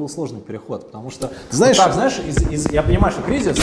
был 0.00 0.08
сложный 0.08 0.40
переход, 0.40 0.86
потому 0.86 1.10
что, 1.10 1.30
знаешь, 1.50 1.76
вот 1.76 1.84
так, 1.84 1.94
знаешь, 1.94 2.18
из, 2.18 2.50
из, 2.50 2.72
я 2.72 2.82
понимаю, 2.82 3.12
что 3.12 3.22
кризис... 3.22 3.56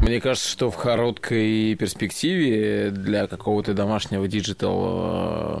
Мне 0.00 0.20
кажется, 0.20 0.48
что 0.48 0.70
в 0.70 0.76
короткой 0.76 1.74
перспективе 1.74 2.90
для 2.90 3.26
какого-то 3.26 3.74
домашнего 3.74 4.26
digital 4.26 5.58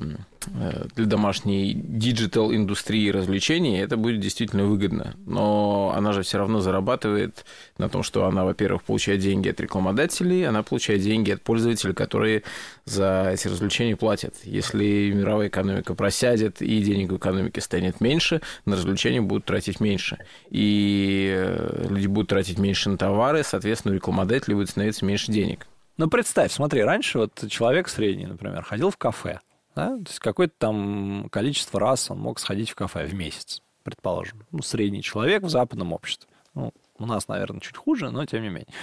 для 0.94 1.06
домашней 1.06 1.74
digital 1.74 2.52
индустрии 2.52 3.10
развлечений 3.10 3.78
это 3.78 3.96
будет 3.96 4.20
действительно 4.20 4.64
выгодно. 4.64 5.14
Но 5.26 5.92
она 5.96 6.12
же 6.12 6.22
все 6.22 6.38
равно 6.38 6.60
зарабатывает 6.60 7.44
на 7.78 7.88
том, 7.88 8.02
что 8.02 8.26
она, 8.26 8.44
во-первых, 8.44 8.82
получает 8.82 9.20
деньги 9.20 9.48
от 9.48 9.60
рекламодателей, 9.60 10.46
она 10.46 10.62
получает 10.62 11.02
деньги 11.02 11.30
от 11.30 11.42
пользователей, 11.42 11.94
которые 11.94 12.42
за 12.84 13.30
эти 13.32 13.48
развлечения 13.48 13.96
платят. 13.96 14.34
Если 14.44 15.12
мировая 15.14 15.48
экономика 15.48 15.94
просядет 15.94 16.62
и 16.62 16.82
денег 16.82 17.12
в 17.12 17.16
экономике 17.16 17.60
станет 17.60 18.00
меньше, 18.00 18.40
на 18.64 18.76
развлечения 18.76 19.20
будут 19.20 19.44
тратить 19.44 19.80
меньше. 19.80 20.18
И 20.50 21.32
э, 21.36 21.86
люди 21.88 22.06
будут 22.06 22.30
тратить 22.30 22.58
меньше 22.58 22.90
на 22.90 22.98
товары, 22.98 23.42
соответственно, 23.42 23.92
у 23.92 23.96
рекламодателей 23.96 24.54
будет 24.54 24.70
становиться 24.70 25.04
меньше 25.04 25.32
денег. 25.32 25.66
Ну, 25.96 26.08
представь, 26.08 26.52
смотри, 26.52 26.82
раньше 26.82 27.18
вот 27.18 27.44
человек 27.48 27.88
средний, 27.88 28.26
например, 28.26 28.62
ходил 28.62 28.90
в 28.90 28.96
кафе, 28.96 29.40
да? 29.78 29.90
То 29.90 30.08
есть 30.08 30.18
какое-то 30.18 30.54
там 30.58 31.28
количество 31.30 31.78
раз 31.78 32.10
он 32.10 32.18
мог 32.18 32.40
сходить 32.40 32.70
в 32.70 32.74
кафе 32.74 33.06
в 33.06 33.14
месяц, 33.14 33.62
предположим. 33.84 34.44
Ну, 34.50 34.60
средний 34.60 35.02
человек 35.02 35.44
в 35.44 35.48
западном 35.48 35.92
обществе. 35.92 36.28
Ну, 36.54 36.72
у 36.98 37.06
нас, 37.06 37.28
наверное, 37.28 37.60
чуть 37.60 37.76
хуже, 37.76 38.10
но 38.10 38.26
тем 38.26 38.42
не 38.42 38.48
менее. 38.48 38.74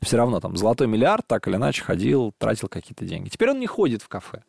Все 0.00 0.16
равно 0.16 0.40
там 0.40 0.56
золотой 0.56 0.86
миллиард 0.86 1.26
так 1.26 1.46
или 1.48 1.56
иначе 1.56 1.82
ходил, 1.82 2.32
тратил 2.38 2.68
какие-то 2.68 3.04
деньги. 3.04 3.28
Теперь 3.28 3.50
он 3.50 3.60
не 3.60 3.66
ходит 3.66 4.00
в 4.00 4.08
кафе. 4.08 4.42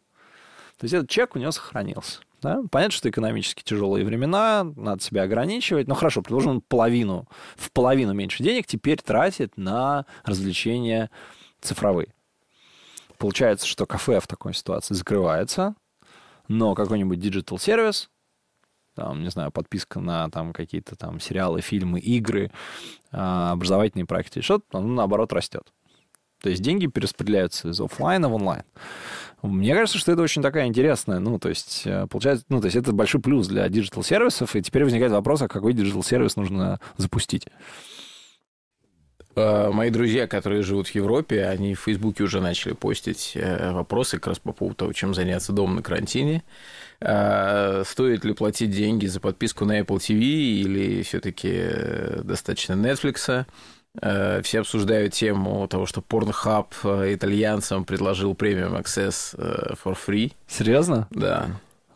То 0.77 0.85
есть 0.85 0.93
этот 0.93 1.09
чек 1.09 1.35
у 1.35 1.39
него 1.39 1.51
сохранился. 1.51 2.21
Да? 2.41 2.61
Понятно, 2.71 2.95
что 2.95 3.09
экономически 3.09 3.61
тяжелые 3.61 4.05
времена, 4.05 4.63
надо 4.63 5.03
себя 5.03 5.23
ограничивать. 5.23 5.89
Но 5.89 5.95
хорошо, 5.95 6.21
предположим, 6.21 6.61
половину, 6.61 7.27
в 7.57 7.71
половину 7.73 8.13
меньше 8.13 8.41
денег 8.41 8.67
теперь 8.67 9.01
тратит 9.01 9.57
на 9.57 10.05
развлечения 10.23 11.09
цифровые. 11.59 12.13
Получается, 13.23 13.65
что 13.65 13.85
кафе 13.85 14.19
в 14.19 14.27
такой 14.27 14.53
ситуации 14.53 14.95
закрывается, 14.95 15.75
но 16.49 16.75
какой-нибудь 16.75 17.21
digital 17.21 17.57
сервис, 17.57 18.09
там, 18.97 19.23
не 19.23 19.29
знаю, 19.29 19.49
подписка 19.49 20.01
на 20.01 20.29
там 20.29 20.51
какие-то 20.51 20.97
там 20.97 21.21
сериалы, 21.21 21.61
фильмы, 21.61 22.01
игры, 22.01 22.51
а, 23.13 23.53
образовательные 23.53 24.05
проекты, 24.05 24.41
что-то, 24.41 24.65
он 24.73 24.95
наоборот 24.95 25.31
растет. 25.31 25.71
То 26.41 26.49
есть 26.49 26.61
деньги 26.61 26.87
перераспределяются 26.87 27.69
из 27.69 27.79
офлайна 27.79 28.27
в 28.27 28.33
онлайн. 28.33 28.63
Мне 29.41 29.73
кажется, 29.73 29.99
что 29.99 30.11
это 30.11 30.21
очень 30.21 30.41
такая 30.41 30.67
интересная, 30.67 31.19
ну, 31.19 31.39
то 31.39 31.47
есть, 31.47 31.83
э, 31.85 32.07
получается, 32.07 32.43
ну, 32.49 32.59
то 32.59 32.65
есть 32.65 32.75
это 32.75 32.91
большой 32.91 33.21
плюс 33.21 33.47
для 33.47 33.69
digital-сервисов, 33.69 34.53
и 34.57 34.61
теперь 34.61 34.83
возникает 34.83 35.13
вопрос, 35.13 35.41
а 35.43 35.47
какой 35.47 35.71
digital-сервис 35.71 36.35
нужно 36.35 36.81
запустить. 36.97 37.47
Э, 39.35 39.69
мои 39.71 39.89
друзья, 39.89 40.27
которые 40.27 40.61
живут 40.61 40.87
в 40.87 40.95
Европе, 40.95 41.45
они 41.45 41.75
в 41.75 41.79
Фейсбуке 41.81 42.23
уже 42.23 42.39
начали 42.41 42.73
постить 42.73 43.31
э, 43.35 43.71
вопросы 43.71 44.17
как 44.17 44.27
раз 44.27 44.39
по 44.39 44.53
поводу 44.53 44.75
того, 44.75 44.93
чем 44.93 45.13
заняться 45.13 45.53
дома 45.53 45.75
на 45.75 45.81
карантине. 45.81 46.43
Э, 46.99 47.83
стоит 47.85 48.23
ли 48.25 48.33
платить 48.33 48.71
деньги 48.71 49.07
за 49.07 49.19
подписку 49.19 49.65
на 49.65 49.79
Apple 49.79 49.97
TV 49.97 50.19
или 50.19 51.01
все-таки 51.03 51.63
достаточно 52.23 52.73
Netflix? 52.73 53.45
Все 54.41 54.59
обсуждают 54.59 55.13
тему 55.13 55.67
того, 55.67 55.85
что 55.85 56.01
Pornhub 56.01 57.13
итальянцам 57.13 57.85
предложил 57.85 58.33
премиум 58.33 58.73
access 58.73 59.35
for 59.83 59.95
free. 59.95 60.33
Серьезно? 60.47 61.07
Да. 61.11 61.45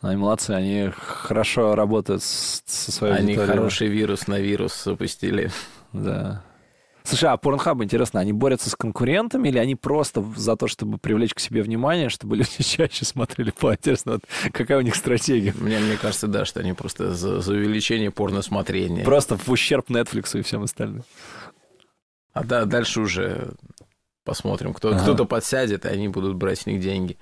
Они 0.02 0.16
молодцы, 0.16 0.52
они 0.52 0.92
хорошо 0.96 1.74
работают 1.74 2.22
со 2.22 2.92
своей 2.92 3.16
Они 3.16 3.32
аудиторией. 3.32 3.56
хороший 3.56 3.88
вирус 3.88 4.28
на 4.28 4.40
вирус 4.40 4.84
запустили. 4.84 5.50
Да. 5.92 6.44
Слушай, 7.08 7.30
а 7.30 7.38
Pornhub, 7.38 7.82
интересно, 7.82 8.20
они 8.20 8.34
борются 8.34 8.70
с 8.70 8.76
конкурентами 8.76 9.48
или 9.48 9.58
они 9.58 9.76
просто 9.76 10.22
за 10.36 10.58
то, 10.58 10.68
чтобы 10.68 10.98
привлечь 10.98 11.34
к 11.34 11.40
себе 11.40 11.62
внимание, 11.62 12.10
чтобы 12.10 12.36
люди 12.38 12.62
чаще 12.62 13.06
смотрели 13.06 13.52
по 13.52 13.74
Интересно, 13.74 14.20
какая 14.52 14.80
у 14.80 14.82
них 14.82 14.94
стратегия? 14.94 15.54
Мне, 15.58 15.80
мне 15.80 15.96
кажется, 15.96 16.28
да, 16.28 16.44
что 16.44 16.60
они 16.60 16.74
просто 16.74 17.14
за, 17.14 17.40
за 17.40 17.54
увеличение 17.54 18.12
порносмотрения. 18.12 19.06
Просто 19.06 19.38
в 19.38 19.50
ущерб 19.50 19.90
Netflix 19.90 20.38
и 20.38 20.42
всем 20.42 20.64
остальным. 20.64 21.06
А 22.34 22.44
да, 22.44 22.66
дальше 22.66 23.00
уже 23.00 23.54
посмотрим. 24.26 24.74
Кто, 24.74 24.90
ага. 24.90 25.00
Кто-то 25.00 25.24
подсядет, 25.24 25.86
и 25.86 25.88
они 25.88 26.10
будут 26.10 26.36
брать 26.36 26.60
с 26.60 26.66
них 26.66 26.82
деньги. 26.82 27.18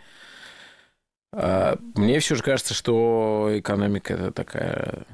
А, 1.31 1.77
мне 1.93 2.19
все 2.21 2.33
же 2.33 2.41
кажется, 2.41 2.73
что 2.73 3.49
экономика 3.51 4.15
это 4.15 4.31
такая 4.31 5.05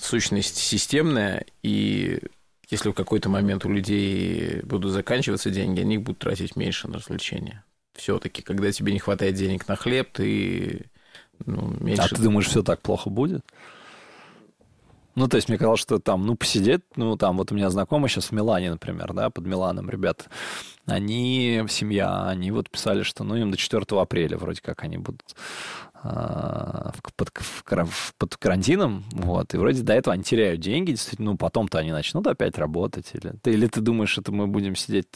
сущность 0.00 0.56
системная, 0.56 1.44
и 1.62 2.20
если 2.68 2.90
в 2.90 2.94
какой-то 2.94 3.28
момент 3.28 3.64
у 3.64 3.70
людей 3.70 4.60
будут 4.62 4.92
заканчиваться 4.92 5.50
деньги, 5.50 5.80
они 5.80 5.98
будут 5.98 6.18
тратить 6.18 6.56
меньше 6.56 6.88
на 6.88 6.94
развлечения. 6.98 7.64
Все-таки, 7.94 8.42
когда 8.42 8.70
тебе 8.72 8.92
не 8.92 8.98
хватает 8.98 9.36
денег 9.36 9.68
на 9.68 9.76
хлеб, 9.76 10.10
ты 10.12 10.86
ну, 11.44 11.76
меньше... 11.80 12.02
А 12.02 12.08
ты 12.08 12.20
думаешь, 12.20 12.46
все 12.46 12.62
так 12.62 12.80
плохо 12.82 13.10
будет? 13.10 13.44
Ну, 15.16 15.28
то 15.28 15.36
есть 15.36 15.48
мне 15.48 15.56
казалось, 15.56 15.80
что 15.80 15.98
там, 15.98 16.26
ну, 16.26 16.36
посидеть, 16.36 16.82
ну, 16.94 17.16
там, 17.16 17.38
вот 17.38 17.50
у 17.50 17.54
меня 17.54 17.70
знакомый 17.70 18.10
сейчас 18.10 18.26
в 18.26 18.32
Милане, 18.32 18.70
например, 18.70 19.14
да, 19.14 19.30
под 19.30 19.46
Миланом, 19.46 19.88
ребята, 19.88 20.26
они, 20.84 21.64
семья, 21.70 22.26
они 22.26 22.50
вот 22.50 22.68
писали, 22.68 23.02
что, 23.02 23.24
ну, 23.24 23.34
им 23.34 23.50
до 23.50 23.56
4 23.56 23.82
апреля 23.98 24.36
вроде 24.36 24.60
как 24.60 24.84
они 24.84 24.98
будут 24.98 25.34
а, 25.94 26.92
под, 27.16 27.32
под 28.18 28.36
карантином, 28.36 29.04
вот, 29.10 29.54
и 29.54 29.56
вроде 29.56 29.82
до 29.82 29.94
этого 29.94 30.12
они 30.12 30.22
теряют 30.22 30.60
деньги, 30.60 30.90
действительно, 30.90 31.30
ну, 31.30 31.38
потом-то 31.38 31.78
они 31.78 31.92
начнут 31.92 32.26
опять 32.26 32.58
работать, 32.58 33.10
или 33.14 33.32
ты, 33.42 33.52
или 33.52 33.68
ты 33.68 33.80
думаешь, 33.80 34.18
это 34.18 34.32
мы 34.32 34.46
будем 34.46 34.76
сидеть, 34.76 35.08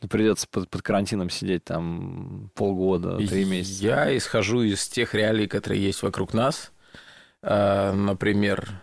ну, 0.00 0.08
придется 0.08 0.46
под, 0.48 0.70
под 0.70 0.82
карантином 0.82 1.30
сидеть 1.30 1.64
там 1.64 2.52
полгода, 2.54 3.16
три 3.16 3.44
месяца? 3.44 3.82
Я 3.82 4.16
исхожу 4.16 4.62
из 4.62 4.86
тех 4.86 5.14
реалий, 5.14 5.48
которые 5.48 5.82
есть 5.82 6.04
вокруг 6.04 6.32
нас, 6.32 6.70
а, 7.42 7.92
например, 7.92 8.80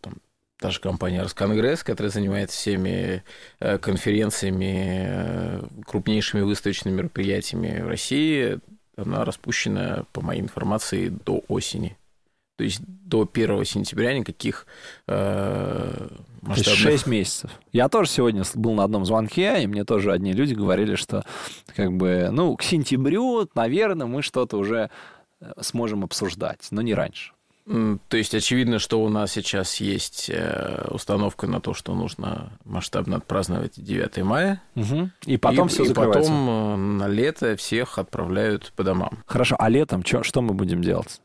там, 0.00 0.14
та 0.58 0.70
же 0.70 0.80
компания 0.80 1.22
Росконгресс, 1.22 1.82
которая 1.82 2.10
занимается 2.10 2.56
всеми 2.56 3.24
э, 3.58 3.78
конференциями, 3.78 5.04
э, 5.06 5.62
крупнейшими 5.84 6.42
выставочными 6.42 6.96
мероприятиями 6.96 7.82
в 7.82 7.88
России, 7.88 8.60
она 8.96 9.24
распущена, 9.24 10.04
по 10.12 10.20
моей 10.20 10.40
информации, 10.40 11.08
до 11.08 11.42
осени. 11.48 11.96
То 12.56 12.64
есть 12.64 12.80
до 12.86 13.28
1 13.30 13.64
сентября 13.64 14.16
никаких 14.16 14.66
э, 15.08 16.08
масштабных... 16.42 16.80
6 16.80 17.06
месяцев. 17.06 17.50
Я 17.72 17.88
тоже 17.88 18.10
сегодня 18.10 18.44
был 18.54 18.74
на 18.74 18.84
одном 18.84 19.04
звонке, 19.04 19.62
и 19.62 19.66
мне 19.66 19.84
тоже 19.84 20.12
одни 20.12 20.32
люди 20.32 20.54
говорили, 20.54 20.94
что 20.94 21.24
как 21.74 21.92
бы, 21.92 22.28
ну, 22.30 22.54
к 22.56 22.62
сентябрю, 22.62 23.48
наверное, 23.54 24.06
мы 24.06 24.22
что-то 24.22 24.58
уже 24.58 24.90
э, 25.40 25.52
сможем 25.60 26.04
обсуждать, 26.04 26.68
но 26.70 26.82
не 26.82 26.94
раньше. 26.94 27.32
То 27.64 28.16
есть 28.16 28.34
очевидно, 28.34 28.80
что 28.80 29.02
у 29.02 29.08
нас 29.08 29.32
сейчас 29.32 29.76
есть 29.76 30.28
э, 30.28 30.84
установка 30.90 31.46
на 31.46 31.60
то, 31.60 31.74
что 31.74 31.94
нужно 31.94 32.50
масштабно 32.64 33.16
отпраздновать 33.16 33.74
9 33.76 34.18
мая. 34.24 34.60
Угу. 34.74 35.10
И 35.26 35.36
потом 35.36 35.68
и, 35.68 35.70
все 35.70 35.84
закрывается. 35.84 36.22
И 36.22 36.34
потом 36.34 36.50
э, 36.50 36.76
на 36.76 37.08
лето 37.08 37.56
всех 37.56 37.98
отправляют 37.98 38.72
по 38.74 38.82
домам. 38.82 39.20
Хорошо, 39.26 39.54
а 39.58 39.68
летом 39.68 40.02
чё, 40.02 40.24
что 40.24 40.42
мы 40.42 40.54
будем 40.54 40.82
делать? 40.82 41.20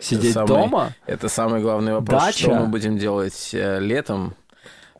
Сидеть 0.00 0.32
это 0.32 0.46
самый, 0.46 0.48
дома? 0.48 0.92
Это 1.06 1.28
самый 1.28 1.60
главный 1.60 1.92
вопрос. 1.94 2.20
Дача? 2.20 2.38
Что 2.38 2.54
мы 2.54 2.66
будем 2.66 2.98
делать 2.98 3.50
э, 3.52 3.78
летом? 3.78 4.34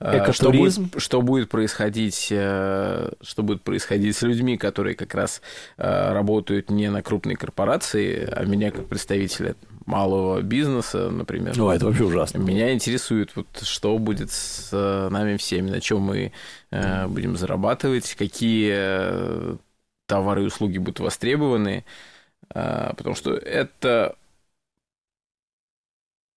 Экотуризм. 0.01 0.89
Что 0.89 0.91
будет, 0.91 1.03
что 1.03 1.23
будет 1.23 1.49
происходить, 1.49 2.25
что 2.27 3.13
будет 3.39 3.63
происходить 3.63 4.17
с 4.17 4.23
людьми, 4.23 4.59
которые 4.59 4.95
как 4.97 5.15
раз 5.15 5.41
работают 5.77 6.71
не 6.71 6.91
на 6.91 7.03
крупные 7.03 7.37
корпорации, 7.37 8.29
а 8.31 8.45
меня 8.45 8.71
как 8.71 8.87
представителя 8.87 9.55
малого 9.87 10.41
бизнеса, 10.41 11.11
например. 11.11 11.57
Ну, 11.57 11.71
это 11.71 11.87
вообще 11.87 12.05
ужасно. 12.05 12.39
Меня 12.39 12.73
интересует, 12.73 13.37
вот, 13.37 13.47
что 13.63 13.99
будет 13.99 14.31
с 14.31 14.71
э, 14.73 15.09
нами 15.11 15.37
всеми, 15.37 15.71
на 15.71 15.81
чем 15.81 16.01
мы 16.01 16.33
э, 16.71 17.07
будем 17.07 17.37
зарабатывать, 17.37 18.15
какие 18.15 18.73
э, 18.75 19.57
товары 20.07 20.43
и 20.43 20.47
услуги 20.47 20.79
будут 20.79 21.01
востребованы, 21.01 21.85
э, 22.55 22.93
потому 22.97 23.15
что 23.15 23.35
это 23.35 24.17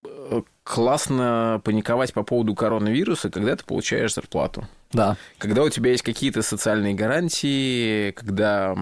э, 0.06 0.42
классно 0.68 1.62
паниковать 1.64 2.14
по 2.14 2.24
поводу 2.24 2.54
коронавируса, 2.54 3.30
когда 3.30 3.56
ты 3.56 3.64
получаешь 3.64 4.14
зарплату. 4.14 4.68
Да. 4.92 5.16
Когда 5.38 5.64
у 5.64 5.70
тебя 5.70 5.92
есть 5.92 6.04
какие-то 6.04 6.42
социальные 6.42 6.94
гарантии, 6.94 8.12
когда 8.12 8.76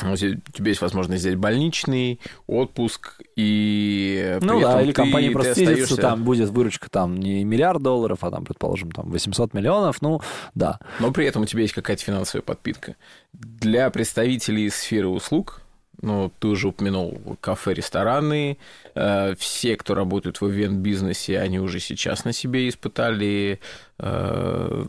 у 0.00 0.16
тебя 0.16 0.68
есть 0.68 0.80
возможность 0.80 1.22
взять 1.22 1.36
больничный, 1.36 2.20
отпуск, 2.46 3.20
и 3.36 4.38
Ну 4.40 4.60
да, 4.60 4.80
или 4.80 4.92
компания 4.92 5.30
просто 5.32 5.52
остаешься... 5.52 5.96
там 5.96 6.24
будет 6.24 6.50
выручка 6.50 6.88
там 6.88 7.16
не 7.16 7.44
миллиард 7.44 7.82
долларов, 7.82 8.18
а 8.22 8.30
там, 8.30 8.44
предположим, 8.44 8.90
там 8.92 9.10
800 9.10 9.54
миллионов, 9.54 10.02
ну 10.02 10.20
да. 10.54 10.78
Но 11.00 11.12
при 11.12 11.26
этом 11.26 11.42
у 11.42 11.46
тебя 11.46 11.62
есть 11.62 11.74
какая-то 11.74 12.02
финансовая 12.02 12.42
подпитка. 12.42 12.94
Для 13.32 13.90
представителей 13.90 14.70
сферы 14.70 15.08
услуг 15.08 15.61
Ну, 16.00 16.32
ты 16.38 16.48
уже 16.48 16.68
упомянул 16.68 17.36
кафе, 17.40 17.74
рестораны. 17.74 18.58
Э, 18.94 19.34
все, 19.36 19.76
кто 19.76 19.94
работает 19.94 20.40
в 20.40 20.48
ивент-бизнесе, 20.48 21.38
они 21.38 21.60
уже 21.60 21.80
сейчас 21.80 22.24
на 22.24 22.32
себе 22.32 22.68
испытали 22.68 23.60
э, 23.98 24.84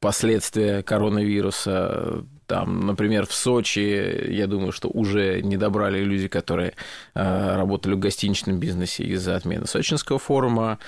последствия 0.00 0.82
коронавируса. 0.82 2.24
Там, 2.46 2.86
например, 2.86 3.26
в 3.26 3.32
Сочи, 3.32 4.26
я 4.30 4.46
думаю, 4.46 4.72
что 4.72 4.88
уже 4.88 5.42
не 5.42 5.56
добрали 5.56 6.02
люди, 6.02 6.28
которые 6.28 6.74
э, 7.14 7.56
работали 7.56 7.94
в 7.94 7.98
гостиничном 7.98 8.58
бизнесе 8.58 9.04
из-за 9.04 9.36
отмены 9.36 9.66
Сочинского 9.66 10.18
форума. 10.18 10.78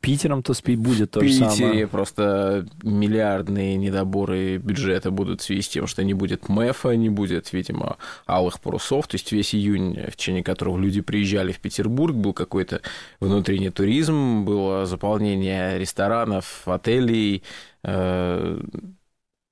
Питером-то 0.00 0.54
спить 0.54 0.78
будет 0.78 1.12
то 1.12 1.20
же 1.20 1.32
самое. 1.32 1.50
В 1.50 1.56
Питере 1.56 1.86
просто 1.86 2.66
миллиардные 2.82 3.76
недоборы 3.76 4.58
бюджета 4.58 5.10
будут 5.10 5.40
в 5.40 5.44
связи 5.44 5.62
с 5.62 5.68
тем, 5.68 5.86
что 5.86 6.04
не 6.04 6.14
будет 6.14 6.48
МЭФа, 6.48 6.96
не 6.96 7.08
будет, 7.08 7.52
видимо, 7.52 7.96
алых 8.26 8.60
парусов. 8.60 9.08
То 9.08 9.16
есть 9.16 9.32
весь 9.32 9.54
июнь, 9.54 9.98
в 10.10 10.16
течение 10.16 10.42
которого 10.42 10.78
люди 10.78 11.00
приезжали 11.00 11.52
в 11.52 11.60
Петербург, 11.60 12.14
был 12.14 12.32
какой-то 12.32 12.80
внутренний 13.20 13.70
туризм, 13.70 14.44
было 14.44 14.86
заполнение 14.86 15.78
ресторанов, 15.78 16.62
отелей, 16.66 17.42
э, 17.82 18.60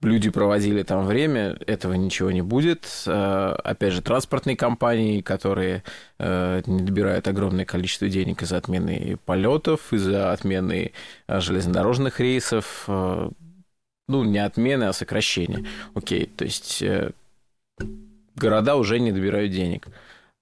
люди 0.05 0.31
проводили 0.31 0.83
там 0.83 1.07
время, 1.07 1.57
этого 1.67 1.95
ничего 1.95 2.31
не 2.31 2.43
будет. 2.43 2.87
Э, 3.07 3.55
опять 3.65 3.93
же, 3.93 4.03
транспортные 4.03 4.57
компании, 4.57 5.21
которые 5.21 5.83
э, 6.19 6.63
не 6.67 6.83
добирают 6.83 7.27
огромное 7.29 7.65
количество 7.65 8.09
денег 8.09 8.43
из-за 8.43 8.57
отмены 8.57 9.19
полетов, 9.25 9.93
из-за 9.93 10.33
отмены 10.33 10.93
э, 11.27 11.41
железнодорожных 11.41 12.21
рейсов, 12.21 12.85
ну, 12.87 14.23
не 14.23 14.39
отмены, 14.39 14.85
а 14.85 14.93
сокращения. 14.93 15.65
Окей, 15.95 16.27
то 16.27 16.45
есть 16.45 16.85
города 18.37 18.77
уже 18.77 19.01
не 19.01 19.13
добирают 19.13 19.53
денег. 19.53 19.89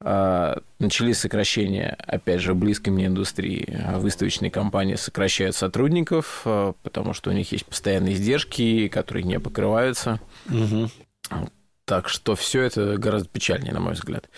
А, 0.05 0.61
начались 0.79 1.19
сокращения, 1.19 1.97
опять 2.07 2.41
же, 2.41 2.55
близкой 2.55 2.91
мне 2.91 3.07
индустрии. 3.07 3.79
Выставочные 3.95 4.51
компании 4.51 4.97
сокращают 4.97 5.55
сотрудников, 5.55 6.43
а, 6.45 6.75
потому 6.83 7.13
что 7.15 7.31
у 7.31 7.33
них 7.33 7.53
есть 7.53 7.67
постоянные 7.67 8.15
издержки, 8.15 8.89
которые 8.89 9.23
не 9.23 9.39
покрываются. 9.39 10.21
Угу. 10.49 10.91
Так 11.85 12.09
что 12.09 12.35
все 12.35 12.63
это 12.63 12.97
гораздо 12.97 13.29
печальнее, 13.29 13.73
на 13.73 13.81
мой 13.81 13.95
взгляд. 13.95 14.29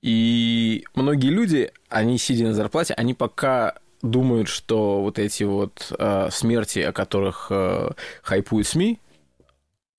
И 0.00 0.84
многие 0.94 1.28
люди, 1.28 1.70
они, 1.88 2.18
сидя 2.18 2.46
на 2.46 2.54
зарплате, 2.54 2.94
они 2.94 3.14
пока 3.14 3.74
думают, 4.00 4.48
что 4.48 5.02
вот 5.02 5.18
эти 5.18 5.44
вот 5.44 5.92
э, 5.96 6.28
смерти, 6.30 6.80
о 6.80 6.92
которых 6.92 7.48
э, 7.50 7.90
хайпуют 8.22 8.66
СМИ, 8.66 8.98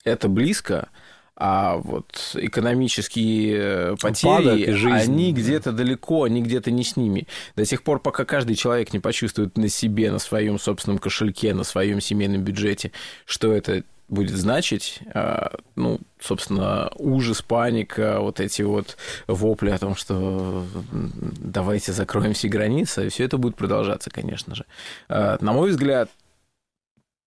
это 0.04 0.28
близко, 0.28 0.88
а 1.36 1.76
вот 1.78 2.32
экономические 2.34 3.56
э, 3.56 3.96
потери, 4.00 4.70
они 4.90 5.32
где-то 5.32 5.72
далеко, 5.72 6.24
они 6.24 6.42
где-то 6.42 6.70
не 6.70 6.84
с 6.84 6.96
ними. 6.96 7.26
До 7.56 7.64
тех 7.64 7.82
пор, 7.82 7.98
пока 7.98 8.24
каждый 8.24 8.54
человек 8.54 8.92
не 8.92 9.00
почувствует 9.00 9.58
на 9.58 9.68
себе, 9.68 10.12
на 10.12 10.18
своем 10.18 10.58
собственном 10.58 10.98
кошельке, 10.98 11.52
на 11.54 11.64
своем 11.64 12.00
семейном 12.00 12.42
бюджете, 12.42 12.92
что 13.26 13.52
это 13.52 13.82
будет 14.08 14.36
значить, 14.36 15.00
а, 15.12 15.56
ну, 15.76 15.98
собственно, 16.20 16.92
ужас, 16.96 17.42
паника, 17.42 18.20
вот 18.20 18.38
эти 18.38 18.62
вот 18.62 18.96
вопли 19.26 19.70
о 19.70 19.78
том, 19.78 19.96
что 19.96 20.64
давайте 20.92 21.92
закроем 21.92 22.34
все 22.34 22.48
границы, 22.48 23.08
все 23.08 23.24
это 23.24 23.38
будет 23.38 23.56
продолжаться, 23.56 24.10
конечно 24.10 24.54
же. 24.54 24.66
А, 25.08 25.38
на 25.40 25.52
мой 25.52 25.70
взгляд, 25.70 26.10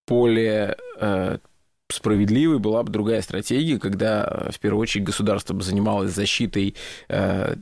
более 0.07 0.77
э, 0.99 1.39
справедливой 1.89 2.59
была 2.59 2.83
бы 2.83 2.91
другая 2.91 3.21
стратегия, 3.21 3.79
когда 3.79 4.23
э, 4.23 4.51
в 4.51 4.59
первую 4.59 4.81
очередь 4.81 5.05
государство 5.05 5.53
бы 5.53 5.63
занималось 5.63 6.11
защитой 6.11 6.75
э, 7.07 7.55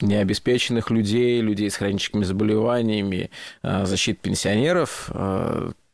необеспеченных 0.00 0.90
людей, 0.90 1.40
людей 1.40 1.70
с 1.70 1.76
хроническими 1.76 2.24
заболеваниями, 2.24 3.30
э, 3.62 3.86
защит 3.86 4.20
пенсионеров, 4.20 5.10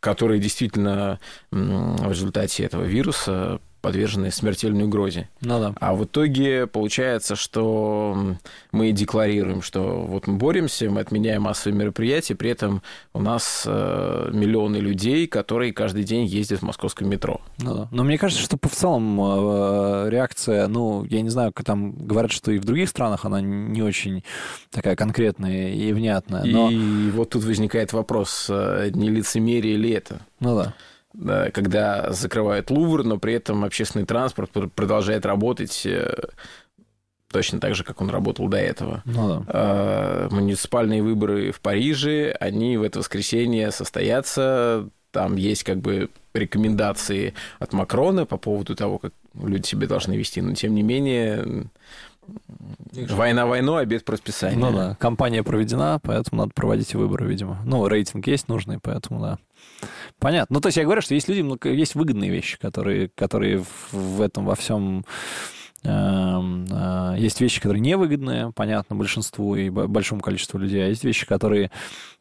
которые 0.00 0.40
действительно 0.40 1.19
в 1.50 2.08
результате 2.08 2.64
этого 2.64 2.84
вируса 2.84 3.60
подвержены 3.80 4.30
смертельной 4.30 4.84
угрозе. 4.84 5.28
Ну, 5.40 5.60
да. 5.60 5.75
А 5.80 5.94
в 5.94 6.04
итоге 6.04 6.66
получается, 6.66 7.36
что 7.36 8.36
мы 8.72 8.92
декларируем, 8.92 9.62
что 9.62 10.02
вот 10.02 10.26
мы 10.26 10.36
боремся, 10.36 10.90
мы 10.90 11.00
отменяем 11.00 11.42
массовые 11.42 11.78
мероприятия, 11.78 12.34
при 12.34 12.50
этом 12.50 12.82
у 13.12 13.20
нас 13.20 13.64
э, 13.66 14.30
миллионы 14.32 14.76
людей, 14.76 15.26
которые 15.26 15.72
каждый 15.72 16.04
день 16.04 16.26
ездят 16.26 16.60
в 16.60 16.62
московском 16.62 17.08
метро. 17.08 17.40
Ну, 17.58 17.75
да. 17.75 17.88
Но 17.92 18.04
мне 18.04 18.19
кажется, 18.19 18.42
что 18.42 18.58
в 18.60 18.75
целом 18.75 19.20
э, 19.20 20.10
реакция, 20.10 20.66
ну, 20.66 21.04
я 21.04 21.22
не 21.22 21.30
знаю, 21.30 21.52
там 21.64 21.92
говорят, 21.92 22.32
что 22.32 22.50
и 22.50 22.58
в 22.58 22.64
других 22.64 22.88
странах 22.88 23.25
она 23.25 23.40
не 23.40 23.82
очень 23.82 24.25
такая 24.70 24.96
конкретная 24.96 25.72
и 25.72 25.92
внятная. 25.92 26.44
Но... 26.44 26.70
И 26.70 27.10
вот 27.10 27.30
тут 27.30 27.44
возникает 27.44 27.92
вопрос, 27.92 28.46
э, 28.48 28.90
не 28.92 29.10
лицемерие 29.10 29.76
ли 29.76 29.90
это? 29.90 30.20
Ну 30.40 30.56
да 30.56 30.75
когда 31.52 32.12
закрывают 32.12 32.70
Лувр, 32.70 33.05
но 33.05 33.19
при 33.19 33.34
этом 33.34 33.64
общественный 33.64 34.05
транспорт 34.05 34.50
продолжает 34.75 35.25
работать 35.26 35.87
э, 35.87 36.14
точно 37.31 37.60
так 37.60 37.75
же, 37.75 37.84
как 37.84 38.00
он 38.00 38.10
работал 38.10 38.49
до 38.49 38.58
этого. 38.58 39.02
Ну, 39.05 39.28
да. 39.28 39.44
А, 39.49 40.28
муниципальные 40.31 41.02
выборы 41.02 41.52
в 41.52 41.60
Париже, 41.60 42.37
они 42.40 42.76
в 42.76 42.82
это 42.82 42.99
воскресенье 42.99 43.70
состоятся. 43.70 44.88
Там 45.10 45.37
есть 45.37 45.64
как 45.64 45.78
бы 45.78 46.10
рекомендации 46.34 47.34
от 47.58 47.72
Макрона 47.72 48.26
по 48.26 48.37
поводу 48.37 48.75
того, 48.75 48.99
как 48.99 49.12
люди 49.34 49.66
себя 49.66 49.87
должны 49.87 50.14
вести, 50.14 50.40
но 50.40 50.54
тем 50.54 50.75
не 50.75 50.82
менее 50.82 51.66
Война 53.10 53.46
войну, 53.46 53.76
обед 53.76 54.04
по 54.04 54.12
расписанию. 54.12 54.58
Ну 54.58 54.72
да, 54.72 54.96
кампания 54.98 55.42
проведена, 55.42 56.00
поэтому 56.02 56.42
надо 56.42 56.52
проводить 56.54 56.94
выборы, 56.94 57.26
видимо. 57.26 57.58
Ну, 57.64 57.86
рейтинг 57.86 58.26
есть 58.26 58.48
нужный, 58.48 58.78
поэтому 58.80 59.20
да. 59.20 59.38
Понятно. 60.19 60.54
Ну, 60.54 60.60
то 60.60 60.69
есть 60.69 60.78
я 60.78 60.84
говорю, 60.84 61.00
что 61.00 61.14
есть 61.14 61.28
люди, 61.28 61.69
есть 61.69 61.94
выгодные 61.94 62.30
вещи, 62.30 62.58
которые, 62.58 63.08
которые 63.14 63.64
в 63.92 64.20
этом 64.20 64.44
во 64.44 64.56
всем 64.56 65.04
есть 65.84 67.40
вещи, 67.40 67.60
которые 67.60 67.80
невыгодные, 67.80 68.52
понятно, 68.52 68.96
большинству 68.96 69.54
и 69.56 69.70
большому 69.70 70.20
количеству 70.20 70.58
людей, 70.58 70.84
а 70.84 70.88
есть 70.88 71.04
вещи, 71.04 71.26
которые 71.26 71.70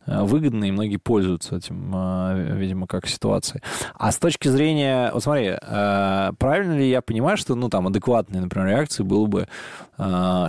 э, 0.05 0.21
выгодны, 0.23 0.69
и 0.69 0.71
многие 0.71 0.97
пользуются 0.97 1.57
этим, 1.57 1.91
э, 1.93 2.55
видимо, 2.57 2.87
как 2.87 3.07
ситуацией. 3.07 3.61
А 3.95 4.11
с 4.11 4.17
точки 4.17 4.47
зрения, 4.47 5.11
вот 5.13 5.23
смотри, 5.23 5.55
правильно 5.59 6.77
ли 6.77 6.89
я 6.89 7.01
понимаю, 7.01 7.37
что, 7.37 7.55
ну, 7.55 7.69
там, 7.69 7.87
адекватной, 7.87 8.41
например, 8.41 8.67
реакции 8.67 9.03
было 9.03 9.25
бы, 9.25 9.47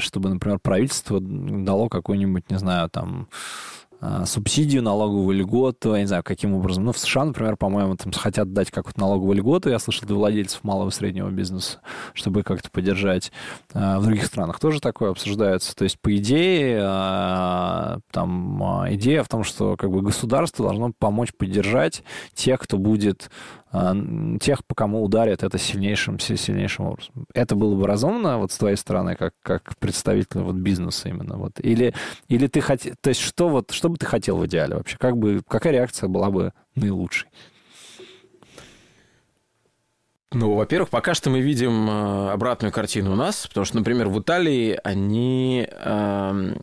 чтобы, 0.00 0.28
например, 0.28 0.58
правительство 0.58 1.18
дало 1.20 1.88
какой-нибудь, 1.88 2.50
не 2.50 2.58
знаю, 2.58 2.90
там, 2.90 3.28
субсидию, 4.24 4.82
налоговую 4.82 5.36
льготу, 5.36 5.94
я 5.94 6.00
не 6.00 6.06
знаю, 6.06 6.22
каким 6.22 6.54
образом. 6.54 6.84
Ну, 6.84 6.92
в 6.92 6.98
США, 6.98 7.24
например, 7.24 7.56
по-моему, 7.56 7.96
там 7.96 8.12
хотят 8.12 8.52
дать 8.52 8.70
какую-то 8.70 9.00
налоговую 9.00 9.36
льготу, 9.36 9.70
я 9.70 9.78
слышал, 9.78 10.06
для 10.06 10.14
владельцев 10.14 10.62
малого 10.62 10.90
и 10.90 10.92
среднего 10.92 11.30
бизнеса, 11.30 11.80
чтобы 12.14 12.42
как-то 12.44 12.70
поддержать. 12.70 13.32
А, 13.74 13.98
в 13.98 14.04
других 14.04 14.26
странах 14.26 14.60
тоже 14.60 14.80
такое 14.80 15.10
обсуждается. 15.10 15.74
То 15.74 15.84
есть, 15.84 16.00
по 16.00 16.16
идее, 16.16 16.80
а, 16.82 17.98
там 18.12 18.62
идея 18.94 19.24
в 19.24 19.28
том, 19.28 19.42
что 19.42 19.76
как 19.76 19.90
бы 19.90 20.02
государство 20.02 20.66
должно 20.66 20.92
помочь 20.96 21.32
поддержать 21.36 22.04
тех, 22.34 22.60
кто 22.60 22.78
будет 22.78 23.30
а, 23.67 23.67
тех, 24.40 24.64
по 24.64 24.74
кому 24.74 25.04
ударят 25.04 25.42
это 25.42 25.58
сильнейшим, 25.58 26.18
сильнейшим 26.18 26.86
образом. 26.86 27.26
Это 27.34 27.54
было 27.54 27.74
бы 27.74 27.86
разумно 27.86 28.38
вот 28.38 28.50
с 28.50 28.56
твоей 28.56 28.76
стороны, 28.76 29.14
как, 29.14 29.34
как 29.42 29.76
представитель 29.78 30.40
вот 30.40 30.56
бизнеса 30.56 31.08
именно. 31.08 31.36
Вот. 31.36 31.60
Или, 31.60 31.94
или 32.28 32.46
ты 32.46 32.60
хотел... 32.60 32.94
То 33.00 33.10
есть 33.10 33.20
что, 33.20 33.48
вот, 33.48 33.70
что 33.70 33.88
бы 33.90 33.98
ты 33.98 34.06
хотел 34.06 34.38
в 34.38 34.46
идеале 34.46 34.76
вообще? 34.76 34.96
Как 34.98 35.18
бы, 35.18 35.42
какая 35.46 35.74
реакция 35.74 36.08
была 36.08 36.30
бы 36.30 36.52
наилучшей? 36.74 37.28
Ну, 40.32 40.54
во-первых, 40.54 40.90
пока 40.90 41.14
что 41.14 41.30
мы 41.30 41.40
видим 41.40 41.88
э, 41.88 42.30
обратную 42.32 42.70
картину 42.70 43.12
у 43.12 43.16
нас, 43.16 43.46
потому 43.46 43.64
что, 43.64 43.76
например, 43.76 44.08
в 44.08 44.20
Италии 44.20 44.78
они 44.84 45.66
э, 45.70 46.54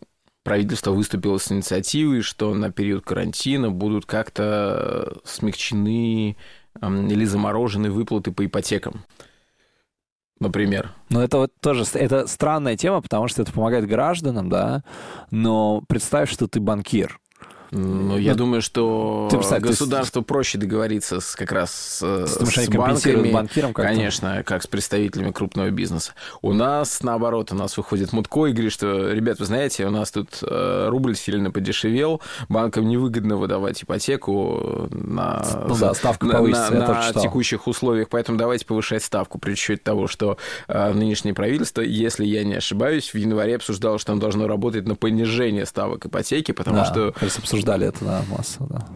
правительство 0.43 0.91
выступило 0.91 1.39
с 1.39 1.51
инициативой, 1.51 2.21
что 2.21 2.53
на 2.53 2.71
период 2.71 3.03
карантина 3.03 3.71
будут 3.71 4.05
как-то 4.05 5.17
смягчены 5.24 6.38
или 6.82 7.25
заморожены 7.25 7.91
выплаты 7.91 8.32
по 8.32 8.46
ипотекам. 8.46 9.05
Например. 10.39 10.91
Ну, 11.10 11.22
это 11.22 11.38
вот 11.38 11.51
тоже 11.62 11.86
это 11.94 12.27
странная 12.27 12.75
тема, 12.75 13.01
потому 13.01 13.27
что 13.27 13.41
это 13.41 13.53
помогает 13.53 13.88
гражданам, 13.88 14.50
да, 14.50 14.84
но 15.32 15.82
представь, 15.88 16.29
что 16.29 16.48
ты 16.48 16.60
банкир. 16.60 17.20
Ну, 17.72 18.17
я 18.17 18.36
думаю, 18.36 18.62
что 18.62 19.27
ты, 19.31 19.60
государству 19.60 20.22
ты... 20.22 20.27
проще 20.27 20.57
договориться 20.57 21.19
с, 21.19 21.36
как 21.36 21.51
раз 21.51 21.72
с, 21.72 22.27
с 22.27 22.69
банками, 22.69 23.31
банкиром 23.31 23.74
как 23.74 23.86
конечно, 23.86 24.43
как 24.43 24.63
с 24.63 24.67
представителями 24.67 25.31
крупного 25.31 25.69
бизнеса. 25.69 26.13
У 26.41 26.53
нас, 26.53 27.01
наоборот, 27.01 27.51
у 27.51 27.55
нас 27.55 27.77
выходит 27.77 28.13
Мутко 28.13 28.45
и 28.45 28.51
говорит, 28.51 28.72
что, 28.72 29.12
ребят, 29.12 29.39
вы 29.39 29.45
знаете, 29.45 29.86
у 29.86 29.91
нас 29.91 30.12
тут 30.12 30.39
э, 30.41 30.88
рубль 30.89 31.15
сильно 31.15 31.51
подешевел, 31.51 32.22
банкам 32.50 32.88
невыгодно 32.88 33.38
выдавать 33.38 33.84
ипотеку 33.84 34.88
на, 34.91 35.45
ну, 35.67 35.75
да, 35.77 35.93
ставка 35.93 36.25
на, 36.25 36.41
на, 36.41 37.12
на 37.12 37.13
текущих 37.13 37.67
условиях, 37.67 38.10
поэтому 38.10 38.38
давайте 38.38 38.65
повышать 38.65 39.03
ставку 39.03 39.39
при 39.39 39.53
учете 39.53 39.81
того, 39.84 40.07
что 40.07 40.38
э, 40.67 40.93
нынешнее 40.93 41.34
правительство, 41.34 41.81
если 41.81 42.25
я 42.25 42.43
не 42.43 42.55
ошибаюсь, 42.55 43.13
в 43.13 43.17
январе 43.17 43.55
обсуждало, 43.55 44.00
что 44.00 44.12
оно 44.12 44.22
должно 44.22 44.48
работать 44.48 44.88
на 44.88 44.95
понижение 44.95 45.65
ставок 45.65 46.05
ипотеки, 46.05 46.51
потому 46.51 46.77
да, 46.77 46.86
что... 46.86 47.13
Обсуждали 47.55 47.88
это, 47.88 48.05
да, 48.05 48.24
массово, 48.29 48.67
да. 48.69 48.88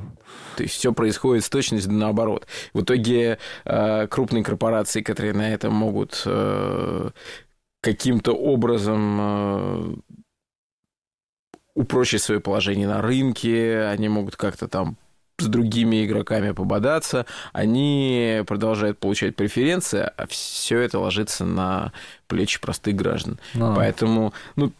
То 0.55 0.63
есть 0.63 0.75
все 0.75 0.91
происходит 0.91 1.45
с 1.45 1.49
точностью 1.49 1.93
наоборот. 1.93 2.45
В 2.73 2.81
итоге 2.81 3.39
э, 3.65 4.07
крупные 4.07 4.43
корпорации, 4.43 5.01
которые 5.01 5.33
на 5.33 5.53
этом 5.53 5.73
могут 5.73 6.21
э, 6.25 7.09
каким-то 7.81 8.33
образом 8.33 9.17
э, 9.21 9.95
упрочить 11.75 12.21
свое 12.21 12.41
положение 12.41 12.87
на 12.87 13.01
рынке, 13.01 13.83
они 13.83 14.09
могут 14.09 14.35
как-то 14.35 14.67
там 14.67 14.97
с 15.37 15.45
другими 15.45 16.05
игроками 16.05 16.51
пободаться, 16.51 17.25
они 17.53 18.43
продолжают 18.45 18.99
получать 18.99 19.37
преференции, 19.37 20.11
а 20.17 20.27
все 20.27 20.79
это 20.79 20.99
ложится 20.99 21.45
на 21.45 21.93
плечи 22.27 22.59
простых 22.59 22.95
граждан. 22.95 23.39
А. 23.55 23.73
Поэтому, 23.75 24.33
ну, 24.57 24.73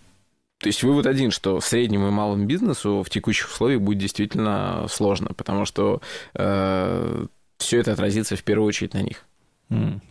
то 0.60 0.68
есть 0.68 0.84
вывод 0.84 1.06
один, 1.06 1.32
что 1.32 1.62
среднему 1.62 2.10
и 2.10 2.12
малому 2.12 2.46
бизнесу 2.46 3.02
в 3.02 3.10
текущих 3.10 3.48
условиях 3.50 3.82
будет 3.82 4.00
действительно 4.00 4.86
сложно, 4.90 5.30
потому 5.34 5.64
что 5.64 6.02
э, 6.34 7.26
все 7.58 7.80
это 7.80 7.94
отразится 7.94 8.36
в 8.36 8.44
первую 8.44 8.68
очередь 8.68 8.94
на 8.94 9.02
них. 9.02 9.26
Mm. 9.70 10.02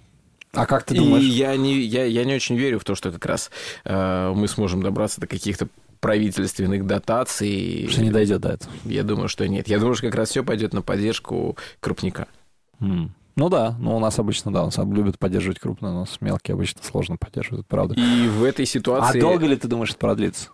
А 0.52 0.64
как 0.64 0.84
ты 0.84 0.94
думаешь? 0.94 1.22
И 1.22 1.26
я 1.26 1.54
не, 1.56 1.78
я, 1.80 2.04
я 2.04 2.24
не 2.24 2.34
очень 2.34 2.56
верю 2.56 2.78
в 2.78 2.84
то, 2.84 2.94
что 2.94 3.12
как 3.12 3.26
раз 3.26 3.50
э, 3.84 4.32
мы 4.34 4.48
сможем 4.48 4.82
добраться 4.82 5.20
до 5.20 5.26
каких-то 5.26 5.68
правительственных 6.00 6.86
дотаций. 6.86 7.86
Что 7.90 8.00
не 8.00 8.10
дойдет 8.10 8.40
до 8.40 8.52
этого? 8.52 8.72
Я 8.84 9.02
думаю, 9.02 9.28
что 9.28 9.46
нет. 9.46 9.68
Я 9.68 9.78
думаю, 9.78 9.96
что 9.96 10.06
как 10.06 10.14
раз 10.14 10.30
все 10.30 10.42
пойдет 10.42 10.72
на 10.72 10.80
поддержку 10.80 11.58
крупника. 11.80 12.26
Mm. 12.80 13.10
Ну 13.38 13.48
да, 13.48 13.76
но 13.78 13.96
у 13.96 14.00
нас 14.00 14.18
обычно, 14.18 14.52
да, 14.52 14.62
у 14.62 14.64
нас 14.64 14.78
любят 14.78 15.16
поддерживать 15.16 15.60
крупно, 15.60 15.92
но 15.92 16.06
с 16.06 16.20
мелкие 16.20 16.54
обычно 16.54 16.82
сложно 16.82 17.16
поддерживать, 17.16 17.68
правда. 17.68 17.94
И 17.94 18.26
в 18.26 18.42
этой 18.42 18.66
ситуации... 18.66 19.18
А 19.18 19.20
долго 19.20 19.46
ли 19.46 19.54
ты 19.54 19.68
думаешь, 19.68 19.90
это 19.90 19.98
продлится? 20.00 20.48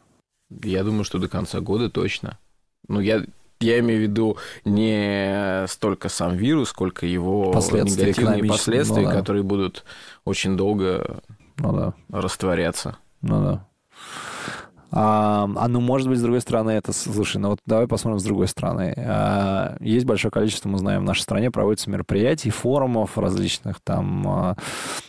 Я 0.62 0.84
думаю, 0.84 1.04
что 1.04 1.18
до 1.18 1.26
конца 1.26 1.60
года 1.60 1.88
точно. 1.88 2.38
Ну, 2.86 3.00
я, 3.00 3.24
я 3.60 3.78
имею 3.78 4.00
в 4.00 4.02
виду 4.02 4.36
не 4.66 5.66
столько 5.66 6.10
сам 6.10 6.36
вирус, 6.36 6.68
сколько 6.68 7.06
его 7.06 7.52
последствия, 7.52 8.08
негативные 8.08 8.44
последствия, 8.44 9.04
ну, 9.04 9.08
да. 9.08 9.14
которые 9.14 9.44
будут 9.44 9.84
очень 10.26 10.54
долго 10.54 11.22
ну, 11.56 11.72
да. 11.72 11.94
растворяться. 12.10 12.98
Ну 13.22 13.42
да. 13.42 13.66
А, 14.96 15.50
а 15.56 15.68
ну, 15.68 15.80
может 15.80 16.08
быть, 16.08 16.18
с 16.18 16.22
другой 16.22 16.40
стороны, 16.40 16.70
это... 16.70 16.92
Слушай, 16.92 17.38
ну 17.38 17.50
вот 17.50 17.58
давай 17.66 17.88
посмотрим 17.88 18.20
с 18.20 18.22
другой 18.22 18.46
стороны. 18.46 18.94
А, 18.96 19.76
есть 19.80 20.06
большое 20.06 20.30
количество, 20.30 20.68
мы 20.68 20.78
знаем, 20.78 21.00
в 21.00 21.04
нашей 21.04 21.22
стране 21.22 21.50
проводятся 21.50 21.90
мероприятий, 21.90 22.50
форумов 22.50 23.18
различных, 23.18 23.80
там, 23.82 24.56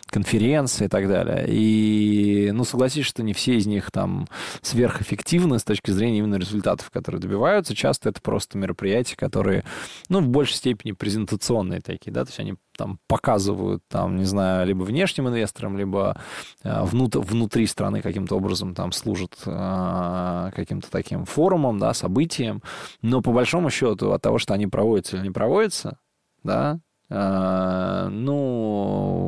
конференций 0.09 0.85
и 0.85 0.89
так 0.89 1.07
далее. 1.07 1.45
И, 1.47 2.51
ну, 2.51 2.63
согласись, 2.63 3.05
что 3.05 3.24
не 3.24 3.33
все 3.33 3.55
из 3.55 3.65
них 3.65 3.91
там 3.91 4.27
сверхэффективны 4.62 5.59
с 5.59 5.63
точки 5.63 5.91
зрения 5.91 6.19
именно 6.19 6.35
результатов, 6.35 6.89
которые 6.91 7.19
добиваются. 7.19 7.75
Часто 7.75 8.09
это 8.09 8.21
просто 8.21 8.57
мероприятия, 8.57 9.15
которые, 9.15 9.63
ну, 10.09 10.21
в 10.21 10.27
большей 10.27 10.55
степени 10.55 10.91
презентационные 10.91 11.81
такие, 11.81 12.12
да, 12.12 12.24
то 12.24 12.29
есть 12.29 12.39
они 12.39 12.55
там 12.77 13.00
показывают, 13.07 13.83
там, 13.88 14.17
не 14.17 14.25
знаю, 14.25 14.67
либо 14.67 14.83
внешним 14.83 15.29
инвесторам, 15.29 15.77
либо 15.77 16.17
э, 16.63 16.83
внут, 16.83 17.15
внутри 17.15 17.65
страны 17.67 18.01
каким-то 18.01 18.35
образом 18.35 18.75
там 18.75 18.91
служат 18.91 19.35
э, 19.45 20.51
каким-то 20.53 20.91
таким 20.91 21.25
форумом, 21.25 21.79
да, 21.79 21.93
событием. 21.93 22.62
Но 23.01 23.21
по 23.21 23.31
большому 23.31 23.69
счету 23.69 24.12
от 24.12 24.21
того, 24.21 24.38
что 24.38 24.53
они 24.53 24.67
проводятся 24.67 25.17
или 25.17 25.24
не 25.24 25.31
проводятся, 25.31 25.97
да, 26.43 26.79
э, 27.09 28.07
ну, 28.12 28.64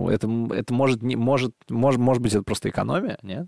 это, 0.09 0.29
это 0.51 0.73
может, 0.73 1.01
не, 1.01 1.15
может, 1.15 1.53
может, 1.69 1.99
может 1.99 2.23
быть, 2.23 2.33
это 2.33 2.43
просто 2.43 2.69
экономия, 2.69 3.17
нет? 3.21 3.47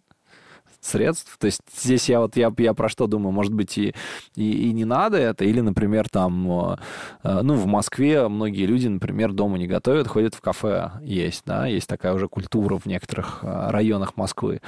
средств. 0.82 1.38
То 1.40 1.46
есть 1.46 1.62
здесь 1.76 2.10
я 2.10 2.20
вот 2.20 2.36
я, 2.38 2.52
я 2.58 2.74
про 2.74 2.90
что 2.90 3.08
думаю, 3.08 3.32
может 3.32 3.54
быть 3.54 3.78
и, 3.78 3.94
и, 4.36 4.70
и 4.70 4.74
не 4.74 4.86
надо 4.86 5.18
это, 5.18 5.46
или, 5.46 5.62
например, 5.62 6.10
там, 6.10 6.72
э, 6.72 6.78
э, 7.24 7.40
ну, 7.42 7.56
в 7.56 7.66
Москве 7.66 8.28
многие 8.28 8.66
люди, 8.66 8.88
например, 8.88 9.34
дома 9.34 9.58
не 9.58 9.68
готовят, 9.68 10.08
ходят 10.08 10.36
в 10.36 10.42
кафе 10.42 10.92
есть, 11.02 11.44
да, 11.46 11.66
есть 11.66 11.88
такая 11.88 12.14
уже 12.14 12.28
культура 12.28 12.78
в 12.78 12.86
некоторых 12.86 13.40
э, 13.42 13.70
районах 13.70 14.16
Москвы. 14.16 14.62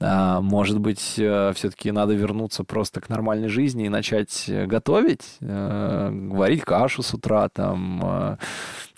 А, 0.00 0.40
может 0.40 0.78
быть, 0.80 1.00
все-таки 1.00 1.92
надо 1.92 2.14
вернуться 2.14 2.64
просто 2.64 3.00
к 3.00 3.08
нормальной 3.08 3.48
жизни 3.48 3.86
и 3.86 3.88
начать 3.88 4.50
готовить, 4.66 5.36
варить 5.40 6.62
кашу 6.62 7.02
с 7.02 7.14
утра, 7.14 7.48
там, 7.48 8.38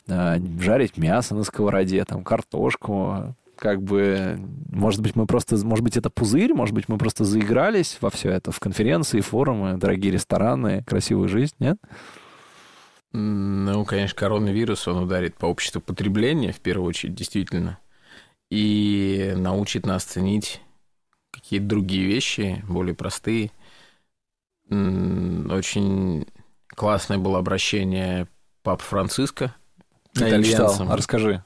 жарить 0.06 0.96
мясо 0.96 1.34
на 1.34 1.44
сковороде, 1.44 2.04
там, 2.04 2.24
картошку, 2.24 3.34
как 3.56 3.82
бы, 3.82 4.38
может 4.70 5.00
быть, 5.00 5.16
мы 5.16 5.26
просто, 5.26 5.56
может 5.64 5.84
быть, 5.84 5.96
это 5.96 6.10
пузырь, 6.10 6.52
может 6.52 6.74
быть, 6.74 6.88
мы 6.88 6.98
просто 6.98 7.24
заигрались 7.24 7.98
во 8.00 8.10
все 8.10 8.30
это, 8.30 8.50
в 8.52 8.60
конференции, 8.60 9.20
форумы, 9.20 9.76
дорогие 9.76 10.12
рестораны, 10.12 10.82
красивую 10.84 11.28
жизнь, 11.28 11.54
нет? 11.58 11.78
Ну, 13.12 13.84
конечно, 13.84 14.18
коронавирус, 14.18 14.88
он 14.88 15.04
ударит 15.04 15.36
по 15.36 15.46
обществу 15.46 15.80
потребления, 15.80 16.52
в 16.52 16.60
первую 16.60 16.88
очередь, 16.88 17.14
действительно, 17.14 17.78
и 18.50 19.32
научит 19.36 19.86
нас 19.86 20.02
ценить 20.04 20.60
какие-то 21.30 21.66
другие 21.66 22.06
вещи, 22.06 22.62
более 22.68 22.94
простые. 22.94 23.52
Очень 24.68 26.26
классное 26.68 27.18
было 27.18 27.38
обращение 27.38 28.26
Папы 28.62 28.82
Франциска 28.82 29.54
Я 30.16 30.28
итальянцам. 30.28 30.90
А 30.90 30.96
расскажи. 30.96 31.44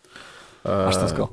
А, 0.65 0.91
что 0.91 1.09
сказал? 1.09 1.31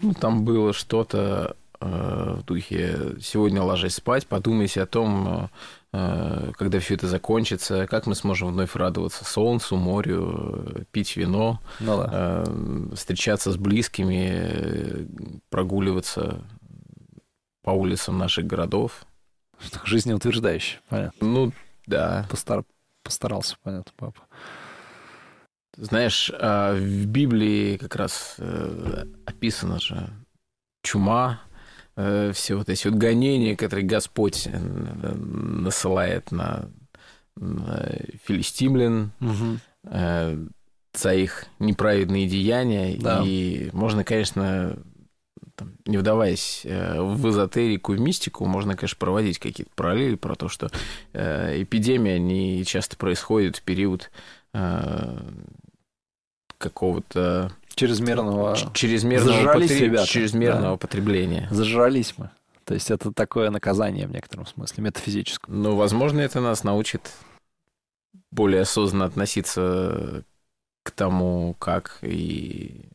Ну, 0.00 0.12
там 0.12 0.44
было 0.44 0.72
что-то 0.72 1.56
э, 1.80 2.36
в 2.38 2.44
духе 2.44 3.16
«сегодня 3.20 3.62
ложись 3.62 3.94
спать, 3.94 4.26
подумайте 4.26 4.82
о 4.82 4.86
том, 4.86 5.50
э, 5.92 6.52
когда 6.52 6.80
все 6.80 6.94
это 6.94 7.08
закончится, 7.08 7.86
как 7.86 8.06
мы 8.06 8.14
сможем 8.14 8.48
вновь 8.48 8.74
радоваться 8.76 9.24
солнцу, 9.24 9.76
морю, 9.76 10.86
пить 10.92 11.16
вино, 11.16 11.60
ну, 11.80 11.96
да. 11.96 12.10
э, 12.12 12.94
встречаться 12.94 13.52
с 13.52 13.56
близкими, 13.56 15.08
прогуливаться 15.48 16.42
по 17.62 17.70
улицам 17.70 18.18
наших 18.18 18.46
городов». 18.46 19.06
Жизнеутверждающе, 19.84 20.80
понятно. 20.90 21.26
Ну, 21.26 21.52
да. 21.86 22.26
Постар... 22.28 22.64
Постарался, 23.02 23.56
понятно, 23.62 23.92
папа. 23.96 24.25
Знаешь, 25.76 26.30
а, 26.32 26.74
в 26.74 27.06
Библии 27.06 27.76
как 27.76 27.96
раз 27.96 28.36
э, 28.38 29.04
описано 29.26 29.78
же 29.78 30.08
чума, 30.82 31.40
э, 31.96 32.32
все 32.32 32.54
вот 32.54 32.70
эти 32.70 32.88
вот 32.88 32.96
гонения, 32.96 33.56
которые 33.56 33.86
Господь 33.86 34.46
э, 34.46 34.58
насылает 34.58 36.32
на, 36.32 36.70
филистимлян 38.24 39.12
угу. 39.20 39.60
за 40.94 41.14
их 41.14 41.44
неправедные 41.58 42.26
деяния. 42.26 42.96
Да. 42.98 43.22
И 43.22 43.68
можно, 43.74 44.04
конечно, 44.04 44.78
там, 45.54 45.74
не 45.84 45.98
вдаваясь 45.98 46.62
в 46.64 47.28
эзотерику, 47.28 47.92
в 47.92 48.00
мистику, 48.00 48.46
можно, 48.46 48.74
конечно, 48.74 48.96
проводить 48.98 49.38
какие-то 49.38 49.70
параллели 49.74 50.14
про 50.14 50.34
то, 50.34 50.48
что 50.48 50.70
эпидемии, 51.12 52.12
они 52.12 52.64
часто 52.64 52.96
происходят 52.96 53.56
в 53.56 53.62
период 53.62 54.10
какого-то 56.58 57.52
чрезмерного, 57.74 58.56
чрезмерного, 58.72 59.52
потр... 59.52 60.06
чрезмерного 60.06 60.72
да. 60.72 60.76
потребления. 60.76 61.48
Зажрались 61.50 62.14
мы. 62.16 62.30
То 62.64 62.74
есть 62.74 62.90
это 62.90 63.12
такое 63.12 63.50
наказание 63.50 64.06
в 64.08 64.12
некотором 64.12 64.46
смысле, 64.46 64.84
метафизическом. 64.84 65.62
Ну, 65.62 65.76
возможно, 65.76 66.20
это 66.20 66.40
нас 66.40 66.64
научит 66.64 67.12
более 68.32 68.62
осознанно 68.62 69.04
относиться 69.04 70.24
к 70.82 70.90
тому, 70.90 71.54
как 71.58 71.98
и 72.02 72.86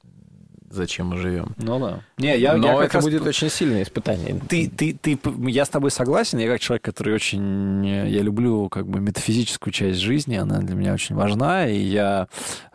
зачем 0.74 1.08
мы 1.08 1.18
живем. 1.18 1.54
Ну 1.58 1.80
да. 1.80 2.00
Не, 2.18 2.38
я, 2.38 2.56
Но 2.56 2.68
я 2.68 2.74
как 2.76 2.86
это 2.86 2.94
раз- 2.96 3.06
будет 3.06 3.26
очень 3.26 3.50
сильное 3.50 3.84
испытание. 3.84 4.40
Ты, 4.48 4.70
ты, 4.70 4.94
ты, 4.94 5.18
я 5.48 5.66
с 5.66 5.70
тобой 5.70 5.92
согласен. 5.92 6.38
Я 6.40 6.48
как 6.48 6.60
человек, 6.60 6.84
который 6.84 7.14
очень, 7.14 7.86
я 7.86 8.22
люблю 8.22 8.70
как 8.70 8.88
бы 8.88 9.00
метафизическую 9.00 9.74
часть 9.74 10.00
жизни, 10.00 10.36
она 10.36 10.60
для 10.60 10.76
меня 10.76 10.94
очень 10.94 11.16
важна, 11.16 11.68
и 11.68 11.78
я, 11.80 12.28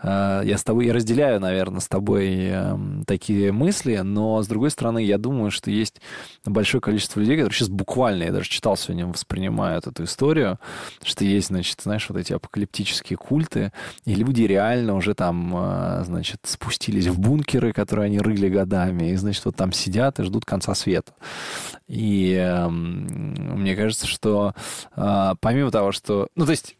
э, 0.03 0.43
я 0.45 0.59
с 0.59 0.65
тобой, 0.65 0.87
я 0.87 0.93
разделяю, 0.93 1.41
наверное, 1.41 1.81
с 1.81 1.89
тобой 1.89 2.29
э, 2.51 2.77
такие 3.07 3.53
мысли, 3.53 3.97
но 3.99 4.43
с 4.43 4.47
другой 4.49 4.71
стороны, 4.71 5.03
я 5.05 5.19
думаю, 5.19 5.51
что 5.51 5.71
есть 5.71 6.01
большое 6.45 6.81
количество 6.81 7.21
людей, 7.21 7.37
которые 7.37 7.55
сейчас 7.55 7.69
буквально, 7.69 8.25
я 8.25 8.33
даже 8.33 8.49
читал 8.49 8.77
сегодня, 8.77 9.07
воспринимают 9.07 9.87
эту 9.87 10.05
историю, 10.05 10.59
что 11.03 11.25
есть, 11.25 11.49
значит, 11.49 11.81
знаешь, 11.81 12.07
вот 12.09 12.19
эти 12.19 12.33
апокалиптические 12.33 13.17
культы, 13.17 13.73
и 14.05 14.15
люди 14.15 14.43
реально 14.43 14.95
уже 14.95 15.15
там, 15.15 15.55
э, 15.57 16.05
значит, 16.05 16.41
спустились 16.45 17.07
в 17.07 17.19
бункеры, 17.19 17.73
которые 17.73 17.86
они 17.93 18.19
рыли 18.19 18.49
годами, 18.49 19.11
и, 19.11 19.17
значит, 19.17 19.45
вот 19.45 19.57
там 19.57 19.73
сидят 19.73 20.19
и 20.19 20.25
ждут 20.25 20.45
конца 20.45 20.75
света. 20.75 21.13
И 21.89 22.33
эм, 22.33 23.07
мне 23.61 23.77
кажется, 23.77 24.07
что 24.07 24.55
э, 24.97 25.35
помимо 25.41 25.71
того, 25.71 25.93
что... 25.93 26.29
Ну, 26.35 26.45
то 26.45 26.51
есть 26.51 26.77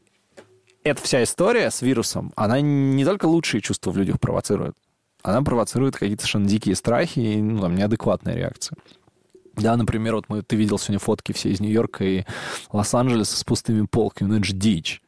эта 0.85 1.03
вся 1.03 1.23
история 1.23 1.71
с 1.71 1.83
вирусом, 1.83 2.33
она 2.37 2.61
не 2.61 3.05
только 3.05 3.27
лучшие 3.27 3.61
чувства 3.61 3.91
в 3.91 3.97
людях 3.97 4.21
провоцирует, 4.21 4.77
она 5.23 5.43
провоцирует 5.43 5.97
какие-то 5.97 6.23
совершенно 6.23 6.47
дикие 6.47 6.77
страхи 6.77 7.19
и 7.19 7.43
ну, 7.43 7.61
там, 7.61 7.75
неадекватные 7.75 8.37
реакции. 8.37 8.77
Да, 9.57 9.77
например, 9.77 10.17
вот 10.17 10.27
мы, 10.29 10.43
ты 10.43 10.55
видел 10.55 10.79
сегодня 10.79 10.99
фотки 10.99 11.33
все 11.33 11.51
из 11.51 11.61
Нью-Йорка 11.61 12.05
и 12.05 12.25
Лос-Анджелеса 12.73 13.37
с 13.37 13.45
пустыми 13.45 13.87
полками, 13.87 14.29
ну 14.29 14.37
это 14.37 14.45
же 14.45 14.53
дичь. 14.53 15.03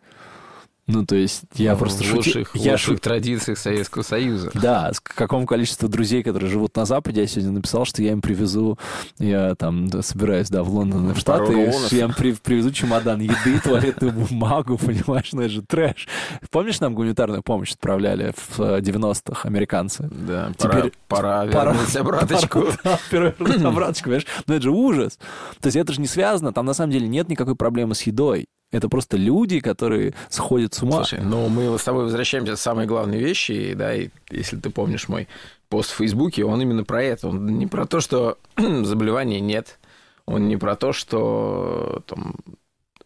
Ну, 0.91 1.05
то 1.05 1.15
есть 1.17 1.43
я 1.55 1.75
в 1.75 1.79
просто 1.79 2.03
шути- 2.03 2.17
лучших, 2.17 2.57
я 2.57 2.73
лучших 2.73 2.95
шу- 2.97 2.99
традициях 2.99 3.59
Советского 3.59 4.03
Союза. 4.03 4.51
да, 4.55 4.91
с 4.93 5.01
какому 5.01 5.47
количеству 5.47 5.87
друзей, 5.89 6.23
которые 6.23 6.51
живут 6.51 6.75
на 6.77 6.87
Западе, 6.87 7.21
я 7.21 7.27
сегодня 7.27 7.53
написал, 7.53 7.85
что 7.85 8.03
я 8.03 8.13
им 8.13 8.23
привезу, 8.23 8.79
я 9.19 9.55
там 9.55 9.89
да, 9.89 10.01
собираюсь, 10.03 10.49
да, 10.49 10.63
в 10.63 10.71
Лондон 10.71 11.13
в 11.13 11.19
Штаты, 11.19 11.53
и 11.53 11.95
я 11.97 12.05
им 12.07 12.15
при- 12.15 12.33
привезу 12.33 12.71
чемодан 12.73 13.21
еды, 13.21 13.61
туалетную 13.65 14.13
бумагу, 14.15 14.79
понимаешь, 14.79 15.29
ну 15.33 15.43
это 15.43 15.51
же 15.51 15.63
трэш. 15.63 16.09
Помнишь, 16.51 16.81
нам 16.81 16.95
гуманитарную 16.95 17.43
помощь 17.43 17.73
отправляли 17.73 18.33
в 18.35 18.61
э, 18.61 18.81
90-х 18.81 19.47
американцы? 19.47 20.09
Да, 20.11 20.53
Теперь 20.57 20.93
пора, 21.07 21.45
пора 21.47 21.47
Пора- 21.53 21.73
вернуть 21.73 21.97
обраточку. 21.97 22.65
пора, 23.11 23.35
да, 23.37 23.69
обраточку, 23.69 24.05
понимаешь? 24.05 24.27
Ну 24.47 24.55
это 24.55 24.63
же 24.63 24.71
ужас. 24.71 25.19
То 25.61 25.67
есть 25.67 25.77
это 25.77 25.93
же 25.93 26.01
не 26.01 26.07
связано, 26.07 26.53
там 26.55 26.65
на 26.65 26.73
самом 26.73 26.93
деле 26.93 27.07
нет 27.09 27.29
никакой 27.29 27.57
проблемы 27.57 27.95
с 27.95 28.03
едой. 28.03 28.47
Это 28.71 28.89
просто 28.89 29.17
люди, 29.17 29.61
которые 29.61 30.15
сходят 30.29 30.75
с 30.75 30.83
ума. 30.83 30.97
Слушай, 30.97 31.21
ну 31.23 31.49
мы 31.49 31.79
с 31.79 31.85
тобой 31.85 32.05
возвращаемся 32.05 32.55
к 32.55 32.59
самой 32.59 32.87
главной 32.87 33.19
вещи, 33.19 33.73
да, 33.75 33.95
и 33.95 34.11
если 34.31 34.57
ты 34.57 34.69
помнишь 34.69 35.09
мой 35.09 35.27
пост 35.71 35.91
в 35.91 35.97
Фейсбуке, 35.97 36.45
он 36.45 36.61
именно 36.61 36.85
про 36.85 37.03
это. 37.03 37.29
Он 37.29 37.47
не 37.59 37.67
про 37.67 37.87
то, 37.87 38.01
что 38.01 38.39
заболеваний 38.57 39.41
нет, 39.41 39.79
он 40.27 40.49
не 40.49 40.59
про 40.59 40.77
то, 40.77 40.93
что 40.93 42.03
там, 42.07 42.37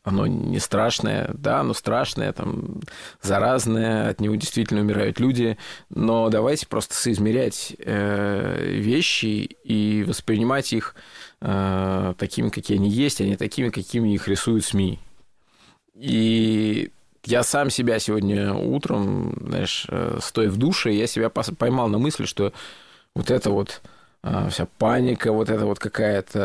оно 0.03 0.27
не 0.27 0.59
страшное, 0.59 1.31
да, 1.35 1.61
оно 1.61 1.75
страшное, 1.75 2.33
там, 2.33 2.81
заразное, 3.21 4.09
от 4.09 4.21
него 4.21 4.35
действительно 4.35 4.81
умирают 4.81 5.21
люди, 5.21 5.59
но 5.91 6.29
давайте 6.29 6.67
просто 6.67 6.95
соизмерять 6.95 7.77
э, 7.79 8.65
вещи 8.65 9.57
и 9.63 10.05
воспринимать 10.07 10.73
их 10.73 10.97
э, 11.41 12.15
такими, 12.19 12.49
какие 12.49 12.79
они 12.79 12.91
есть, 12.91 13.21
а 13.21 13.25
не 13.25 13.37
такими, 13.37 13.69
какими 13.69 14.13
их 14.13 14.27
рисуют 14.27 14.65
СМИ. 14.65 14.99
И 16.03 16.91
я 17.25 17.45
сам 17.45 17.71
себя 17.71 18.01
сегодня 18.01 18.53
утром, 18.53 19.37
знаешь, 19.41 19.87
э, 19.89 20.19
стоя 20.21 20.51
в 20.51 20.57
душе, 20.57 20.93
я 20.93 21.07
себя 21.07 21.31
поймал 21.31 21.89
на 21.89 21.99
мысли, 21.99 22.25
что 22.25 22.53
вот 23.15 23.31
это 23.31 23.51
вот 23.51 23.81
а, 24.25 24.49
вся 24.51 24.67
паника, 24.79 25.33
вот 25.33 25.49
эта 25.51 25.65
вот 25.67 25.79
какая-то 25.81 26.39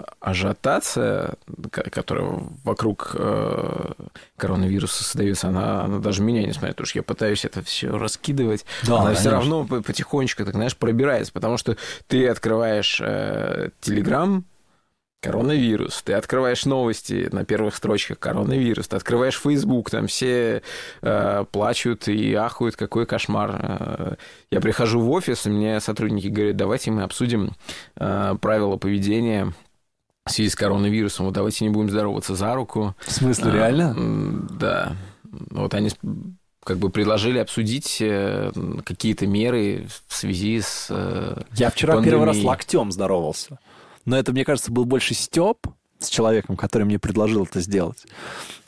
э, 0.00 0.04
ажиотация, 0.20 1.34
ко- 1.70 1.88
которая 1.90 2.40
вокруг 2.64 3.12
э, 3.14 3.92
коронавируса 4.36 5.04
создается, 5.04 5.48
она, 5.48 5.84
она 5.84 5.98
даже 5.98 6.22
меня 6.22 6.42
не 6.42 6.52
смотрит, 6.52 6.76
потому 6.76 6.86
что 6.86 6.98
я 6.98 7.02
пытаюсь 7.02 7.44
это 7.44 7.62
все 7.62 7.96
раскидывать, 7.96 8.64
Да, 8.86 9.00
она 9.02 9.14
все 9.14 9.30
равно 9.30 9.64
по- 9.66 9.82
потихонечку, 9.82 10.44
так 10.44 10.54
знаешь, 10.54 10.76
пробирается, 10.76 11.32
потому 11.32 11.56
что 11.58 11.76
ты 12.06 12.26
открываешь 12.28 13.00
э, 13.02 13.68
Телеграм, 13.80 14.44
коронавирус, 15.22 16.02
ты 16.02 16.14
открываешь 16.14 16.66
новости 16.66 17.28
на 17.32 17.44
первых 17.44 17.76
строчках 17.76 18.18
коронавирус, 18.18 18.88
ты 18.88 18.96
открываешь 18.96 19.40
Facebook, 19.40 19.88
там 19.88 20.08
все 20.08 20.62
э, 21.00 21.44
плачут 21.50 22.08
и 22.08 22.34
ахают, 22.34 22.74
какой 22.76 23.06
кошмар. 23.06 23.56
Э, 23.62 24.14
Я 24.50 24.60
прихожу 24.60 25.00
в 25.00 25.10
офис, 25.10 25.46
и 25.46 25.50
мне 25.50 25.80
сотрудники 25.80 26.26
говорят, 26.26 26.56
давайте 26.56 26.90
мы 26.90 27.04
обсудим 27.04 27.52
э, 27.96 28.34
правила 28.40 28.76
поведения 28.76 29.54
в 30.26 30.30
связи 30.32 30.50
с 30.50 30.56
коронавирусом, 30.56 31.26
вот 31.26 31.34
давайте 31.34 31.64
не 31.64 31.70
будем 31.70 31.88
здороваться 31.90 32.34
за 32.34 32.54
руку. 32.54 32.94
В 33.06 33.12
смысле, 33.12 33.50
А, 33.52 33.54
реально? 33.54 33.94
Да. 34.58 34.96
Вот 35.50 35.72
они 35.74 35.90
как 36.64 36.78
бы 36.78 36.90
предложили 36.90 37.38
обсудить 37.38 37.98
э, 38.00 38.50
какие-то 38.84 39.26
меры 39.28 39.86
в 40.08 40.14
связи 40.14 40.60
с... 40.60 40.88
Я 41.54 41.70
вчера 41.70 42.02
первый 42.02 42.26
раз 42.26 42.42
локтем 42.42 42.90
здоровался. 42.90 43.58
Но 44.04 44.18
это, 44.18 44.32
мне 44.32 44.44
кажется, 44.44 44.72
был 44.72 44.84
больше 44.84 45.14
степ 45.14 45.66
с 45.98 46.08
человеком, 46.08 46.56
который 46.56 46.84
мне 46.84 46.98
предложил 46.98 47.44
это 47.44 47.60
сделать. 47.60 48.04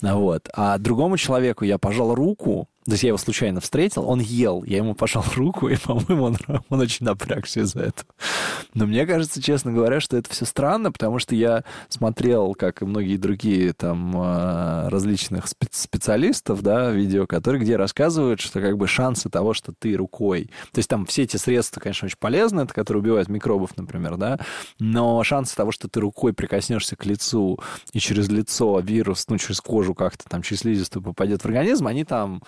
Вот. 0.00 0.48
А 0.54 0.78
другому 0.78 1.16
человеку 1.16 1.64
я 1.64 1.78
пожал 1.78 2.14
руку, 2.14 2.68
то 2.84 2.92
есть 2.92 3.02
я 3.02 3.08
его 3.08 3.18
случайно 3.18 3.60
встретил, 3.60 4.06
он 4.06 4.20
ел, 4.20 4.62
я 4.64 4.78
ему 4.78 4.94
пожал 4.94 5.24
руку, 5.36 5.68
и, 5.68 5.76
по-моему, 5.76 6.24
он, 6.24 6.36
он 6.68 6.80
очень 6.80 7.06
напрягся 7.06 7.60
из-за 7.60 7.80
этого. 7.80 8.08
Но 8.74 8.86
мне 8.86 9.06
кажется, 9.06 9.40
честно 9.40 9.72
говоря, 9.72 10.00
что 10.00 10.16
это 10.16 10.28
все 10.30 10.44
странно, 10.44 10.92
потому 10.92 11.18
что 11.18 11.34
я 11.34 11.64
смотрел, 11.88 12.54
как 12.54 12.82
и 12.82 12.84
многие 12.84 13.16
другие 13.16 13.72
там 13.72 14.14
э, 14.14 14.88
различных 14.88 15.46
спе- 15.46 15.68
специалистов, 15.70 16.62
да, 16.62 16.90
видео, 16.90 17.26
которые 17.26 17.62
где 17.62 17.76
рассказывают, 17.76 18.40
что 18.40 18.60
как 18.60 18.76
бы 18.76 18.86
шансы 18.86 19.30
того, 19.30 19.54
что 19.54 19.72
ты 19.72 19.94
рукой... 19.94 20.50
То 20.72 20.78
есть 20.78 20.90
там 20.90 21.06
все 21.06 21.22
эти 21.22 21.38
средства, 21.38 21.80
конечно, 21.80 22.06
очень 22.06 22.18
полезны, 22.18 22.62
это 22.62 22.74
которые 22.74 23.02
убивают 23.02 23.28
микробов, 23.28 23.76
например, 23.78 24.16
да, 24.16 24.38
но 24.78 25.22
шансы 25.24 25.56
того, 25.56 25.72
что 25.72 25.88
ты 25.88 26.00
рукой 26.00 26.34
прикоснешься 26.34 26.96
к 26.96 27.06
лицу, 27.06 27.58
и 27.92 27.98
через 27.98 28.28
лицо 28.28 28.80
вирус, 28.80 29.24
ну, 29.28 29.38
через 29.38 29.60
кожу 29.60 29.94
как-то 29.94 30.24
там, 30.28 30.42
через 30.42 30.60
слизистую 30.60 31.02
попадет 31.02 31.42
в 31.42 31.46
организм, 31.46 31.86
они 31.86 32.04
там 32.04 32.42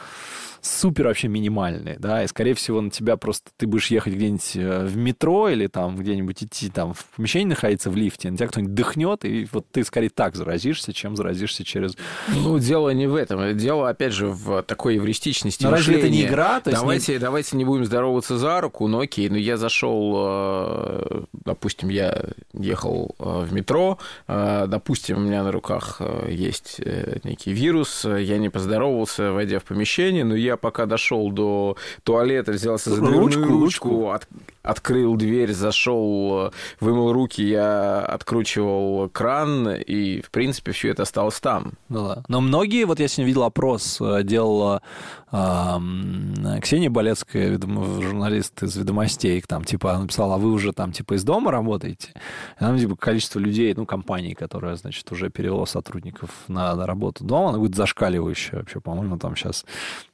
супер 0.66 1.06
вообще 1.06 1.28
минимальные, 1.28 1.96
да, 1.98 2.24
и, 2.24 2.26
скорее 2.26 2.54
всего, 2.54 2.80
на 2.80 2.90
тебя 2.90 3.16
просто 3.16 3.50
ты 3.56 3.66
будешь 3.66 3.90
ехать 3.90 4.14
где-нибудь 4.14 4.56
э, 4.56 4.84
в 4.84 4.96
метро 4.96 5.48
или 5.48 5.66
там 5.66 5.96
где-нибудь 5.96 6.42
идти 6.42 6.68
там 6.68 6.94
в 6.94 7.04
помещении 7.16 7.50
находиться 7.50 7.90
в 7.90 7.96
лифте, 7.96 8.30
на 8.30 8.36
тебя 8.36 8.48
кто-нибудь 8.48 8.74
дыхнет, 8.74 9.24
и 9.24 9.48
вот 9.52 9.66
ты 9.70 9.84
скорее 9.84 10.10
так 10.10 10.34
заразишься, 10.34 10.92
чем 10.92 11.16
заразишься 11.16 11.64
через... 11.64 11.96
Ну, 12.28 12.58
дело 12.58 12.90
не 12.90 13.06
в 13.06 13.14
этом. 13.14 13.56
Дело, 13.56 13.88
опять 13.88 14.12
же, 14.12 14.28
в 14.28 14.62
такой 14.62 14.96
эвристичности 14.98 15.64
Но 15.64 15.70
разве 15.70 15.98
это 15.98 16.08
не 16.08 16.24
игра? 16.24 16.60
То 16.60 16.70
давайте, 16.70 17.18
давайте 17.18 17.56
не 17.56 17.64
будем 17.64 17.84
здороваться 17.84 18.38
за 18.38 18.60
руку, 18.60 18.86
ну 18.88 19.00
окей, 19.00 19.28
ну 19.28 19.36
я 19.36 19.56
зашел, 19.56 20.14
э, 20.16 21.22
допустим, 21.44 21.88
я 21.88 22.24
ехал 22.52 23.14
э, 23.18 23.44
в 23.48 23.52
метро, 23.52 23.98
допустим, 24.26 25.18
у 25.18 25.20
меня 25.20 25.42
на 25.42 25.52
руках 25.52 26.00
есть 26.28 26.80
некий 27.24 27.52
вирус, 27.52 28.04
я 28.04 28.38
не 28.38 28.48
поздоровался, 28.48 29.32
войдя 29.32 29.58
в 29.58 29.64
помещение, 29.64 30.15
но 30.24 30.34
я 30.36 30.56
пока 30.56 30.86
дошел 30.86 31.30
до 31.30 31.76
туалета, 32.04 32.52
взялся 32.52 32.90
за 32.90 33.00
дверную 33.00 33.20
ручку, 33.20 33.42
ручку. 33.48 34.10
от- 34.10 34.28
открыл 34.66 35.16
дверь, 35.16 35.52
зашел, 35.52 36.48
э, 36.48 36.50
вымыл 36.80 37.12
руки, 37.12 37.42
я 37.42 38.00
откручивал 38.00 39.08
кран, 39.08 39.68
и, 39.68 40.20
в 40.20 40.30
принципе, 40.30 40.72
все 40.72 40.90
это 40.90 41.02
осталось 41.04 41.40
там. 41.40 41.72
Ну 41.88 42.08
да. 42.08 42.24
Но 42.28 42.40
многие, 42.40 42.84
вот 42.84 43.00
я 43.00 43.08
сегодня 43.08 43.26
видел 43.26 43.44
опрос, 43.44 43.98
э, 44.00 44.22
делала 44.22 44.82
ам, 45.30 46.34
Ксения 46.62 46.90
Болецкая, 46.90 47.56
ведомо- 47.56 48.02
журналист 48.02 48.62
из 48.62 48.76
«Ведомостей», 48.76 49.40
там, 49.46 49.64
типа, 49.64 49.92
она 49.92 50.02
написала, 50.02 50.34
а 50.34 50.38
вы 50.38 50.50
уже 50.52 50.72
там, 50.72 50.92
типа, 50.92 51.14
из 51.14 51.24
дома 51.24 51.50
работаете? 51.50 52.08
И 52.56 52.60
там, 52.60 52.78
типа, 52.78 52.96
количество 52.96 53.38
людей, 53.38 53.74
ну, 53.76 53.86
компаний, 53.86 54.34
которое, 54.34 54.76
значит, 54.76 55.10
уже 55.12 55.30
перевело 55.30 55.64
сотрудников 55.64 56.30
на, 56.48 56.74
на 56.74 56.86
работу 56.86 57.24
дома, 57.24 57.50
оно 57.50 57.58
будет 57.58 57.74
зашкаливающее 57.74 58.58
вообще, 58.60 58.80
по-моему, 58.80 59.18
там 59.18 59.36
сейчас, 59.36 59.64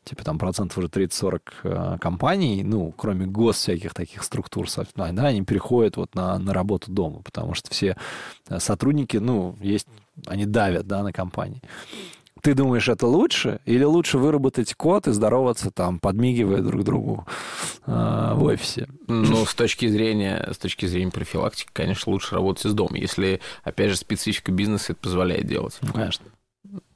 типа, 0.04 0.24
там 0.24 0.38
процентов 0.38 0.78
уже 0.78 0.88
30-40 0.88 1.40
э, 1.64 1.98
компаний, 2.00 2.62
ну, 2.64 2.92
кроме 2.96 3.26
гос 3.26 3.56
всяких 3.56 3.94
таких 3.94 4.22
структур, 4.22 4.68
со- 4.68 4.86
да, 4.94 5.04
они 5.06 5.42
переходят 5.42 5.96
вот 5.96 6.14
на, 6.14 6.38
на 6.38 6.52
работу 6.52 6.90
дома, 6.90 7.22
потому 7.22 7.54
что 7.54 7.70
все 7.70 7.96
э, 8.48 8.58
сотрудники, 8.58 9.16
ну, 9.16 9.56
есть, 9.60 9.86
они 10.26 10.46
давят, 10.46 10.86
да, 10.86 11.02
на 11.02 11.12
компании. 11.12 11.62
Ты 12.40 12.54
думаешь, 12.54 12.88
это 12.88 13.06
лучше? 13.06 13.60
Или 13.66 13.84
лучше 13.84 14.18
выработать 14.18 14.74
код 14.74 15.06
и 15.06 15.12
здороваться 15.12 15.70
там, 15.70 16.00
подмигивая 16.00 16.60
друг 16.60 16.82
другу 16.82 17.24
э, 17.86 18.32
в 18.34 18.42
офисе? 18.42 18.88
Ну, 19.06 19.46
с 19.46 19.54
точки 19.54 19.86
зрения, 19.86 20.48
с 20.52 20.58
точки 20.58 20.86
зрения 20.86 21.12
профилактики, 21.12 21.70
конечно, 21.72 22.10
лучше 22.10 22.34
работать 22.34 22.66
из 22.66 22.74
дома, 22.74 22.98
если, 22.98 23.40
опять 23.62 23.90
же, 23.90 23.96
специфика 23.96 24.50
бизнеса 24.50 24.92
это 24.92 25.00
позволяет 25.02 25.46
делать. 25.46 25.78
Ну, 25.82 25.92
конечно. 25.92 26.26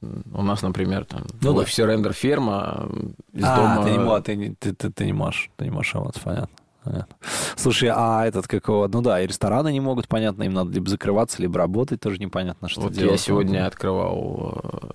У 0.01 0.41
нас, 0.41 0.61
например, 0.61 1.05
там 1.05 1.23
Ну 1.41 1.53
да. 1.53 1.59
офисе 1.61 1.85
рендер 1.85 2.13
ферма 2.13 2.89
из 3.33 3.43
а, 3.45 3.55
дома. 3.55 3.83
ты, 3.83 3.91
не, 3.91 4.21
ты, 4.21 4.35
не- 4.35 4.55
ты, 4.55 4.73
ты, 4.73 4.91
ты 4.91 5.05
не 5.05 5.13
можешь, 5.13 5.51
ты 5.55 5.65
не 5.65 5.71
можешь 5.71 5.93
работать, 5.93 6.21
понятно. 6.23 6.55
понятно. 6.83 7.15
Слушай, 7.55 7.91
а 7.93 8.25
этот 8.25 8.47
какого... 8.47 8.87
Ну 8.87 9.01
да, 9.01 9.21
и 9.21 9.27
рестораны 9.27 9.71
не 9.71 9.79
могут, 9.79 10.07
понятно, 10.07 10.43
им 10.43 10.53
надо 10.53 10.71
либо 10.71 10.89
закрываться, 10.89 11.41
либо 11.41 11.57
работать, 11.59 11.99
тоже 11.99 12.17
непонятно, 12.17 12.69
что 12.69 12.81
вот 12.81 12.93
делать. 12.93 13.11
я 13.11 13.17
сегодня 13.17 13.67
открывал 13.67 14.93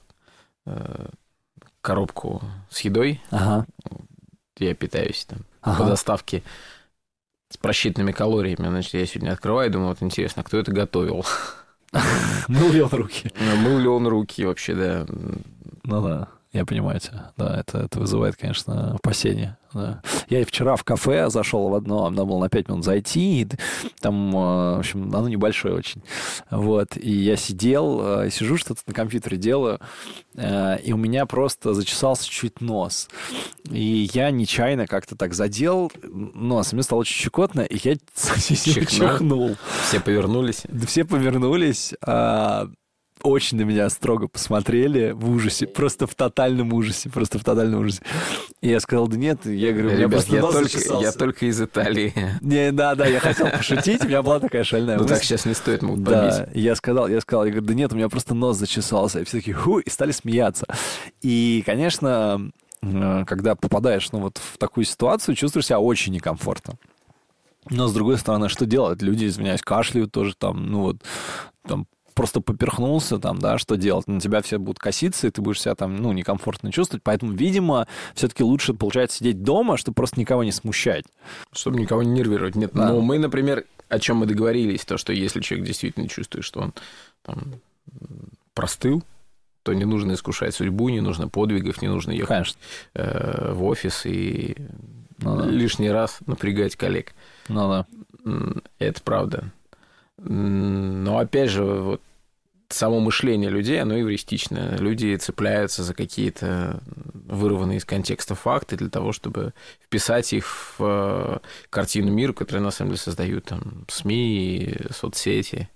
э, 0.66 1.06
коробку 1.80 2.42
с 2.70 2.80
едой. 2.80 3.20
Ага. 3.30 3.66
Я 4.58 4.74
питаюсь 4.74 5.24
там 5.26 5.40
Ага. 5.60 5.82
по 5.84 5.88
доставке 5.90 6.42
с 7.50 7.56
просчитанными 7.56 8.12
калориями. 8.12 8.68
Значит, 8.68 8.94
я 8.94 9.06
сегодня 9.06 9.32
открываю 9.32 9.70
думаю, 9.70 9.88
вот 9.90 10.02
интересно, 10.02 10.42
кто 10.42 10.58
это 10.58 10.72
готовил? 10.72 11.24
Мыл 12.48 12.72
ли 12.72 12.80
он 12.80 12.90
руки? 12.90 13.30
Мыл 13.58 13.78
ли 13.78 13.88
он 13.88 14.06
руки 14.06 14.44
вообще, 14.44 14.74
да? 14.74 15.06
Ну 15.84 16.02
да, 16.02 16.28
я 16.52 16.66
понимаю 16.66 17.00
тебя. 17.00 17.32
Да, 17.36 17.58
это, 17.58 17.78
это 17.78 17.98
вызывает, 17.98 18.36
конечно, 18.36 18.94
опасения. 18.94 19.56
Да. 19.72 20.02
Я 20.28 20.44
вчера 20.44 20.76
в 20.76 20.84
кафе 20.84 21.30
зашел 21.30 21.68
в 21.68 21.74
одно, 21.74 22.10
надо 22.10 22.26
было 22.26 22.40
на 22.40 22.48
5 22.50 22.68
минут 22.68 22.84
зайти, 22.84 23.42
и 23.42 23.48
там, 24.00 24.36
э, 24.36 24.76
в 24.76 24.78
общем, 24.80 25.14
оно 25.14 25.28
небольшое 25.28 25.74
очень. 25.74 26.02
Вот, 26.50 26.96
и 26.98 27.10
я 27.10 27.36
сидел, 27.36 28.24
э, 28.24 28.30
сижу, 28.30 28.58
что-то 28.58 28.82
на 28.86 28.92
компьютере 28.92 29.38
делаю, 29.38 29.80
э, 30.36 30.78
и 30.82 30.92
у 30.92 30.98
меня 30.98 31.24
просто 31.24 31.72
зачесался 31.72 32.28
чуть 32.28 32.60
нос. 32.60 33.08
И 33.70 34.10
я 34.12 34.30
нечаянно 34.30 34.86
как-то 34.86 35.16
так 35.16 35.32
задел 35.32 35.90
нос, 36.02 36.72
и 36.72 36.76
мне 36.76 36.82
стало 36.82 37.00
очень 37.00 37.16
щекотно, 37.16 37.62
и 37.62 37.78
я 37.82 37.96
Чихнул? 38.14 39.56
Все 39.88 40.00
повернулись. 40.00 40.64
Все 40.86 41.04
повернулись, 41.04 41.94
а, 42.04 42.68
очень 43.22 43.58
на 43.58 43.62
меня 43.62 43.88
строго 43.90 44.28
посмотрели 44.28 45.12
в 45.12 45.30
ужасе, 45.30 45.66
просто 45.66 46.06
в 46.06 46.14
тотальном 46.14 46.72
ужасе, 46.72 47.10
просто 47.10 47.38
в 47.38 47.44
тотальном 47.44 47.80
ужасе. 47.80 48.02
И 48.60 48.68
я 48.68 48.80
сказал, 48.80 49.08
да 49.08 49.16
нет, 49.16 49.44
я 49.46 49.72
говорю, 49.72 49.88
у 49.88 49.92
меня 49.92 50.02
Ребят, 50.02 50.12
просто 50.12 50.34
я 50.34 50.42
нос 50.42 50.52
только, 50.54 50.68
зачесался. 50.68 51.06
я 51.06 51.12
только 51.12 51.46
из 51.46 51.60
Италии. 51.60 52.14
Не, 52.40 52.72
да, 52.72 52.94
да, 52.94 53.06
я 53.06 53.20
хотел 53.20 53.48
пошутить, 53.48 54.04
у 54.04 54.08
меня 54.08 54.22
была 54.22 54.40
такая 54.40 54.64
шальная 54.64 54.98
Ну 54.98 55.06
так 55.06 55.22
сейчас 55.22 55.44
не 55.44 55.54
стоит, 55.54 55.82
могут 55.82 56.02
Да, 56.02 56.48
я 56.54 56.74
сказал, 56.74 57.08
я 57.08 57.20
сказал, 57.20 57.44
я 57.44 57.50
говорю, 57.52 57.66
да 57.66 57.74
нет, 57.74 57.92
у 57.92 57.96
меня 57.96 58.08
просто 58.08 58.34
нос 58.34 58.56
зачесался. 58.56 59.20
И 59.20 59.24
все 59.24 59.38
такие, 59.38 59.54
ху, 59.54 59.78
и 59.78 59.88
стали 59.90 60.12
смеяться. 60.12 60.66
И, 61.20 61.62
конечно, 61.66 62.50
э, 62.82 63.24
когда 63.26 63.54
попадаешь, 63.54 64.10
ну, 64.12 64.20
вот 64.20 64.38
в 64.38 64.58
такую 64.58 64.84
ситуацию, 64.84 65.34
чувствуешь 65.34 65.66
себя 65.66 65.80
очень 65.80 66.12
некомфортно. 66.12 66.74
Но, 67.70 67.86
с 67.86 67.92
другой 67.92 68.18
стороны, 68.18 68.48
что 68.48 68.66
делать? 68.66 69.02
Люди, 69.02 69.26
извиняюсь, 69.26 69.62
кашляют 69.62 70.12
тоже 70.12 70.34
там, 70.36 70.66
ну, 70.66 70.80
вот, 70.82 70.96
там, 71.66 71.86
просто 72.14 72.40
поперхнулся, 72.40 73.18
там, 73.18 73.38
да, 73.38 73.58
что 73.58 73.76
делать? 73.76 74.06
На 74.08 74.20
тебя 74.20 74.40
все 74.42 74.58
будут 74.58 74.78
коситься, 74.78 75.26
и 75.26 75.30
ты 75.30 75.40
будешь 75.42 75.60
себя 75.60 75.74
там, 75.74 75.96
ну, 75.96 76.12
некомфортно 76.12 76.70
чувствовать. 76.72 77.02
Поэтому, 77.02 77.32
видимо, 77.32 77.86
все-таки 78.14 78.42
лучше, 78.42 78.74
получается, 78.74 79.18
сидеть 79.18 79.42
дома, 79.42 79.76
чтобы 79.76 79.94
просто 79.94 80.18
никого 80.20 80.44
не 80.44 80.52
смущать. 80.52 81.04
Чтобы 81.52 81.78
никого 81.80 82.02
не 82.02 82.10
нервировать. 82.10 82.54
Нет, 82.54 82.70
Да. 82.74 82.88
ну 82.88 83.00
мы, 83.00 83.18
например, 83.18 83.64
о 83.88 83.98
чем 83.98 84.18
мы 84.18 84.26
договорились, 84.26 84.84
то, 84.84 84.96
что 84.96 85.12
если 85.12 85.40
человек 85.40 85.66
действительно 85.66 86.08
чувствует, 86.08 86.44
что 86.44 86.60
он 86.60 86.72
там 87.22 87.54
простыл, 88.54 89.02
то 89.62 89.72
не 89.72 89.84
нужно 89.84 90.12
искушать 90.14 90.54
судьбу, 90.54 90.88
не 90.88 91.00
нужно 91.00 91.28
подвигов, 91.28 91.82
не 91.82 91.88
нужно 91.88 92.10
ехать 92.10 92.28
Конечно. 92.28 92.58
э, 92.94 93.52
в 93.52 93.64
офис 93.64 94.06
и 94.06 94.56
Ну 95.18 95.36
да. 95.36 95.46
лишний 95.46 95.90
раз 95.90 96.18
напрягать 96.26 96.74
коллег. 96.76 97.12
Ну 97.48 97.68
да. 97.68 97.86
Это 98.78 99.00
правда. 99.02 99.52
Но 100.18 101.18
опять 101.18 101.50
же, 101.50 101.64
вот 101.64 102.02
само 102.68 103.00
мышление 103.00 103.50
людей, 103.50 103.80
оно 103.80 103.98
эвристичное. 103.98 104.76
Люди 104.78 105.16
цепляются 105.16 105.82
за 105.82 105.94
какие-то 105.94 106.80
вырванные 107.14 107.78
из 107.78 107.84
контекста 107.84 108.34
факты 108.34 108.76
для 108.76 108.88
того, 108.88 109.12
чтобы 109.12 109.52
вписать 109.84 110.32
их 110.32 110.46
в 110.46 110.76
э, 110.80 111.38
картину 111.70 112.10
мира, 112.12 112.32
которую 112.32 112.64
на 112.64 112.70
самом 112.70 112.90
деле 112.90 113.00
создают 113.00 113.44
там 113.46 113.86
СМИ, 113.88 114.76
соцсети. 114.90 115.68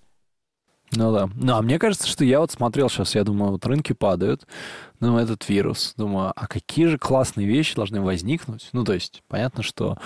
Ну 0.93 1.13
да. 1.13 1.29
Ну, 1.35 1.55
а 1.55 1.63
мне 1.63 1.79
кажется, 1.79 2.07
что 2.07 2.25
я 2.25 2.41
вот 2.41 2.53
смотрел 2.53 2.89
сейчас, 2.89 3.15
я 3.15 3.25
думаю, 3.25 3.53
вот 3.53 3.67
рынки 3.67 3.93
падают, 3.93 4.47
ну, 5.01 5.19
этот 5.19 5.49
вирус. 5.49 5.95
Думаю, 5.97 6.33
а 6.35 6.47
какие 6.47 6.87
же 6.87 6.99
классные 6.99 7.47
вещи 7.47 7.75
должны 7.75 8.01
возникнуть? 8.01 8.69
Ну, 8.73 8.85
то 8.85 8.93
есть, 8.93 9.23
понятно, 9.29 9.63
что 9.63 9.99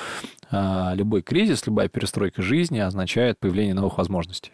а, 0.50 0.92
любой 0.94 1.22
кризис, 1.22 1.66
любая 1.66 1.88
перестройка 1.88 2.42
жизни 2.42 2.78
означает 2.78 3.38
появление 3.38 3.74
новых 3.74 3.98
возможностей. 3.98 4.52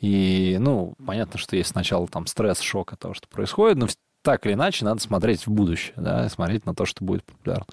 И, 0.00 0.56
ну, 0.58 0.94
понятно, 1.04 1.38
что 1.38 1.56
есть 1.56 1.70
сначала 1.70 2.06
там 2.08 2.26
стресс, 2.26 2.60
шок 2.60 2.92
от 2.92 3.00
того, 3.00 3.14
что 3.14 3.28
происходит, 3.28 3.78
но 3.78 3.86
так 4.22 4.44
или 4.46 4.54
иначе 4.54 4.84
надо 4.84 5.00
смотреть 5.00 5.46
в 5.46 5.50
будущее, 5.50 5.94
да, 5.96 6.28
смотреть 6.28 6.66
на 6.66 6.74
то, 6.74 6.84
что 6.84 7.04
будет 7.04 7.24
популярно. 7.24 7.66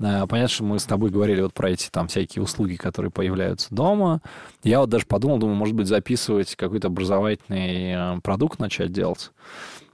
А, 0.00 0.26
Понятно, 0.26 0.48
что 0.48 0.64
мы 0.64 0.78
с 0.78 0.84
тобой 0.84 1.10
говорили 1.10 1.40
вот 1.40 1.54
про 1.54 1.70
эти 1.70 1.88
там 1.90 2.08
всякие 2.08 2.42
услуги, 2.42 2.76
которые 2.76 3.10
появляются 3.10 3.74
дома. 3.74 4.20
Я 4.62 4.80
вот 4.80 4.90
даже 4.90 5.06
подумал, 5.06 5.38
думаю, 5.38 5.56
может 5.56 5.74
быть, 5.74 5.86
записывать 5.86 6.54
какой-то 6.56 6.88
образовательный 6.88 8.16
э, 8.16 8.20
продукт 8.20 8.58
начать 8.58 8.92
делать. 8.92 9.30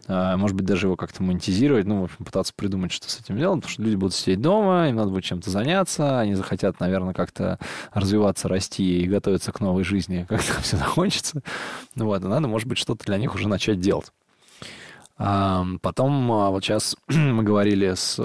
А, 0.08 0.36
Может 0.36 0.56
быть, 0.56 0.66
даже 0.66 0.86
его 0.88 0.96
как-то 0.96 1.22
монетизировать, 1.22 1.86
ну, 1.86 2.00
в 2.00 2.04
общем, 2.04 2.24
пытаться 2.24 2.52
придумать, 2.54 2.90
что 2.90 3.08
с 3.08 3.20
этим 3.20 3.38
делать, 3.38 3.60
потому 3.60 3.72
что 3.72 3.82
люди 3.82 3.94
будут 3.94 4.14
сидеть 4.14 4.40
дома, 4.40 4.88
им 4.88 4.96
надо 4.96 5.10
будет 5.10 5.24
чем-то 5.24 5.48
заняться, 5.50 6.18
они 6.18 6.34
захотят, 6.34 6.80
наверное, 6.80 7.14
как-то 7.14 7.58
развиваться, 7.92 8.48
расти 8.48 9.02
и 9.02 9.06
готовиться 9.06 9.52
к 9.52 9.60
новой 9.60 9.84
жизни, 9.84 10.26
как 10.28 10.42
там 10.42 10.56
все 10.62 10.76
закончится. 10.76 11.42
Ну 11.94 12.06
вот, 12.06 12.22
и 12.24 12.26
надо, 12.26 12.48
может 12.48 12.68
быть, 12.68 12.78
что-то 12.78 13.04
для 13.04 13.18
них 13.18 13.34
уже 13.34 13.48
начать 13.48 13.80
делать. 13.80 14.12
Потом, 15.16 16.32
а, 16.32 16.50
вот 16.50 16.64
сейчас 16.64 16.96
мы 17.06 17.44
говорили 17.44 17.94
с 17.94 18.18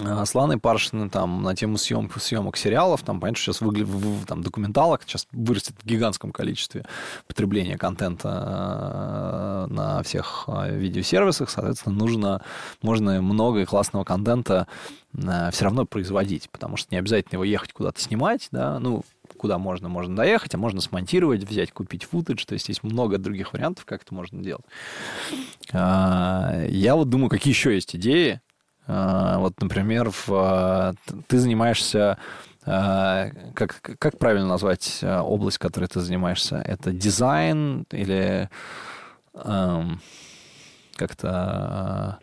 а, 0.00 0.24
с 0.24 0.34
Ланой 0.34 0.58
Паршиной 0.58 1.10
там 1.10 1.42
на 1.42 1.54
тему 1.54 1.76
съемок, 1.76 2.16
съемок 2.18 2.56
сериалов, 2.56 3.02
там, 3.02 3.20
понятно, 3.20 3.40
сейчас 3.40 3.60
выгля... 3.60 3.86
там, 4.26 4.42
документалок 4.42 5.02
сейчас 5.02 5.28
вырастет 5.32 5.74
в 5.78 5.86
гигантском 5.86 6.32
количестве 6.32 6.86
потребления 7.26 7.76
контента 7.76 9.66
э, 9.68 9.72
на 9.72 10.02
всех 10.02 10.44
э, 10.46 10.74
видеосервисах, 10.76 11.50
соответственно, 11.50 11.96
нужно, 11.96 12.42
можно 12.80 13.20
много 13.20 13.66
классного 13.66 14.04
контента 14.04 14.66
все 15.16 15.64
равно 15.64 15.86
производить, 15.86 16.50
потому 16.50 16.76
что 16.76 16.88
не 16.90 16.98
обязательно 16.98 17.36
его 17.36 17.44
ехать 17.44 17.72
куда-то 17.72 18.00
снимать, 18.00 18.48
да, 18.50 18.80
ну, 18.80 19.04
куда 19.36 19.58
можно, 19.58 19.88
можно 19.88 20.16
доехать, 20.16 20.56
а 20.56 20.58
можно 20.58 20.80
смонтировать, 20.80 21.44
взять, 21.44 21.70
купить 21.70 22.02
футаж, 22.02 22.44
то 22.44 22.54
есть 22.54 22.68
есть 22.68 22.82
много 22.82 23.18
других 23.18 23.52
вариантов, 23.52 23.84
как 23.84 24.02
это 24.02 24.12
можно 24.12 24.42
делать. 24.42 24.64
Я 25.72 26.94
вот 26.96 27.08
думаю, 27.08 27.30
какие 27.30 27.52
еще 27.52 27.72
есть 27.74 27.94
идеи, 27.94 28.40
Вот, 28.86 29.54
например, 29.60 30.10
в, 30.10 30.28
а, 30.30 30.94
ты 31.26 31.38
занимаешься, 31.38 32.18
а, 32.66 33.30
как, 33.54 33.80
как 33.98 34.18
правильно 34.18 34.46
назвать 34.46 35.00
а, 35.02 35.22
область, 35.22 35.58
которой 35.58 35.86
ты 35.86 36.00
занимаешься? 36.00 36.56
Это 36.56 36.92
дизайн 36.92 37.86
или 37.90 38.48
как-то 40.96 41.28
а, 41.28 42.18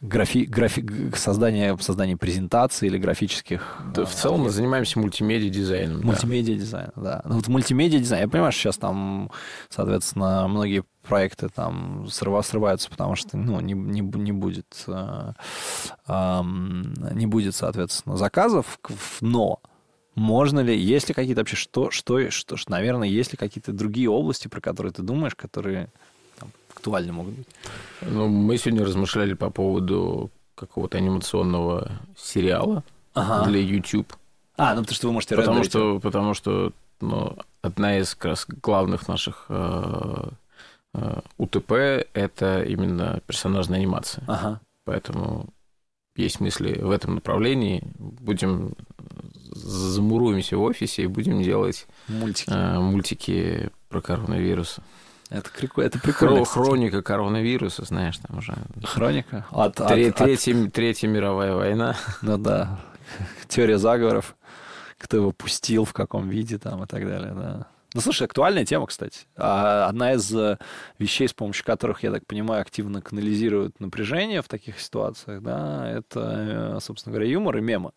графи, 0.00 0.44
графи, 0.44 0.84
создание, 1.14 1.76
создание 1.78 2.16
презентаций 2.16 2.88
или 2.88 2.98
графических... 2.98 3.78
Да, 3.94 4.04
в 4.04 4.14
целом 4.14 4.42
мы 4.42 4.50
занимаемся 4.50 4.98
мультимедиа 4.98 5.50
дизайном. 5.50 6.00
да. 6.02 6.16
Да. 6.96 7.22
Ну, 7.24 7.36
вот 7.36 7.48
мультимедиа 7.48 7.98
дизайн, 7.98 8.22
я 8.22 8.28
понимаю, 8.28 8.52
что 8.52 8.62
сейчас 8.62 8.78
там, 8.78 9.30
соответственно, 9.68 10.46
многие 10.48 10.84
проекты 11.08 11.48
там 11.48 12.04
срыва- 12.06 12.42
срываются, 12.42 12.90
потому 12.90 13.16
что, 13.16 13.36
ну, 13.36 13.60
не, 13.60 13.72
не, 13.74 14.00
не 14.00 14.32
будет, 14.32 14.84
э, 14.86 15.32
ам, 16.06 16.94
не 17.12 17.26
будет, 17.26 17.54
соответственно, 17.54 18.16
заказов, 18.16 18.78
но 19.20 19.60
можно 20.14 20.60
ли, 20.60 20.76
есть 20.78 21.08
ли 21.08 21.14
какие-то 21.14 21.40
вообще, 21.42 21.56
что, 21.56 21.90
что, 21.90 22.30
что, 22.30 22.56
что, 22.56 22.70
наверное, 22.70 23.08
есть 23.08 23.32
ли 23.32 23.36
какие-то 23.36 23.72
другие 23.72 24.08
области, 24.10 24.48
про 24.48 24.60
которые 24.60 24.92
ты 24.92 25.02
думаешь, 25.02 25.34
которые 25.34 25.88
там, 26.38 26.48
актуальны 26.74 27.12
могут 27.12 27.34
быть? 27.34 27.46
Ну, 28.02 28.28
мы 28.28 28.56
сегодня 28.56 28.84
размышляли 28.84 29.34
по 29.34 29.50
поводу 29.50 30.30
какого-то 30.54 30.96
анимационного 30.98 31.90
сериала 32.16 32.82
Ага. 33.14 33.46
для 33.48 33.60
YouTube. 33.60 34.12
А, 34.56 34.74
ну, 34.74 34.80
потому 34.80 34.94
что 34.96 35.06
вы 35.08 35.12
можете 35.12 35.36
Потому 35.36 35.56
рендерить. 35.58 35.70
что, 35.70 36.00
потому 36.00 36.32
что 36.34 36.72
ну, 37.02 37.36
одна 37.60 37.98
из 37.98 38.14
как 38.14 38.24
раз 38.24 38.46
главных 38.62 39.06
наших 39.06 39.44
э, 39.50 39.54
э, 39.54 40.28
УТП– 41.38 41.72
это 42.14 42.62
именно 42.62 43.20
персонажная 43.26 43.78
анимация. 43.78 44.24
Ага. 44.26 44.60
Поэтому 44.84 45.46
есть 46.16 46.40
мысли 46.40 46.78
в 46.80 46.90
этом 46.90 47.16
направлении. 47.16 47.82
Будем 47.98 48.74
замуруемся 49.52 50.56
в 50.56 50.62
офисе 50.62 51.02
и 51.02 51.06
будем 51.06 51.42
делать 51.42 51.86
Мультики. 52.08 52.50
э, 52.50 52.78
мультики 52.78 53.70
про 53.88 54.00
коронавирус. 54.00 54.76
Это, 55.28 55.50
крико- 55.50 55.82
это 55.82 55.98
прикольно. 55.98 56.40
Хро- 56.40 56.44
хроника 56.44 57.02
коронавируса, 57.02 57.84
знаешь, 57.84 58.16
там 58.18 58.38
уже 58.38 58.54
Хроника? 58.84 59.44
От, 59.50 59.80
от- 59.80 59.88
Тре- 59.88 60.10
от- 60.10 60.16
третья, 60.16 60.70
третья 60.70 61.08
мировая 61.08 61.54
война. 61.54 61.96
Ну 62.22 62.38
да. 62.38 62.78
Теория 63.48 63.78
заговоров. 63.78 64.36
Кто 64.98 65.16
его 65.18 65.32
пустил, 65.32 65.84
в 65.84 65.92
каком 65.92 66.28
виде 66.28 66.58
там 66.58 66.82
и 66.84 66.86
так 66.86 67.04
далее, 67.06 67.32
да. 67.34 67.66
Ну, 67.96 68.02
слушай, 68.02 68.24
актуальная 68.24 68.66
тема, 68.66 68.86
кстати. 68.86 69.20
А 69.36 69.88
Одна 69.88 70.12
из 70.12 70.30
э, 70.34 70.58
вещей, 70.98 71.26
с 71.26 71.32
помощью 71.32 71.64
которых, 71.64 72.02
я 72.02 72.12
так 72.12 72.26
понимаю, 72.26 72.60
активно 72.60 73.00
канализируют 73.00 73.80
напряжение 73.80 74.42
в 74.42 74.48
таких 74.48 74.80
ситуациях, 74.80 75.42
да, 75.42 75.90
это, 75.90 76.76
э, 76.76 76.80
собственно 76.82 77.14
говоря, 77.14 77.30
юмор 77.30 77.56
и 77.56 77.62
мемы. 77.62 77.92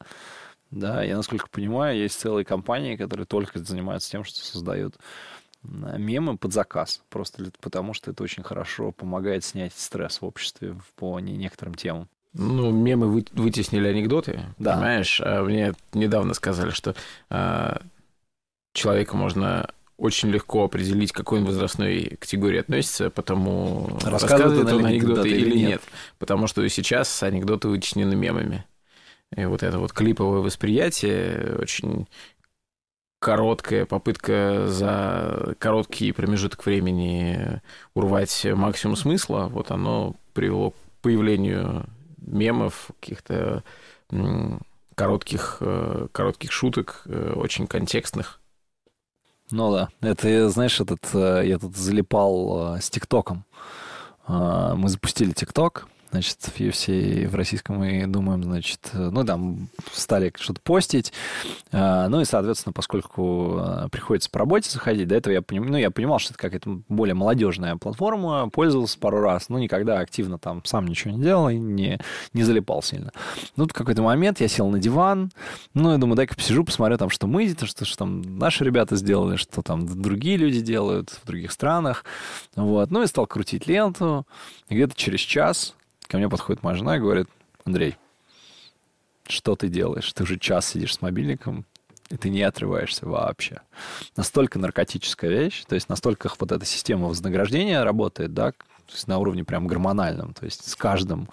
Да, 0.71 1.03
я, 1.03 1.17
насколько 1.17 1.49
понимаю, 1.49 1.99
есть 1.99 2.17
целые 2.17 2.45
компании, 2.45 2.95
которые 2.95 3.25
только 3.25 3.59
занимаются 3.59 4.09
тем, 4.09 4.23
что 4.23 4.39
создают 4.39 4.95
мемы 5.63 6.37
под 6.37 6.53
заказ. 6.53 7.01
Просто 7.09 7.51
потому, 7.59 7.93
что 7.93 8.11
это 8.11 8.23
очень 8.23 8.43
хорошо 8.43 8.93
помогает 8.93 9.43
снять 9.43 9.73
стресс 9.75 10.21
в 10.21 10.25
обществе 10.25 10.77
по 10.95 11.19
некоторым 11.19 11.75
темам. 11.75 12.07
Ну, 12.31 12.71
мемы 12.71 13.07
вы, 13.07 13.25
вытеснили 13.33 13.89
анекдоты, 13.89 14.45
да. 14.57 14.75
понимаешь? 14.75 15.19
А 15.21 15.43
мне 15.43 15.73
недавно 15.93 16.33
сказали, 16.33 16.69
что 16.69 16.95
а, 17.29 17.81
человека 18.73 19.17
можно 19.17 19.69
очень 19.99 20.29
легко 20.29 20.63
определить, 20.63 21.11
к 21.11 21.15
какой 21.15 21.39
он 21.39 21.45
возрастной 21.45 22.17
категории 22.19 22.59
относится, 22.59 23.09
потому 23.09 23.87
рассказывает, 24.01 24.21
рассказывает 24.21 24.73
он 24.73 24.85
анекдоты 24.85 25.29
или 25.29 25.57
нет. 25.57 25.69
нет. 25.69 25.81
Потому 26.17 26.47
что 26.47 26.67
сейчас 26.69 27.21
анекдоты 27.21 27.67
вытеснены 27.67 28.15
мемами. 28.15 28.65
И 29.35 29.45
вот 29.45 29.61
это 29.61 29.77
вот 29.77 29.93
клиповое 29.93 30.41
восприятие 30.41 31.57
очень 31.59 32.07
короткая 33.19 33.85
попытка 33.85 34.65
за 34.67 35.55
короткий 35.59 36.11
промежуток 36.13 36.65
времени 36.65 37.61
урвать 37.93 38.45
максимум 38.45 38.95
смысла, 38.95 39.49
вот 39.51 39.71
оно 39.71 40.15
привело 40.33 40.71
к 40.71 40.75
появлению 41.01 41.85
мемов, 42.17 42.89
каких-то 42.99 43.63
коротких, 44.95 45.57
э, 45.61 46.07
коротких 46.11 46.51
шуток, 46.51 47.03
э, 47.05 47.33
очень 47.35 47.67
контекстных. 47.67 48.39
Ну 49.51 49.71
да, 49.71 49.89
это, 50.01 50.49
знаешь, 50.49 50.79
этот, 50.79 51.09
э, 51.13 51.43
я 51.45 51.57
тут 51.57 51.75
залипал 51.75 52.77
с 52.79 52.89
ТикТоком. 52.89 53.45
Мы 54.27 54.89
запустили 54.89 55.31
ТикТок, 55.31 55.87
значит, 56.11 56.37
в 56.37 56.59
UFC 56.59 57.27
в 57.27 57.35
российском 57.35 57.77
мы 57.77 58.07
думаем, 58.07 58.43
значит, 58.43 58.89
ну, 58.93 59.23
там 59.23 59.69
стали 59.91 60.33
что-то 60.37 60.61
постить, 60.61 61.13
а, 61.71 62.09
ну, 62.09 62.21
и, 62.21 62.25
соответственно, 62.25 62.73
поскольку 62.73 63.57
а, 63.59 63.89
приходится 63.89 64.29
по 64.29 64.39
работе 64.39 64.69
заходить, 64.69 65.07
до 65.07 65.15
этого 65.15 65.33
я, 65.33 65.41
поним... 65.41 65.67
ну, 65.67 65.77
я 65.77 65.91
понимал, 65.91 66.19
что 66.19 66.33
это 66.33 66.41
какая-то 66.41 66.81
более 66.89 67.13
молодежная 67.13 67.75
платформа, 67.75 68.49
пользовался 68.49 68.97
пару 68.97 69.21
раз, 69.21 69.49
но 69.49 69.59
никогда 69.59 69.99
активно 69.99 70.39
там 70.39 70.63
сам 70.65 70.87
ничего 70.87 71.13
не 71.13 71.21
делал 71.21 71.49
и 71.49 71.57
не, 71.57 71.99
не 72.33 72.43
залипал 72.43 72.81
сильно. 72.81 73.11
Ну, 73.55 73.65
в 73.65 73.73
какой-то 73.73 74.01
момент 74.01 74.39
я 74.39 74.47
сел 74.47 74.67
на 74.69 74.79
диван, 74.79 75.31
ну, 75.73 75.91
я 75.91 75.97
думаю, 75.97 76.15
дай-ка 76.15 76.35
посижу, 76.35 76.63
посмотрю 76.63 76.97
там, 76.97 77.09
что 77.09 77.27
мы, 77.27 77.49
что, 77.49 77.85
что 77.85 77.97
там 77.97 78.21
наши 78.37 78.63
ребята 78.63 78.95
сделали, 78.95 79.35
что 79.35 79.61
там 79.61 79.85
другие 80.01 80.37
люди 80.37 80.61
делают 80.61 81.11
в 81.23 81.27
других 81.27 81.51
странах, 81.51 82.03
вот, 82.55 82.89
ну, 82.89 83.03
и 83.03 83.07
стал 83.07 83.27
крутить 83.27 83.67
ленту, 83.67 84.25
и 84.69 84.75
где-то 84.75 84.95
через 84.95 85.19
час 85.19 85.75
Ко 86.09 86.17
мне 86.17 86.27
подходит 86.27 86.63
моя 86.63 86.75
жена 86.75 86.97
и 86.97 86.99
говорит, 86.99 87.27
Андрей, 87.65 87.95
что 89.27 89.55
ты 89.55 89.69
делаешь? 89.69 90.11
Ты 90.11 90.23
уже 90.23 90.39
час 90.39 90.67
сидишь 90.67 90.95
с 90.95 91.01
мобильником, 91.03 91.65
и 92.09 92.17
ты 92.17 92.29
не 92.29 92.41
отрываешься 92.41 93.05
вообще. 93.05 93.61
Настолько 94.17 94.57
наркотическая 94.57 95.29
вещь, 95.29 95.63
то 95.65 95.75
есть 95.75 95.87
настолько 95.87 96.31
вот 96.39 96.51
эта 96.51 96.65
система 96.65 97.07
вознаграждения 97.07 97.83
работает, 97.83 98.33
да, 98.33 98.53
то 98.53 98.95
есть 98.95 99.07
на 99.07 99.19
уровне 99.19 99.43
прям 99.43 99.67
гормональном. 99.67 100.33
То 100.33 100.45
есть 100.45 100.67
с 100.67 100.75
каждым, 100.75 101.29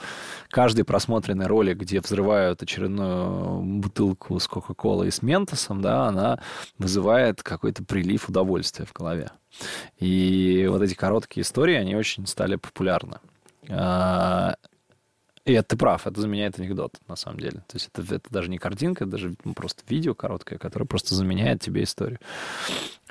каждой 0.50 0.84
просмотренной 0.84 1.46
ролик, 1.46 1.78
где 1.78 2.02
взрывают 2.02 2.62
очередную 2.62 3.62
бутылку 3.62 4.38
с 4.38 4.46
Кока-Колой 4.46 5.08
и 5.08 5.10
с 5.10 5.22
Ментосом, 5.22 5.80
да, 5.80 6.04
она 6.08 6.38
вызывает 6.76 7.42
какой-то 7.42 7.82
прилив 7.82 8.28
удовольствия 8.28 8.84
в 8.84 8.92
голове. 8.92 9.30
И 9.98 10.66
вот 10.70 10.82
эти 10.82 10.92
короткие 10.92 11.44
истории, 11.44 11.76
они 11.76 11.96
очень 11.96 12.26
стали 12.26 12.56
популярны. 12.56 13.20
А, 13.68 14.56
и 15.46 15.52
это 15.52 15.68
ты 15.68 15.76
прав, 15.76 16.06
это 16.06 16.20
заменяет 16.20 16.58
анекдот, 16.58 16.96
на 17.06 17.14
самом 17.14 17.38
деле. 17.38 17.62
То 17.68 17.74
есть 17.74 17.88
это, 17.94 18.16
это 18.16 18.28
даже 18.30 18.50
не 18.50 18.58
картинка, 18.58 19.04
это 19.04 19.12
даже 19.12 19.34
ну, 19.44 19.54
просто 19.54 19.82
видео 19.88 20.12
короткое, 20.12 20.58
которое 20.58 20.86
просто 20.86 21.14
заменяет 21.14 21.60
тебе 21.60 21.84
историю. 21.84 22.18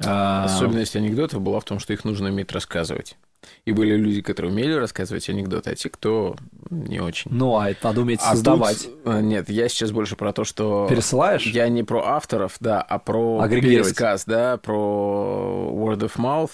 А, 0.03 0.43
Особенность 0.43 0.97
анекдотов 0.97 1.41
была 1.41 1.61
в 1.61 1.63
том, 1.63 1.79
что 1.79 1.93
их 1.93 2.03
нужно 2.03 2.29
уметь 2.29 2.51
рассказывать. 2.51 3.15
И 3.63 3.71
были 3.71 3.95
люди, 3.95 4.21
которые 4.21 4.51
умели 4.51 4.73
рассказывать 4.73 5.29
анекдоты, 5.29 5.69
а 5.69 5.75
те, 5.75 5.89
кто 5.89 6.35
не 6.69 6.99
очень. 6.99 7.31
Ну, 7.31 7.57
а 7.57 7.69
это 7.69 7.87
надо 7.87 8.01
уметь 8.01 8.19
а 8.21 8.31
создавать. 8.31 8.83
Тут, 8.83 8.99
э, 9.05 9.21
нет, 9.21 9.49
я 9.49 9.69
сейчас 9.69 9.91
больше 9.91 10.15
про 10.15 10.33
то, 10.33 10.43
что... 10.43 10.87
Пересылаешь? 10.89 11.45
Я 11.45 11.69
не 11.69 11.83
про 11.83 12.05
авторов, 12.05 12.57
да, 12.59 12.81
а 12.81 12.99
про 12.99 13.47
пересказ, 13.47 14.25
да, 14.25 14.57
про 14.57 15.71
word 15.73 15.99
of 15.99 16.15
mouth. 16.17 16.51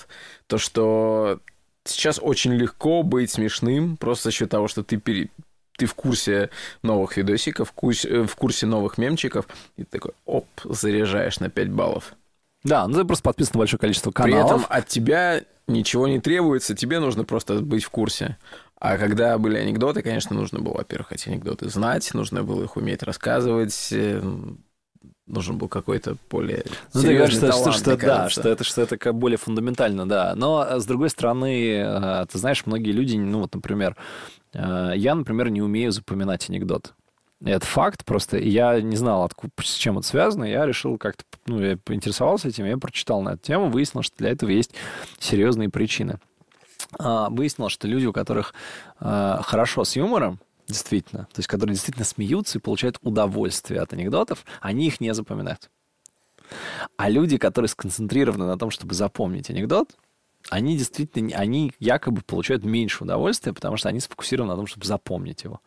То, 0.47 0.57
что 0.57 1.39
сейчас 1.91 2.19
очень 2.21 2.53
легко 2.53 3.03
быть 3.03 3.31
смешным 3.31 3.97
просто 3.97 4.25
за 4.29 4.31
счет 4.31 4.49
того, 4.49 4.67
что 4.67 4.83
ты 4.83 4.97
пере... 4.97 5.29
ты 5.77 5.85
в 5.85 5.93
курсе 5.95 6.49
новых 6.83 7.17
видосиков, 7.17 7.69
в 7.69 7.73
курсе, 7.73 8.09
э, 8.09 8.23
в 8.25 8.35
курсе 8.35 8.65
новых 8.65 8.97
мемчиков, 8.97 9.47
и 9.77 9.83
ты 9.83 9.89
такой, 9.91 10.11
оп, 10.25 10.47
заряжаешь 10.63 11.39
на 11.39 11.49
5 11.49 11.69
баллов. 11.69 12.13
Да, 12.63 12.87
ну 12.87 12.99
ты 12.99 13.05
просто 13.05 13.23
подписан 13.23 13.53
на 13.55 13.59
большое 13.59 13.79
количество 13.79 14.11
каналов. 14.11 14.47
При 14.47 14.55
этом 14.55 14.65
от 14.69 14.87
тебя 14.87 15.41
ничего 15.67 16.07
не 16.07 16.19
требуется, 16.19 16.75
тебе 16.75 16.99
нужно 16.99 17.23
просто 17.23 17.59
быть 17.59 17.83
в 17.83 17.89
курсе. 17.89 18.37
А 18.79 18.97
когда 18.97 19.37
были 19.37 19.57
анекдоты, 19.57 20.01
конечно, 20.01 20.35
нужно 20.35 20.59
было, 20.59 20.77
во-первых, 20.77 21.11
эти 21.11 21.29
анекдоты 21.29 21.69
знать, 21.69 22.13
нужно 22.13 22.43
было 22.43 22.63
их 22.63 22.77
уметь 22.77 23.03
рассказывать, 23.03 23.89
э, 23.91 24.21
нужен 25.31 25.57
был 25.57 25.67
какой-то 25.67 26.17
более 26.29 26.63
ну, 26.93 27.01
ты 27.01 27.15
говоришь, 27.15 27.37
талант, 27.37 27.61
что, 27.61 27.71
что, 27.71 27.97
да, 27.97 28.29
что 28.29 28.49
это, 28.49 28.63
что 28.63 28.81
это 28.81 28.97
как 28.97 29.15
более 29.15 29.37
фундаментально, 29.37 30.07
да. 30.07 30.33
Но, 30.35 30.65
э, 30.67 30.79
с 30.79 30.85
другой 30.85 31.09
стороны, 31.09 31.73
э, 31.73 32.25
ты 32.31 32.37
знаешь, 32.37 32.65
многие 32.65 32.91
люди, 32.91 33.17
ну, 33.17 33.39
вот, 33.39 33.55
например, 33.55 33.95
э, 34.53 34.93
я, 34.95 35.15
например, 35.15 35.49
не 35.49 35.61
умею 35.61 35.91
запоминать 35.91 36.49
анекдот. 36.49 36.93
Это 37.43 37.65
факт, 37.65 38.05
просто 38.05 38.37
я 38.37 38.79
не 38.81 38.95
знал, 38.95 39.23
откуда, 39.23 39.51
с 39.63 39.73
чем 39.73 39.97
это 39.97 40.07
связано, 40.07 40.43
я 40.43 40.65
решил 40.65 40.97
как-то, 40.97 41.23
ну, 41.47 41.59
я 41.59 41.77
поинтересовался 41.77 42.49
этим, 42.49 42.65
я 42.65 42.77
прочитал 42.77 43.21
на 43.21 43.29
эту 43.29 43.41
тему, 43.41 43.69
выяснил, 43.69 44.03
что 44.03 44.15
для 44.17 44.29
этого 44.29 44.51
есть 44.51 44.75
серьезные 45.17 45.69
причины. 45.69 46.19
А, 46.99 47.29
выяснил, 47.29 47.69
что 47.69 47.87
люди, 47.87 48.05
у 48.05 48.13
которых 48.13 48.53
хорошо 48.99 49.83
с 49.83 49.95
юмором, 49.95 50.39
Действительно. 50.71 51.23
То 51.33 51.39
есть, 51.39 51.47
которые 51.47 51.73
действительно 51.73 52.05
смеются 52.05 52.57
и 52.57 52.61
получают 52.61 52.97
удовольствие 53.01 53.81
от 53.81 53.93
анекдотов, 53.93 54.45
они 54.61 54.87
их 54.87 55.01
не 55.01 55.13
запоминают. 55.13 55.69
А 56.97 57.09
люди, 57.09 57.37
которые 57.37 57.69
сконцентрированы 57.69 58.45
на 58.45 58.57
том, 58.57 58.71
чтобы 58.71 58.93
запомнить 58.93 59.49
анекдот, 59.49 59.95
они 60.49 60.77
действительно, 60.77 61.35
они 61.37 61.73
якобы 61.79 62.21
получают 62.21 62.63
меньше 62.63 63.03
удовольствия, 63.03 63.53
потому 63.53 63.77
что 63.77 63.89
они 63.89 63.99
сфокусированы 63.99 64.51
на 64.51 64.57
том, 64.57 64.67
чтобы 64.67 64.85
запомнить 64.85 65.43
его. 65.43 65.61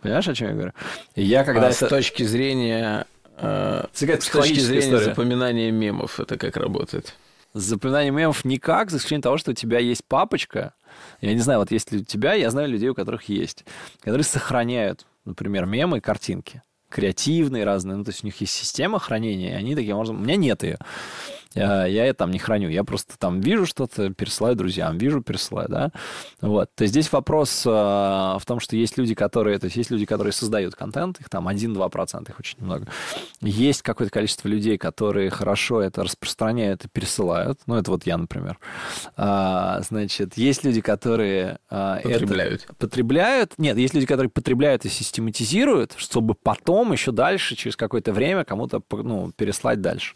Понимаешь, 0.00 0.28
о 0.28 0.34
чем 0.34 0.48
я 0.48 0.54
говорю? 0.54 0.72
Я 1.16 1.44
когда 1.44 1.68
а 1.68 1.70
это... 1.70 1.86
с 1.86 1.88
точки 1.88 2.24
зрения 2.24 3.06
э, 3.36 3.86
с 3.92 3.98
точки 4.00 4.58
зрения 4.60 4.80
история. 4.80 5.04
запоминания 5.04 5.70
мемов 5.70 6.20
это 6.20 6.36
как 6.36 6.56
работает? 6.56 7.14
С 7.54 7.62
запоминанием 7.62 8.16
мемов 8.16 8.44
никак, 8.44 8.90
за 8.90 8.98
исключением 8.98 9.22
того, 9.22 9.38
что 9.38 9.50
у 9.52 9.54
тебя 9.54 9.78
есть 9.78 10.04
папочка, 10.04 10.74
я 11.20 11.34
не 11.34 11.40
знаю, 11.40 11.60
вот 11.60 11.70
есть 11.70 11.92
ли 11.92 12.00
у 12.00 12.04
тебя, 12.04 12.34
я 12.34 12.50
знаю 12.50 12.68
людей, 12.68 12.88
у 12.88 12.94
которых 12.94 13.24
есть, 13.28 13.64
которые 14.00 14.24
сохраняют, 14.24 15.06
например, 15.24 15.66
мемы 15.66 15.98
и 15.98 16.00
картинки 16.00 16.62
креативные 16.92 17.64
разные, 17.64 17.96
ну, 17.96 18.04
то 18.04 18.10
есть 18.10 18.22
у 18.22 18.26
них 18.26 18.40
есть 18.40 18.52
система 18.52 18.98
хранения, 18.98 19.52
и 19.52 19.54
они 19.54 19.74
таким 19.74 19.96
образом... 19.96 20.20
У 20.20 20.24
меня 20.24 20.36
нет 20.36 20.62
ее. 20.62 20.78
Я, 21.54 21.86
я 21.86 22.12
там 22.14 22.30
не 22.30 22.38
храню. 22.38 22.68
Я 22.68 22.84
просто 22.84 23.18
там 23.18 23.40
вижу 23.40 23.66
что-то, 23.66 24.10
пересылаю 24.10 24.56
друзьям, 24.56 24.98
вижу, 24.98 25.22
пересылаю, 25.22 25.68
да. 25.68 25.92
Вот. 26.40 26.70
То 26.74 26.82
есть 26.82 26.92
здесь 26.92 27.12
вопрос 27.12 27.64
э, 27.66 27.70
в 27.70 28.42
том, 28.46 28.60
что 28.60 28.76
есть 28.76 28.96
люди, 28.98 29.14
которые... 29.14 29.58
То 29.58 29.66
есть 29.66 29.76
есть 29.76 29.90
люди, 29.90 30.06
которые 30.06 30.32
создают 30.32 30.74
контент, 30.74 31.20
их 31.20 31.28
там 31.28 31.48
1-2%, 31.48 32.30
их 32.30 32.38
очень 32.38 32.58
много. 32.60 32.86
Есть 33.40 33.82
какое-то 33.82 34.12
количество 34.12 34.48
людей, 34.48 34.78
которые 34.78 35.30
хорошо 35.30 35.80
это 35.80 36.02
распространяют 36.04 36.84
и 36.84 36.88
пересылают. 36.88 37.60
Ну, 37.66 37.76
это 37.76 37.90
вот 37.90 38.06
я, 38.06 38.16
например. 38.16 38.58
А, 39.16 39.80
значит, 39.82 40.36
есть 40.36 40.64
люди, 40.64 40.80
которые... 40.80 41.58
А, 41.70 42.00
потребляют. 42.00 42.64
Это 42.64 42.74
потребляют. 42.74 43.54
Нет, 43.58 43.76
есть 43.76 43.94
люди, 43.94 44.06
которые 44.06 44.30
потребляют 44.30 44.84
и 44.84 44.88
систематизируют, 44.88 45.94
чтобы 45.96 46.34
потом 46.34 46.92
еще 46.92 47.12
дальше, 47.12 47.56
через 47.56 47.76
какое-то 47.76 48.12
время 48.12 48.44
кому-то 48.44 48.82
ну, 48.90 49.32
переслать 49.36 49.80
дальше. 49.80 50.14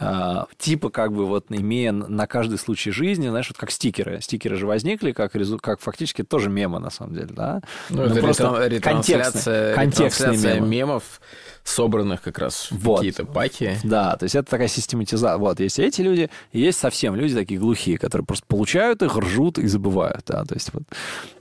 А, 0.00 0.46
типа 0.58 0.90
как 0.90 1.12
бы 1.12 1.26
вот 1.26 1.46
имея 1.48 1.92
на 1.92 2.26
каждый 2.26 2.58
случай 2.58 2.90
жизни, 2.90 3.28
знаешь, 3.28 3.48
вот 3.48 3.58
как 3.58 3.70
стикеры. 3.70 4.20
Стикеры 4.20 4.56
же 4.56 4.66
возникли 4.66 5.12
как, 5.12 5.32
как 5.60 5.80
фактически 5.80 6.22
тоже 6.22 6.50
мемы, 6.50 6.78
на 6.78 6.90
самом 6.90 7.14
деле, 7.14 7.28
да? 7.30 7.60
Ну, 7.90 8.04
ну 8.04 8.04
это 8.04 8.20
просто 8.20 8.66
ретрансляция, 8.66 9.74
контекстные 9.74 10.54
мемы. 10.56 10.68
мемов, 10.68 11.20
собранных 11.64 12.22
как 12.22 12.38
раз 12.38 12.68
в 12.70 12.78
вот. 12.78 12.96
какие-то 12.98 13.24
паки. 13.24 13.76
Да, 13.82 14.16
то 14.16 14.24
есть 14.24 14.34
это 14.34 14.48
такая 14.48 14.68
систематизация. 14.68 15.38
Вот, 15.38 15.58
есть 15.60 15.78
эти 15.78 16.00
люди, 16.00 16.30
есть 16.52 16.78
совсем 16.78 17.16
люди 17.16 17.34
такие 17.34 17.58
глухие, 17.58 17.98
которые 17.98 18.24
просто 18.24 18.46
получают 18.46 19.02
их, 19.02 19.16
ржут 19.16 19.58
и 19.58 19.66
забывают, 19.66 20.22
да, 20.26 20.44
то 20.44 20.54
есть 20.54 20.72
вот. 20.72 20.84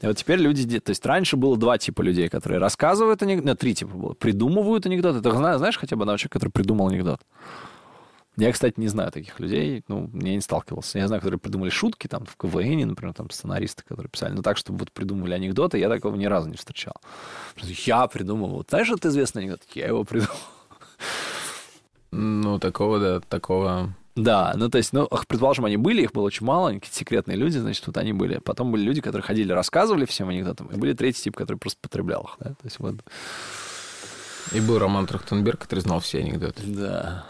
И 0.02 0.08
вот 0.08 0.18
теперь 0.18 0.40
люди, 0.40 0.80
то 0.80 0.90
есть 0.90 1.06
раньше 1.06 1.38
было 1.38 1.58
два 1.58 1.78
типа 1.78 2.02
людей, 2.02 2.28
которые 2.28 2.60
рассказывают 2.60 3.22
анекдоты, 3.22 3.48
нет, 3.50 3.60
три 3.60 3.76
типа 3.76 3.96
было, 3.96 4.14
придумывают 4.14 4.86
анекдоты. 4.86 5.22
Ты 5.22 5.32
знаешь 5.32 5.78
хотя 5.78 5.96
бы 5.96 6.04
одного 6.04 6.18
человека, 6.18 6.40
который 6.40 6.52
придумал 6.52 6.88
анекдот? 6.88 7.22
Я, 8.38 8.52
кстати, 8.52 8.76
не 8.80 8.88
знаю 8.88 9.12
таких 9.12 9.40
людей, 9.40 9.84
ну, 9.88 10.12
я 10.14 10.36
не 10.36 10.42
сталкивался. 10.42 11.00
Я 11.00 11.08
знаю, 11.08 11.22
которые 11.22 11.40
придумали 11.40 11.72
шутки, 11.72 12.08
там, 12.08 12.26
в 12.26 12.38
КВН, 12.38 12.88
например, 12.88 13.16
там, 13.16 13.32
сценаристы, 13.32 13.84
которые 13.84 14.10
писали, 14.12 14.34
но 14.34 14.44
так, 14.44 14.58
чтобы 14.58 14.78
вот 14.80 14.92
придумывали 14.92 15.34
анекдоты, 15.34 15.80
я 15.80 15.90
такого 15.90 16.16
ни 16.16 16.26
разу 16.26 16.48
не 16.48 16.56
встречал. 16.56 16.94
Я 17.58 18.06
придумал, 18.08 18.50
вот, 18.50 18.68
знаешь, 18.70 18.90
вот 18.90 19.04
известный 19.06 19.42
анекдот? 19.44 19.62
Я 19.74 19.88
его 19.88 20.04
придумал. 20.04 20.38
Ну, 22.12 22.60
такого, 22.60 23.00
да, 23.00 23.20
такого... 23.22 23.96
Да, 24.16 24.54
ну, 24.56 24.70
то 24.70 24.78
есть, 24.78 24.94
ну, 24.94 25.08
предположим, 25.28 25.66
они 25.66 25.78
были, 25.78 26.04
их 26.04 26.12
было 26.12 26.24
очень 26.24 26.46
мало, 26.46 26.70
они 26.70 26.80
какие-то 26.80 26.98
секретные 26.98 27.38
люди, 27.38 27.58
значит, 27.58 27.86
вот 27.86 27.98
они 27.98 28.14
были. 28.14 28.38
Потом 28.38 28.72
были 28.72 28.84
люди, 28.84 29.02
которые 29.02 29.24
ходили, 29.24 29.52
рассказывали 29.52 30.06
всем 30.06 30.30
анекдотам, 30.30 30.68
и 30.68 30.76
были 30.76 30.94
третий 30.94 31.24
тип, 31.24 31.36
который 31.36 31.58
просто 31.58 31.80
потреблял 31.82 32.24
их, 32.24 32.36
да, 32.40 32.50
то 32.50 32.66
есть 32.66 32.80
вот... 32.80 32.96
И 34.54 34.60
был 34.62 34.80
Роман 34.80 35.08
Трахтенберг, 35.08 35.60
который 35.60 35.82
знал 35.82 36.00
все 36.00 36.20
анекдоты. 36.20 36.64
Да. 36.66 37.26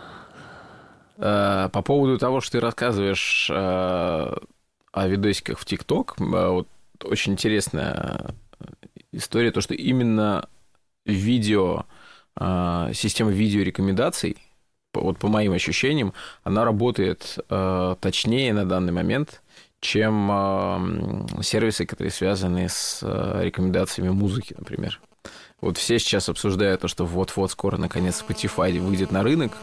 Э, 1.17 1.69
по 1.71 1.81
поводу 1.81 2.17
того, 2.17 2.41
что 2.41 2.53
ты 2.53 2.59
рассказываешь 2.59 3.49
э, 3.49 3.53
о 3.55 5.07
видосиках 5.07 5.59
в 5.59 5.65
ТикТок, 5.65 6.15
э, 6.19 6.23
вот 6.23 6.67
очень 7.03 7.33
интересная 7.33 8.33
история, 9.11 9.51
то, 9.51 9.61
что 9.61 9.73
именно 9.73 10.47
видео, 11.05 11.85
система 12.35 13.31
видеорекомендаций, 13.31 14.35
вот 14.93 15.19
по 15.19 15.27
моим 15.27 15.53
ощущениям, 15.53 16.13
она 16.43 16.65
работает 16.65 17.37
точнее 17.47 18.53
на 18.53 18.65
данный 18.65 18.91
момент, 18.91 19.41
чем 19.79 21.27
сервисы, 21.41 21.85
которые 21.85 22.11
связаны 22.11 22.67
с 22.67 23.01
рекомендациями 23.03 24.09
музыки, 24.09 24.55
например. 24.57 24.99
Вот 25.61 25.77
все 25.77 25.99
сейчас 25.99 26.29
обсуждают 26.29 26.81
то, 26.81 26.87
что 26.87 27.05
вот-вот 27.05 27.51
скоро, 27.51 27.77
наконец, 27.77 28.23
Spotify 28.27 28.79
выйдет 28.79 29.11
на 29.11 29.23
рынок, 29.23 29.53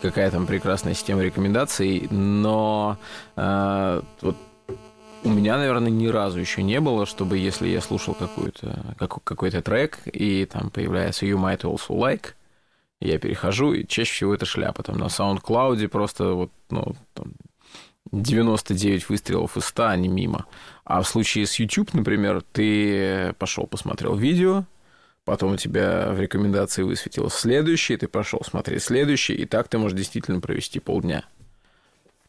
какая 0.00 0.30
там 0.30 0.46
прекрасная 0.46 0.94
система 0.94 1.22
рекомендаций, 1.22 2.08
но 2.10 2.98
э, 3.36 4.02
вот 4.20 4.36
у 5.24 5.28
меня, 5.28 5.56
наверное, 5.56 5.90
ни 5.90 6.08
разу 6.08 6.40
еще 6.40 6.62
не 6.62 6.80
было, 6.80 7.06
чтобы 7.06 7.38
если 7.38 7.68
я 7.68 7.80
слушал 7.80 8.14
какой-то 8.14 8.94
как, 8.98 9.22
какой-то 9.22 9.62
трек, 9.62 10.00
и 10.06 10.46
там 10.46 10.70
появляется 10.70 11.26
You 11.26 11.36
Might 11.36 11.60
Also 11.60 11.90
Like, 11.90 12.34
я 13.00 13.18
перехожу, 13.18 13.72
и 13.72 13.86
чаще 13.86 14.12
всего 14.12 14.34
это 14.34 14.46
шляпа. 14.46 14.82
Там 14.82 14.98
на 14.98 15.06
SoundCloud 15.06 15.88
просто 15.88 16.34
вот, 16.34 16.50
ну, 16.70 16.94
там 17.14 17.32
99 18.10 19.08
выстрелов 19.08 19.56
из 19.56 19.64
100, 19.66 19.86
они 19.86 20.08
мимо. 20.08 20.46
А 20.84 21.02
в 21.02 21.08
случае 21.08 21.46
с 21.46 21.58
YouTube, 21.58 21.94
например, 21.94 22.42
ты 22.52 23.32
пошел 23.38 23.66
посмотрел 23.66 24.16
видео, 24.16 24.64
потом 25.24 25.52
у 25.52 25.56
тебя 25.56 26.12
в 26.12 26.20
рекомендации 26.20 26.82
высветилось 26.82 27.34
следующий, 27.34 27.96
ты 27.96 28.08
пошел 28.08 28.42
смотреть 28.44 28.82
следующий, 28.82 29.34
и 29.34 29.46
так 29.46 29.68
ты 29.68 29.78
можешь 29.78 29.96
действительно 29.96 30.40
провести 30.40 30.80
полдня. 30.80 31.24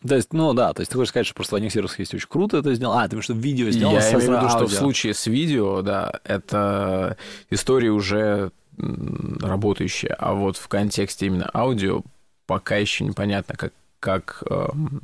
То 0.07 0.15
есть, 0.15 0.33
ну 0.33 0.53
да, 0.53 0.73
то 0.73 0.81
есть 0.81 0.91
ты 0.91 0.97
хочешь 0.97 1.09
сказать, 1.09 1.25
что 1.25 1.35
просто 1.35 1.55
в 1.55 1.57
одних 1.57 1.71
сервисах 1.71 1.99
есть 1.99 2.13
очень 2.13 2.27
круто 2.27 2.57
это 2.57 2.73
сделал. 2.73 2.97
А, 2.97 3.07
ты 3.07 3.21
что 3.21 3.33
видео 3.33 3.69
сделал 3.69 3.93
Я 3.93 4.11
имею 4.11 4.31
в 4.31 4.37
виду, 4.37 4.49
что 4.49 4.67
в 4.67 4.71
случае 4.71 5.13
с 5.13 5.27
видео, 5.27 5.81
да, 5.81 6.19
это 6.25 7.17
история 7.49 7.91
уже 7.91 8.51
работающая, 8.77 10.13
а 10.15 10.33
вот 10.33 10.57
в 10.57 10.67
контексте 10.67 11.27
именно 11.27 11.49
аудио 11.53 12.01
пока 12.47 12.75
еще 12.75 13.05
непонятно, 13.05 13.55
как, 13.55 13.71
как 13.99 14.43
эм, 14.49 15.01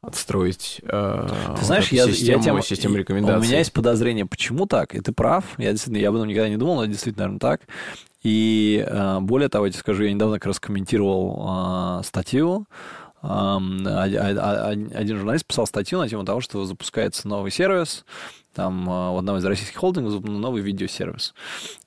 отстроить 0.00 0.80
э, 0.84 1.28
ты 1.58 1.64
знаешь, 1.64 1.88
я, 1.88 2.06
систему, 2.06 2.38
я 2.38 2.42
тем, 2.42 2.62
систему 2.62 2.96
рекомендаций. 2.96 3.40
У 3.40 3.42
меня 3.42 3.58
есть 3.58 3.72
подозрение, 3.72 4.26
почему 4.26 4.66
так, 4.66 4.94
и 4.94 5.00
ты 5.00 5.12
прав, 5.12 5.44
я 5.58 5.72
действительно, 5.72 6.00
я 6.00 6.10
об 6.10 6.14
этом 6.14 6.28
никогда 6.28 6.48
не 6.48 6.56
думал, 6.56 6.76
но 6.76 6.82
это 6.84 6.92
действительно, 6.92 7.24
наверное, 7.24 7.40
так. 7.40 7.62
И 8.22 8.84
э, 8.86 9.18
более 9.20 9.48
того, 9.48 9.66
я 9.66 9.72
тебе 9.72 9.80
скажу, 9.80 10.04
я 10.04 10.12
недавно 10.12 10.36
как 10.36 10.46
раз 10.46 10.60
комментировал 10.60 12.00
э, 12.00 12.04
статью, 12.04 12.66
один 13.22 15.16
журналист 15.16 15.46
писал 15.46 15.66
статью 15.66 15.98
на 15.98 16.08
тему 16.08 16.24
того, 16.24 16.40
что 16.40 16.64
запускается 16.64 17.26
новый 17.26 17.50
сервис, 17.50 18.04
там 18.54 18.88
у 18.88 19.16
одного 19.18 19.38
из 19.38 19.44
российских 19.44 19.78
холдингов 19.78 20.22
новый 20.24 20.62
видеосервис. 20.62 21.34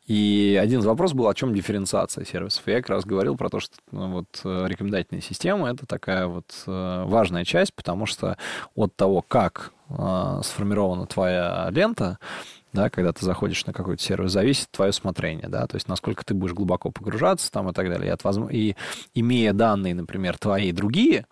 И 0.08 0.60
один 0.62 0.82
из 0.82 0.86
вопросов 0.86 1.16
был, 1.18 1.30
о 1.30 1.34
чем 1.34 1.54
дифференциация 1.54 2.26
сервисов. 2.26 2.64
я 2.68 2.78
как 2.78 2.90
раз 2.90 3.06
говорил 3.06 3.38
про 3.38 3.50
то, 3.50 3.62
что 3.62 3.76
ну, 3.92 4.12
вот, 4.12 4.42
э, 4.44 4.66
рекомендательная 4.68 5.22
система— 5.22 5.70
это 5.72 5.86
такая 5.86 6.28
вот 6.28 6.54
э, 6.68 7.04
важная 7.06 7.46
часть, 7.46 7.74
потому 7.74 8.06
что 8.06 8.38
от 8.76 8.94
того, 8.96 9.22
как 9.22 9.72
э, 9.90 10.42
сформирована 10.44 11.06
твоя 11.06 11.70
лента, 11.72 12.20
да, 12.74 12.90
когда 12.90 13.12
ты 13.12 13.26
заходишь 13.26 13.66
на 13.66 13.74
какой-то 13.74 14.02
сервис, 14.02 14.32
зависит 14.32 14.70
твое 14.72 14.92
смотрение, 14.92 15.48
да, 15.48 15.68
то 15.68 15.76
есть 15.76 15.88
насколько 15.88 16.24
ты 16.24 16.34
будешь 16.34 16.54
глубоко 16.54 16.92
погружаться 16.92 17.52
там 17.52 17.70
и 17.70 17.74
так 17.74 17.90
далее. 17.90 18.08
И, 18.08 18.10
от, 18.10 18.52
и 18.52 18.76
имея 19.14 19.54
данные, 19.54 19.94
например, 19.94 20.38
твои 20.38 20.72
другие, 20.72 21.26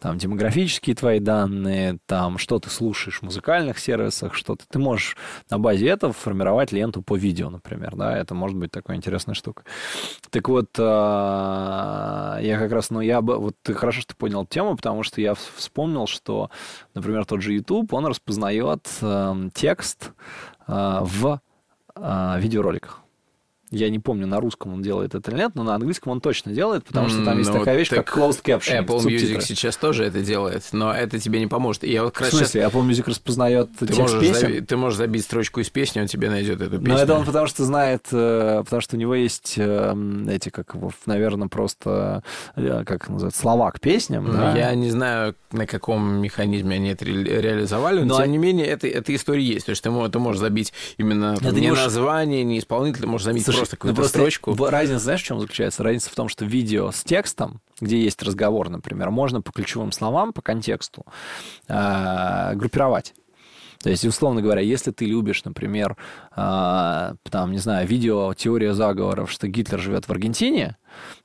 там 0.00 0.18
демографические 0.18 0.94
твои 0.94 1.20
данные, 1.20 1.98
там 2.06 2.38
что 2.38 2.58
ты 2.58 2.70
слушаешь 2.70 3.20
в 3.20 3.22
музыкальных 3.22 3.78
сервисах, 3.78 4.34
что 4.34 4.54
ты, 4.56 4.64
ты 4.68 4.78
можешь 4.78 5.16
на 5.50 5.58
базе 5.58 5.88
этого 5.88 6.12
формировать 6.12 6.72
ленту 6.72 7.02
по 7.02 7.16
видео, 7.16 7.50
например, 7.50 7.96
да, 7.96 8.16
это 8.16 8.34
может 8.34 8.56
быть 8.56 8.70
такая 8.70 8.96
интересная 8.96 9.34
штука. 9.34 9.64
Так 10.30 10.48
вот, 10.48 10.70
а, 10.78 12.38
я 12.42 12.58
как 12.58 12.72
раз, 12.72 12.90
ну, 12.90 13.00
я 13.00 13.20
бы, 13.22 13.38
вот 13.38 13.56
ты 13.62 13.74
хорошо, 13.74 14.00
что 14.02 14.14
ты 14.14 14.16
понял 14.16 14.44
тему, 14.44 14.76
потому 14.76 15.02
что 15.02 15.20
я 15.20 15.34
вспомнил, 15.34 16.06
что, 16.06 16.50
например, 16.94 17.24
тот 17.24 17.40
же 17.40 17.54
YouTube, 17.54 17.92
он 17.92 18.06
распознает 18.06 18.86
эм, 19.00 19.50
текст 19.50 20.12
э, 20.66 20.98
в 21.02 21.40
э, 21.94 22.34
видеороликах. 22.38 23.05
Я 23.70 23.90
не 23.90 23.98
помню, 23.98 24.28
на 24.28 24.38
русском 24.38 24.74
он 24.74 24.82
делает 24.82 25.16
это 25.16 25.30
или 25.30 25.38
нет, 25.38 25.52
но 25.54 25.64
на 25.64 25.74
английском 25.74 26.12
он 26.12 26.20
точно 26.20 26.52
делает, 26.52 26.84
потому 26.84 27.08
что 27.08 27.24
там 27.24 27.38
есть 27.38 27.50
ну, 27.50 27.58
такая 27.58 27.76
вещь, 27.76 27.90
как 27.90 28.16
closed 28.16 28.42
caption. 28.44 28.86
Apple 28.86 29.04
Music 29.04 29.40
сейчас 29.40 29.76
тоже 29.76 30.04
это 30.04 30.20
делает, 30.20 30.62
но 30.70 30.92
это 30.92 31.18
тебе 31.18 31.40
не 31.40 31.48
поможет. 31.48 31.82
Я 31.82 32.04
вот 32.04 32.14
как 32.14 32.28
В 32.28 32.30
смысле? 32.30 32.46
Сейчас... 32.46 32.72
Apple 32.72 32.88
Music 32.88 33.04
распознает 33.08 33.70
ты 33.76 33.86
текст 33.86 34.00
можешь 34.00 34.20
песен? 34.20 34.40
Заби... 34.40 34.60
Ты 34.60 34.76
можешь 34.76 34.98
забить 34.98 35.24
строчку 35.24 35.60
из 35.60 35.68
песни, 35.70 36.00
он 36.00 36.06
тебе 36.06 36.30
найдет 36.30 36.60
эту 36.60 36.78
песню. 36.78 36.94
Но 36.94 36.98
это 37.00 37.14
он 37.14 37.24
потому 37.24 37.48
что 37.48 37.64
знает, 37.64 38.06
э, 38.12 38.62
потому 38.64 38.80
что 38.80 38.94
у 38.94 38.98
него 39.00 39.16
есть 39.16 39.54
эм, 39.56 40.28
эти, 40.28 40.48
как 40.50 40.74
его, 40.74 40.92
наверное, 41.06 41.48
просто, 41.48 42.22
э, 42.54 42.84
как 42.86 43.08
называется, 43.08 43.40
слова 43.40 43.72
к 43.72 43.80
песням. 43.80 44.30
Да? 44.30 44.56
Я 44.56 44.72
не 44.76 44.90
знаю, 44.90 45.34
на 45.50 45.66
каком 45.66 46.20
механизме 46.20 46.76
они 46.76 46.90
это 46.90 47.04
реализовали, 47.04 48.02
но, 48.02 48.16
но 48.16 48.22
тем 48.22 48.30
не 48.30 48.38
менее, 48.38 48.66
это, 48.66 48.86
эта 48.86 49.12
история 49.12 49.42
есть. 49.42 49.66
То 49.66 49.70
есть 49.70 49.82
ты, 49.82 49.90
ты 50.08 50.18
можешь 50.20 50.40
забить 50.40 50.72
именно 50.98 51.36
там, 51.36 51.54
не 51.54 51.68
можешь... 51.68 51.84
название, 51.84 52.44
не 52.44 52.60
исполнитель, 52.60 53.00
ты 53.00 53.06
можешь 53.08 53.24
забить 53.24 53.44
Слушай, 53.56 53.65
просто 53.66 53.76
какую-то 53.76 54.02
ну, 54.02 54.08
строчку 54.08 54.52
строчку. 54.52 54.70
Разница, 54.70 54.98
знаешь, 55.00 55.22
в 55.22 55.24
чем 55.24 55.40
заключается? 55.40 55.82
Разница 55.82 56.10
в 56.10 56.14
том, 56.14 56.28
что 56.28 56.44
видео 56.44 56.90
с 56.90 57.02
текстом, 57.02 57.60
где 57.80 58.00
есть 58.00 58.22
разговор, 58.22 58.68
например, 58.68 59.10
можно 59.10 59.42
по 59.42 59.52
ключевым 59.52 59.92
словам, 59.92 60.32
по 60.32 60.42
контексту 60.42 61.04
э, 61.68 62.52
группировать. 62.54 63.14
То 63.82 63.90
есть, 63.90 64.04
условно 64.04 64.40
говоря, 64.42 64.62
если 64.62 64.90
ты 64.90 65.04
любишь, 65.04 65.44
например, 65.44 65.96
э, 66.36 67.14
там, 67.30 67.52
не 67.52 67.58
знаю, 67.58 67.86
видео 67.86 68.34
«Теория 68.34 68.72
заговоров», 68.72 69.30
что 69.30 69.48
Гитлер 69.48 69.80
живет 69.80 70.08
в 70.08 70.10
Аргентине, 70.10 70.76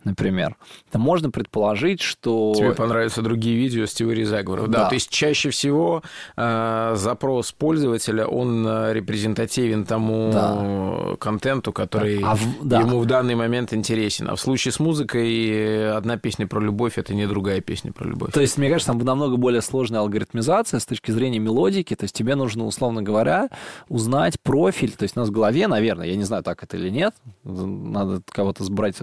например, 0.03 0.55
то 0.91 0.99
можно 0.99 1.31
предположить, 1.31 2.01
что... 2.01 2.53
Тебе 2.55 2.73
понравятся 2.73 3.21
другие 3.21 3.57
видео 3.57 3.85
с 3.85 3.93
теорией 3.93 4.25
заговоров. 4.25 4.69
Да, 4.69 4.83
да 4.83 4.89
то 4.89 4.95
есть 4.95 5.09
чаще 5.09 5.49
всего 5.49 6.03
э, 6.35 6.93
запрос 6.95 7.51
пользователя, 7.51 8.25
он 8.25 8.65
э, 8.67 8.93
репрезентативен 8.93 9.85
тому 9.85 10.31
да. 10.33 11.15
контенту, 11.17 11.71
который 11.71 12.21
а 12.23 12.35
в... 12.35 12.41
да. 12.61 12.79
ему 12.81 12.99
в 12.99 13.05
данный 13.05 13.35
момент 13.35 13.73
интересен. 13.73 14.29
А 14.29 14.35
в 14.35 14.39
случае 14.39 14.71
с 14.71 14.79
музыкой 14.79 15.91
одна 15.95 16.17
песня 16.17 16.47
про 16.47 16.59
любовь— 16.59 16.93
это 16.97 17.13
не 17.13 17.27
другая 17.27 17.61
песня 17.61 17.91
про 17.91 18.07
любовь. 18.07 18.31
То 18.33 18.41
есть, 18.41 18.57
мне 18.57 18.69
кажется, 18.69 18.91
там 18.91 18.99
намного 18.99 19.37
более 19.37 19.61
сложная 19.61 20.01
алгоритмизация 20.01 20.79
с 20.79 20.85
точки 20.85 21.11
зрения 21.11 21.39
мелодики. 21.39 21.95
То 21.95 22.03
есть 22.03 22.15
тебе 22.15 22.35
нужно, 22.35 22.65
условно 22.65 23.01
говоря, 23.01 23.49
узнать 23.89 24.39
профиль. 24.41 24.91
То 24.91 25.03
есть 25.03 25.15
у 25.15 25.19
нас 25.19 25.29
в 25.29 25.31
голове, 25.31 25.67
наверное, 25.67 26.07
я 26.07 26.15
не 26.15 26.23
знаю, 26.23 26.43
так 26.43 26.63
это 26.63 26.77
или 26.77 26.89
нет, 26.89 27.13
надо 27.43 28.21
кого-то 28.25 28.63
сбрать, 28.63 28.95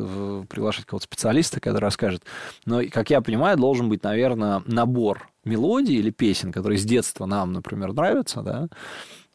приглашать 0.58 0.86
какого-то 0.86 1.04
специалиста, 1.04 1.60
который 1.60 1.84
расскажет. 1.84 2.24
Но, 2.66 2.82
как 2.90 3.10
я 3.10 3.20
понимаю, 3.20 3.56
должен 3.56 3.88
быть, 3.88 4.02
наверное, 4.02 4.62
набор 4.66 5.30
мелодий 5.44 5.96
или 5.96 6.10
песен, 6.10 6.52
которые 6.52 6.78
с 6.78 6.84
детства 6.84 7.26
нам, 7.26 7.52
например, 7.52 7.92
нравятся, 7.92 8.42
да, 8.42 8.68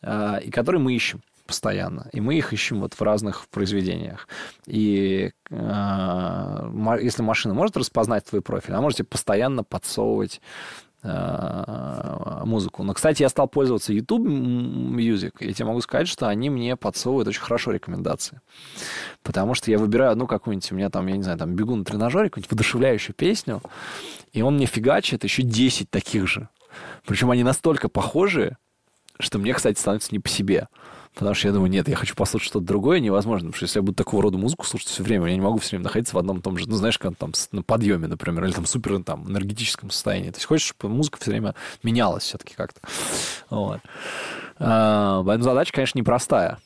а, 0.01 0.37
и 0.37 0.51
которые 0.51 0.81
мы 0.81 0.93
ищем 0.93 1.21
постоянно. 1.45 2.09
И 2.11 2.19
мы 2.19 2.35
их 2.35 2.51
ищем 2.53 2.81
вот 2.81 2.93
в 2.93 3.01
разных 3.01 3.47
произведениях. 3.49 4.27
И 4.65 5.31
э, 5.49 6.97
если 7.01 7.21
машина 7.21 7.53
может 7.53 7.75
распознать 7.75 8.25
твой 8.25 8.41
профиль, 8.41 8.71
она 8.73 8.81
может 8.81 8.99
тебе 8.99 9.07
постоянно 9.07 9.63
подсовывать 9.63 10.41
музыку. 11.03 12.83
Но, 12.83 12.93
кстати, 12.93 13.23
я 13.23 13.29
стал 13.29 13.47
пользоваться 13.47 13.91
YouTube 13.91 14.25
Music, 14.25 15.33
и 15.39 15.47
я 15.47 15.53
тебе 15.53 15.65
могу 15.65 15.81
сказать, 15.81 16.07
что 16.07 16.29
они 16.29 16.49
мне 16.49 16.77
подсовывают 16.77 17.27
очень 17.27 17.41
хорошо 17.41 17.71
рекомендации. 17.71 18.39
Потому 19.21 19.53
что 19.53 19.69
я 19.69 19.77
выбираю 19.77 20.11
одну 20.11 20.27
какую-нибудь, 20.27 20.71
у 20.71 20.75
меня 20.75 20.89
там, 20.89 21.07
я 21.07 21.17
не 21.17 21.23
знаю, 21.23 21.37
там 21.37 21.55
бегу 21.55 21.75
на 21.75 21.83
тренажере, 21.83 22.29
какую-нибудь 22.29 22.51
воодушевляющую 22.51 23.13
песню, 23.15 23.61
и 24.31 24.41
он 24.41 24.55
мне 24.55 24.65
фигачит 24.65 25.23
еще 25.23 25.43
10 25.43 25.89
таких 25.89 26.27
же. 26.27 26.47
Причем 27.05 27.31
они 27.31 27.43
настолько 27.43 27.89
похожи, 27.89 28.57
что 29.19 29.39
мне, 29.39 29.53
кстати, 29.53 29.77
становится 29.77 30.09
не 30.11 30.19
по 30.19 30.29
себе. 30.29 30.67
Потому 31.13 31.35
что 31.35 31.47
я 31.47 31.53
думаю, 31.53 31.69
нет, 31.69 31.87
я 31.87 31.95
хочу 31.95 32.15
послушать 32.15 32.47
что-то 32.47 32.65
другое, 32.65 32.99
невозможно. 32.99 33.47
Потому 33.47 33.57
что 33.57 33.65
если 33.65 33.79
я 33.79 33.83
буду 33.83 33.95
такого 33.95 34.23
рода 34.23 34.37
музыку 34.37 34.65
слушать 34.65 34.89
все 34.89 35.03
время, 35.03 35.27
я 35.27 35.35
не 35.35 35.41
могу 35.41 35.59
все 35.59 35.71
время 35.71 35.83
находиться 35.83 36.15
в 36.15 36.19
одном 36.19 36.39
и 36.39 36.41
том 36.41 36.57
же, 36.57 36.67
ну, 36.67 36.75
знаешь, 36.75 36.97
как 36.97 37.15
там 37.15 37.33
на 37.51 37.61
подъеме, 37.61 38.07
например, 38.07 38.43
или 38.45 38.51
там 38.51 38.65
супер 38.65 39.03
там 39.03 39.29
энергетическом 39.29 39.91
состоянии. 39.91 40.31
То 40.31 40.37
есть 40.37 40.47
хочешь, 40.47 40.67
чтобы 40.67 40.93
музыка 40.93 41.19
все 41.19 41.31
время 41.31 41.53
менялась 41.83 42.23
все-таки 42.23 42.55
как-то. 42.55 42.81
Вот. 43.49 43.79
А, 44.57 45.23
поэтому 45.23 45.43
задача, 45.43 45.71
конечно, 45.71 45.99
непростая 45.99 46.57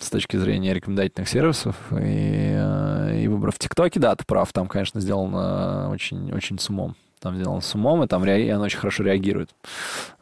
с 0.00 0.10
точки 0.10 0.36
зрения 0.36 0.74
рекомендательных 0.74 1.28
сервисов. 1.28 1.76
И, 1.92 1.96
э, 2.00 3.20
и 3.22 3.28
выбрав 3.28 3.56
ТикТоке, 3.58 4.00
да, 4.00 4.16
ты 4.16 4.24
прав, 4.24 4.52
там, 4.52 4.66
конечно, 4.66 5.00
сделано 5.00 5.90
очень, 5.90 6.32
очень 6.32 6.58
с 6.58 6.68
умом 6.70 6.96
там 7.22 7.36
сделан 7.36 7.62
с 7.62 7.74
умом, 7.74 8.02
и 8.02 8.06
там 8.06 8.24
ре... 8.24 8.46
и 8.46 8.50
оно 8.50 8.64
очень 8.64 8.78
хорошо 8.78 9.04
реагирует. 9.04 9.54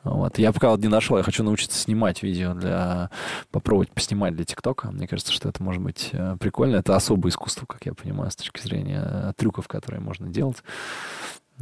Вот. 0.05 0.39
Я 0.39 0.53
пока 0.53 0.71
вот 0.71 0.81
не 0.81 0.89
нашел, 0.89 1.17
я 1.17 1.23
хочу 1.23 1.43
научиться 1.43 1.79
снимать 1.79 2.23
видео 2.23 2.55
для... 2.55 3.11
Попробовать 3.51 3.91
поснимать 3.91 4.37
для 4.37 4.45
ТикТока. 4.45 4.91
Мне 4.91 5.09
кажется, 5.09 5.33
что 5.33 5.49
это 5.49 5.63
может 5.63 5.83
быть 5.83 6.11
э, 6.13 6.37
прикольно. 6.39 6.77
Это 6.77 6.95
особое 6.95 7.31
искусство, 7.31 7.67
как 7.67 7.87
я 7.87 7.95
понимаю, 7.95 8.31
с 8.31 8.37
точки 8.37 8.61
зрения 8.61 9.03
э, 9.03 9.33
трюков, 9.37 9.67
которые 9.67 10.01
можно 10.01 10.29
делать. 10.29 10.59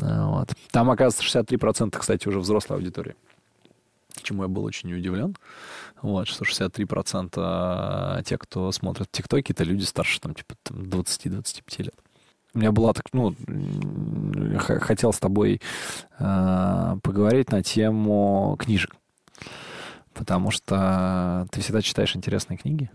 Э, 0.00 0.24
вот. 0.24 0.50
Там, 0.72 0.90
оказывается, 0.90 1.40
63%, 1.40 1.96
кстати, 1.96 2.28
уже 2.28 2.40
взрослой 2.40 2.76
аудитории. 2.76 3.14
Чему 4.22 4.42
я 4.42 4.48
был 4.48 4.64
очень 4.64 4.92
удивлен. 4.92 5.36
Вот, 6.02 6.26
что 6.26 6.44
63% 6.44 8.22
тех, 8.24 8.38
кто 8.40 8.72
смотрит 8.72 9.08
ТикТоки, 9.12 9.52
это 9.52 9.62
люди 9.62 9.84
старше, 9.84 10.20
там, 10.20 10.34
типа, 10.34 10.54
там, 10.64 10.78
20-25 10.78 11.82
лет. 11.84 11.94
У 12.54 12.58
меня 12.58 12.72
была 12.72 12.92
так, 12.92 13.06
ну, 13.12 13.34
хотел 14.58 15.12
с 15.12 15.18
тобой 15.18 15.60
э, 16.18 16.96
поговорить 17.02 17.52
на 17.52 17.62
тему 17.62 18.56
книжек. 18.58 18.96
Потому 20.14 20.50
что 20.50 21.46
ты 21.52 21.60
всегда 21.60 21.82
читаешь 21.82 22.16
интересные 22.16 22.56
книги. 22.56 22.90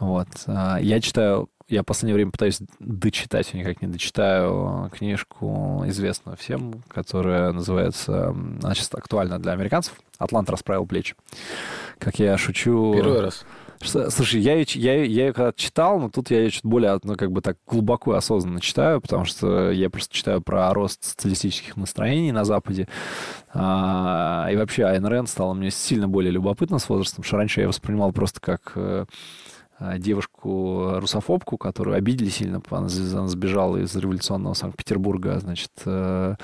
Вот. 0.00 0.28
А, 0.46 0.78
я 0.80 1.00
читаю, 1.00 1.50
я 1.68 1.82
в 1.82 1.84
последнее 1.84 2.14
время 2.14 2.30
пытаюсь 2.30 2.60
дочитать, 2.78 3.52
я 3.52 3.60
никак 3.60 3.82
не 3.82 3.88
дочитаю 3.88 4.90
книжку, 4.96 5.84
известную 5.86 6.36
всем, 6.36 6.82
которая 6.88 7.52
называется, 7.52 8.30
она 8.30 8.74
сейчас 8.74 8.92
актуальна 8.94 9.38
для 9.38 9.52
американцев, 9.52 9.94
«Атлант 10.18 10.48
расправил 10.50 10.86
плечи». 10.86 11.14
Как 11.98 12.18
я 12.18 12.36
шучу... 12.38 12.94
Первый 12.94 13.20
раз. 13.20 13.44
Слушай, 13.82 14.40
я 14.40 14.54
ее, 14.54 14.66
я, 14.74 14.94
я 14.94 15.26
ее 15.26 15.32
когда 15.32 15.52
читал, 15.52 15.98
но 15.98 16.10
тут 16.10 16.30
я 16.30 16.40
ее 16.40 16.50
чуть 16.50 16.64
более, 16.64 16.98
ну, 17.02 17.16
как 17.16 17.32
бы 17.32 17.40
так 17.40 17.56
глубоко 17.66 18.14
и 18.14 18.18
осознанно 18.18 18.60
читаю, 18.60 19.00
потому 19.00 19.24
что 19.24 19.70
я 19.70 19.88
просто 19.90 20.14
читаю 20.14 20.40
про 20.40 20.72
рост 20.74 21.04
социалистических 21.04 21.76
настроений 21.76 22.32
на 22.32 22.44
Западе. 22.44 22.88
А, 23.54 24.48
и 24.52 24.56
вообще 24.56 24.84
Айн 24.84 25.04
Рэнд 25.04 25.28
стала 25.28 25.54
мне 25.54 25.70
сильно 25.70 26.08
более 26.08 26.30
любопытно 26.32 26.78
с 26.78 26.88
возрастом, 26.88 27.24
что 27.24 27.36
раньше 27.36 27.60
я 27.60 27.68
воспринимал 27.68 28.12
просто 28.12 28.40
как 28.40 28.76
Э, 28.82 29.06
девушку-русофобку, 29.98 31.56
которую 31.56 31.96
обидели 31.96 32.28
сильно. 32.28 32.62
Она 32.70 32.88
сбежала 32.88 33.78
из 33.78 33.94
революционного 33.96 34.54
Санкт-Петербурга, 34.54 35.38
значит, 35.40 35.70
э, 35.84 36.34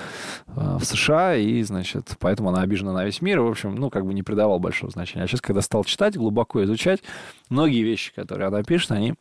э, 0.47 0.77
в 0.79 0.83
США, 0.83 1.35
и, 1.35 1.61
значит, 1.63 2.15
поэтому 2.19 2.49
она 2.49 2.61
обижена 2.61 2.93
на 2.93 3.05
весь 3.05 3.21
мир. 3.21 3.41
В 3.41 3.47
общем, 3.47 3.75
ну, 3.75 3.89
как 3.89 4.05
бы 4.05 4.13
не 4.13 4.23
придавал 4.23 4.59
большого 4.59 4.91
значения. 4.91 5.23
А 5.23 5.27
сейчас, 5.27 5.41
когда 5.41 5.61
стал 5.61 5.83
читать, 5.83 6.17
глубоко 6.17 6.63
изучать, 6.63 7.01
многие 7.49 7.83
вещи, 7.83 8.13
которые 8.13 8.47
она 8.47 8.63
пишет, 8.63 8.91
они 8.91 9.15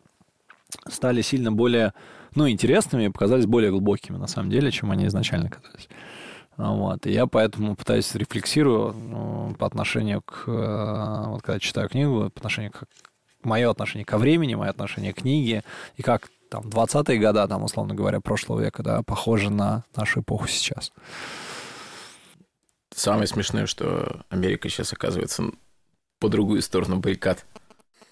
стали 0.88 1.22
сильно 1.22 1.52
более, 1.52 1.94
ну, 2.34 2.48
интересными 2.48 3.04
и 3.04 3.08
показались 3.08 3.46
более 3.46 3.70
глубокими, 3.70 4.16
на 4.16 4.26
самом 4.26 4.50
деле, 4.50 4.70
чем 4.70 4.90
они 4.90 5.06
изначально 5.06 5.50
казались. 5.50 5.88
Вот. 6.56 7.06
И 7.06 7.12
я 7.12 7.26
поэтому 7.26 7.76
пытаюсь 7.76 8.12
рефлексирую 8.16 8.92
ну, 8.92 9.54
по 9.58 9.66
отношению 9.66 10.22
к... 10.22 10.44
Вот 10.46 11.42
когда 11.42 11.60
читаю 11.60 11.88
книгу, 11.88 12.30
по 12.30 12.40
отношению 12.40 12.72
к 12.72 12.82
мое 13.42 13.70
отношение 13.70 14.04
ко 14.04 14.18
времени, 14.18 14.54
мое 14.54 14.70
отношение 14.70 15.12
к 15.12 15.18
книге, 15.18 15.64
и 15.96 16.02
как 16.02 16.28
там 16.48 16.64
20-е 16.64 17.18
годы, 17.18 17.46
там, 17.46 17.62
условно 17.62 17.94
говоря, 17.94 18.20
прошлого 18.20 18.60
века, 18.60 18.82
да, 18.82 19.02
похоже 19.02 19.50
на 19.50 19.84
нашу 19.94 20.20
эпоху 20.20 20.48
сейчас. 20.48 20.92
Самое 22.94 23.26
смешное, 23.26 23.66
что 23.66 24.22
Америка 24.28 24.68
сейчас 24.68 24.92
оказывается 24.92 25.44
по 26.18 26.28
другую 26.28 26.62
сторону 26.62 26.96
баррикад. 26.96 27.44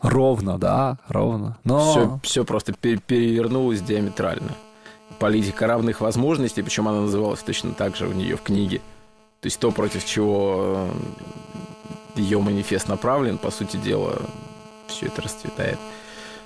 Ровно, 0.00 0.58
да, 0.58 0.98
ровно. 1.08 1.58
Но... 1.64 1.90
Все, 1.90 2.20
все 2.22 2.44
просто 2.44 2.72
перевернулось 2.74 3.80
диаметрально. 3.80 4.52
Политика 5.18 5.66
равных 5.66 6.00
возможностей, 6.00 6.62
причем 6.62 6.88
она 6.88 7.00
называлась 7.02 7.40
точно 7.40 7.72
так 7.72 7.96
же 7.96 8.06
у 8.06 8.12
нее 8.12 8.36
в 8.36 8.42
книге. 8.42 8.78
То 9.40 9.46
есть 9.46 9.58
то, 9.58 9.70
против 9.70 10.04
чего 10.04 10.90
э, 12.16 12.20
ее 12.20 12.40
манифест 12.40 12.88
направлен, 12.88 13.38
по 13.38 13.50
сути 13.50 13.76
дела, 13.76 14.20
все 14.88 15.06
это 15.06 15.22
расцветает 15.22 15.78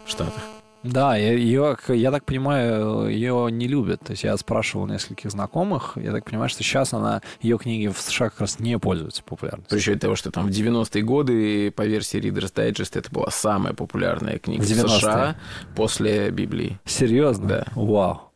в 0.04 0.10
Штатах. 0.10 0.42
Да, 0.82 1.14
ее, 1.14 1.76
я 1.88 2.10
так 2.10 2.24
понимаю, 2.24 3.08
ее 3.08 3.48
не 3.50 3.68
любят. 3.68 4.00
То 4.00 4.12
есть 4.12 4.24
я 4.24 4.36
спрашивал 4.38 4.86
нескольких 4.86 5.30
знакомых, 5.30 5.92
я 5.96 6.10
так 6.10 6.24
понимаю, 6.24 6.48
что 6.48 6.62
сейчас 6.62 6.94
она, 6.94 7.20
ее 7.42 7.58
книги 7.58 7.88
в 7.88 8.00
США 8.00 8.30
как 8.30 8.40
раз 8.40 8.58
не 8.58 8.78
пользуются 8.78 9.22
популярностью. 9.22 9.76
Причем 9.76 9.98
того, 9.98 10.16
что 10.16 10.30
там 10.30 10.46
в 10.46 10.50
90-е 10.50 11.02
годы 11.02 11.70
по 11.70 11.82
версии 11.82 12.18
Reader's 12.18 12.54
Digest 12.54 12.98
это 12.98 13.10
была 13.10 13.30
самая 13.30 13.74
популярная 13.74 14.38
книга 14.38 14.62
в, 14.62 14.66
в 14.66 14.88
США 14.88 15.36
после 15.76 16.30
Библии. 16.30 16.78
Серьезно? 16.86 17.48
Да. 17.48 17.66
Вау. 17.74 18.32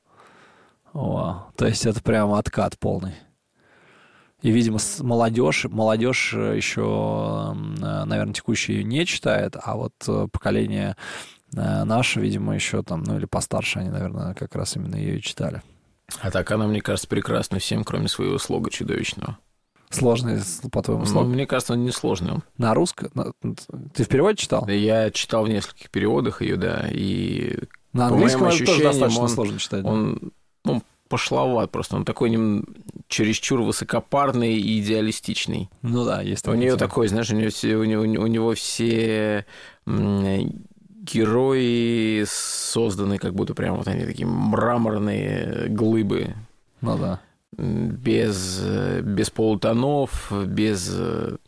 Вау. 0.92 1.46
То 1.56 1.66
есть 1.66 1.86
это 1.86 2.02
прямо 2.02 2.38
откат 2.38 2.78
полный. 2.78 3.14
И, 4.44 4.50
видимо, 4.50 4.78
молодежь, 5.00 5.64
молодежь 5.70 6.34
еще, 6.34 7.56
наверное, 7.80 8.34
текущие 8.34 8.84
не 8.84 9.06
читает, 9.06 9.56
а 9.58 9.74
вот 9.74 9.94
э, 10.06 10.28
поколение 10.30 10.96
э, 11.56 11.84
наше, 11.84 12.20
видимо, 12.20 12.54
еще 12.54 12.82
там, 12.82 13.04
ну 13.04 13.16
или 13.16 13.24
постарше, 13.24 13.78
они, 13.78 13.88
наверное, 13.88 14.34
как 14.34 14.54
раз 14.54 14.76
именно 14.76 14.96
ее 14.96 15.16
и 15.16 15.22
читали. 15.22 15.62
А 16.20 16.30
так 16.30 16.50
она, 16.50 16.66
мне 16.66 16.82
кажется, 16.82 17.08
прекрасна 17.08 17.58
всем, 17.58 17.84
кроме 17.84 18.06
своего 18.06 18.36
слога 18.36 18.70
чудовищного. 18.70 19.38
Сложный, 19.88 20.42
по-твоему, 20.70 21.06
слог? 21.06 21.24
Ну, 21.24 21.30
мне 21.30 21.46
кажется, 21.46 21.72
он 21.72 21.82
не 21.82 21.90
сложный. 21.90 22.42
На 22.58 22.74
русском? 22.74 23.10
Ты 23.94 24.04
в 24.04 24.08
переводе 24.08 24.36
читал? 24.36 24.68
Я 24.68 25.10
читал 25.10 25.46
в 25.46 25.48
нескольких 25.48 25.88
переводах 25.88 26.42
ее, 26.42 26.56
да, 26.56 26.86
и 26.90 27.60
на 27.94 28.08
английском 28.08 28.48
это 28.48 28.66
тоже 28.66 28.82
достаточно 28.82 29.22
он, 29.22 29.28
сложно 29.30 29.58
читать. 29.58 29.84
Да? 29.84 29.88
Он, 29.88 30.32
ну, 30.66 30.82
пошловат 31.08 31.70
просто. 31.70 31.96
Он 31.96 32.04
такой 32.04 32.28
нем, 32.30 32.66
чересчур 33.14 33.62
высокопарный 33.62 34.54
и 34.54 34.80
идеалистичный. 34.80 35.70
Ну 35.82 36.04
да, 36.04 36.20
есть. 36.20 36.48
У 36.48 36.54
нее 36.54 36.74
такой, 36.76 37.06
знаешь, 37.06 37.30
у, 37.30 37.36
нее 37.36 37.78
у, 37.78 37.84
него, 37.84 38.02
у 38.02 38.26
него 38.26 38.54
все 38.54 39.46
герои 39.86 42.24
созданы 42.26 43.18
как 43.18 43.34
будто 43.34 43.54
прям 43.54 43.76
вот 43.76 43.86
они 43.86 44.04
такие 44.04 44.26
мраморные 44.26 45.68
глыбы. 45.68 46.34
Ну 46.80 46.98
да. 46.98 47.20
Без, 47.56 48.60
без 49.02 49.30
полутонов, 49.30 50.32
без... 50.46 50.88
То 50.88 51.38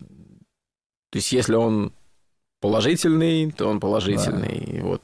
есть 1.15 1.33
если 1.33 1.57
он 1.57 1.93
положительный, 2.61 3.51
то 3.51 3.67
он 3.67 3.81
положительный. 3.81 4.69
Да. 4.73 4.85
Вот. 4.85 5.03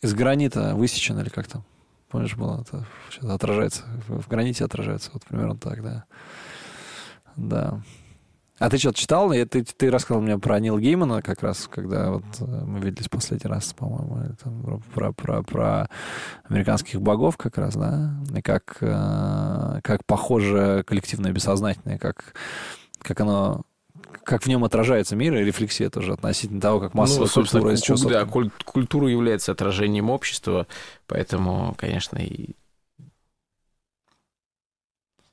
Из 0.00 0.14
гранита 0.14 0.74
высечен 0.74 1.20
или 1.20 1.28
как 1.28 1.48
там? 1.48 1.64
Помнишь, 2.08 2.36
было 2.36 2.62
это 2.62 2.86
отражается, 3.34 3.84
в 4.08 4.28
граните 4.28 4.64
отражается, 4.64 5.10
вот 5.12 5.24
примерно 5.24 5.56
так, 5.56 5.82
да. 5.82 6.04
Да. 7.36 7.82
А 8.58 8.70
ты 8.70 8.78
что-то 8.78 8.98
читал? 8.98 9.32
Я, 9.32 9.46
ты, 9.46 9.62
ты 9.62 9.90
рассказал 9.90 10.20
мне 10.20 10.36
про 10.36 10.58
Нил 10.58 10.78
Геймана 10.78 11.22
как 11.22 11.42
раз, 11.42 11.68
когда 11.68 12.10
вот 12.10 12.24
э, 12.40 12.44
мы 12.44 12.80
виделись 12.80 13.08
последний 13.08 13.48
раз, 13.48 13.72
по-моему, 13.72 14.34
там, 14.42 14.82
про, 14.94 15.12
про, 15.12 15.42
про 15.44 15.88
американских 16.48 17.00
богов 17.00 17.36
как 17.36 17.56
раз, 17.56 17.76
да? 17.76 18.12
И 18.34 18.42
как, 18.42 18.78
э, 18.80 19.80
как 19.84 20.04
похоже 20.06 20.82
коллективное 20.84 21.30
бессознательное, 21.30 21.98
как, 21.98 22.34
как 22.98 23.20
оно 23.20 23.62
как 24.24 24.42
в 24.42 24.46
нем 24.46 24.64
отражается 24.64 25.16
мир 25.16 25.34
и 25.34 25.44
рефлексия 25.44 25.90
тоже 25.90 26.12
относительно 26.12 26.60
того, 26.60 26.80
как 26.80 26.94
массовая 26.94 27.28
ну, 27.34 27.42
культура 27.42 27.72
из 27.72 27.82
чего 27.82 28.08
Да, 28.08 28.24
культура 28.26 29.08
является 29.08 29.52
отражением 29.52 30.10
общества, 30.10 30.66
поэтому, 31.06 31.74
конечно, 31.78 32.18
и 32.18 32.50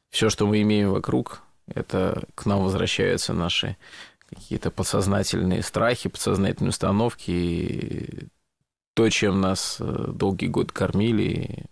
все, 0.09 0.29
что 0.29 0.47
мы 0.47 0.61
имеем 0.61 0.91
вокруг, 0.91 1.41
это 1.67 2.23
к 2.35 2.45
нам 2.45 2.63
возвращаются 2.63 3.33
наши 3.33 3.75
какие-то 4.29 4.71
подсознательные 4.71 5.61
страхи, 5.61 6.09
подсознательные 6.09 6.69
установки, 6.69 7.31
и 7.31 8.27
то, 8.93 9.09
чем 9.09 9.41
нас 9.41 9.77
э, 9.79 10.05
долгий 10.13 10.47
год 10.47 10.71
кормили, 10.71 11.65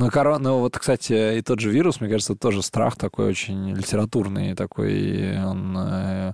ну, 0.00 0.10
корона, 0.10 0.38
ну, 0.38 0.58
вот, 0.60 0.78
кстати, 0.78 1.38
и 1.38 1.42
тот 1.42 1.60
же 1.60 1.70
вирус, 1.70 2.00
мне 2.00 2.08
кажется, 2.08 2.34
тоже 2.34 2.62
страх 2.62 2.96
такой 2.96 3.26
очень 3.26 3.76
литературный, 3.76 4.54
такой, 4.54 5.38
он, 5.44 5.76
э, 5.78 6.32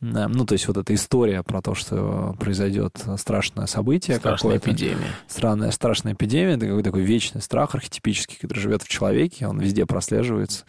ну, 0.00 0.44
то 0.44 0.52
есть 0.52 0.68
вот 0.68 0.76
эта 0.76 0.94
история 0.94 1.42
про 1.42 1.62
то, 1.62 1.74
что 1.74 2.36
произойдет 2.38 3.02
страшное 3.16 3.64
событие. 3.64 4.18
Страшная 4.18 4.58
эпидемия. 4.58 5.10
Странная, 5.26 5.70
страшная 5.70 6.12
эпидемия, 6.12 6.56
это 6.56 6.66
какой-то 6.66 6.90
такой 6.90 7.02
вечный 7.02 7.40
страх 7.40 7.74
архетипический, 7.74 8.36
который 8.38 8.60
живет 8.60 8.82
в 8.82 8.88
человеке, 8.88 9.46
он 9.46 9.58
везде 9.58 9.86
прослеживается. 9.86 10.66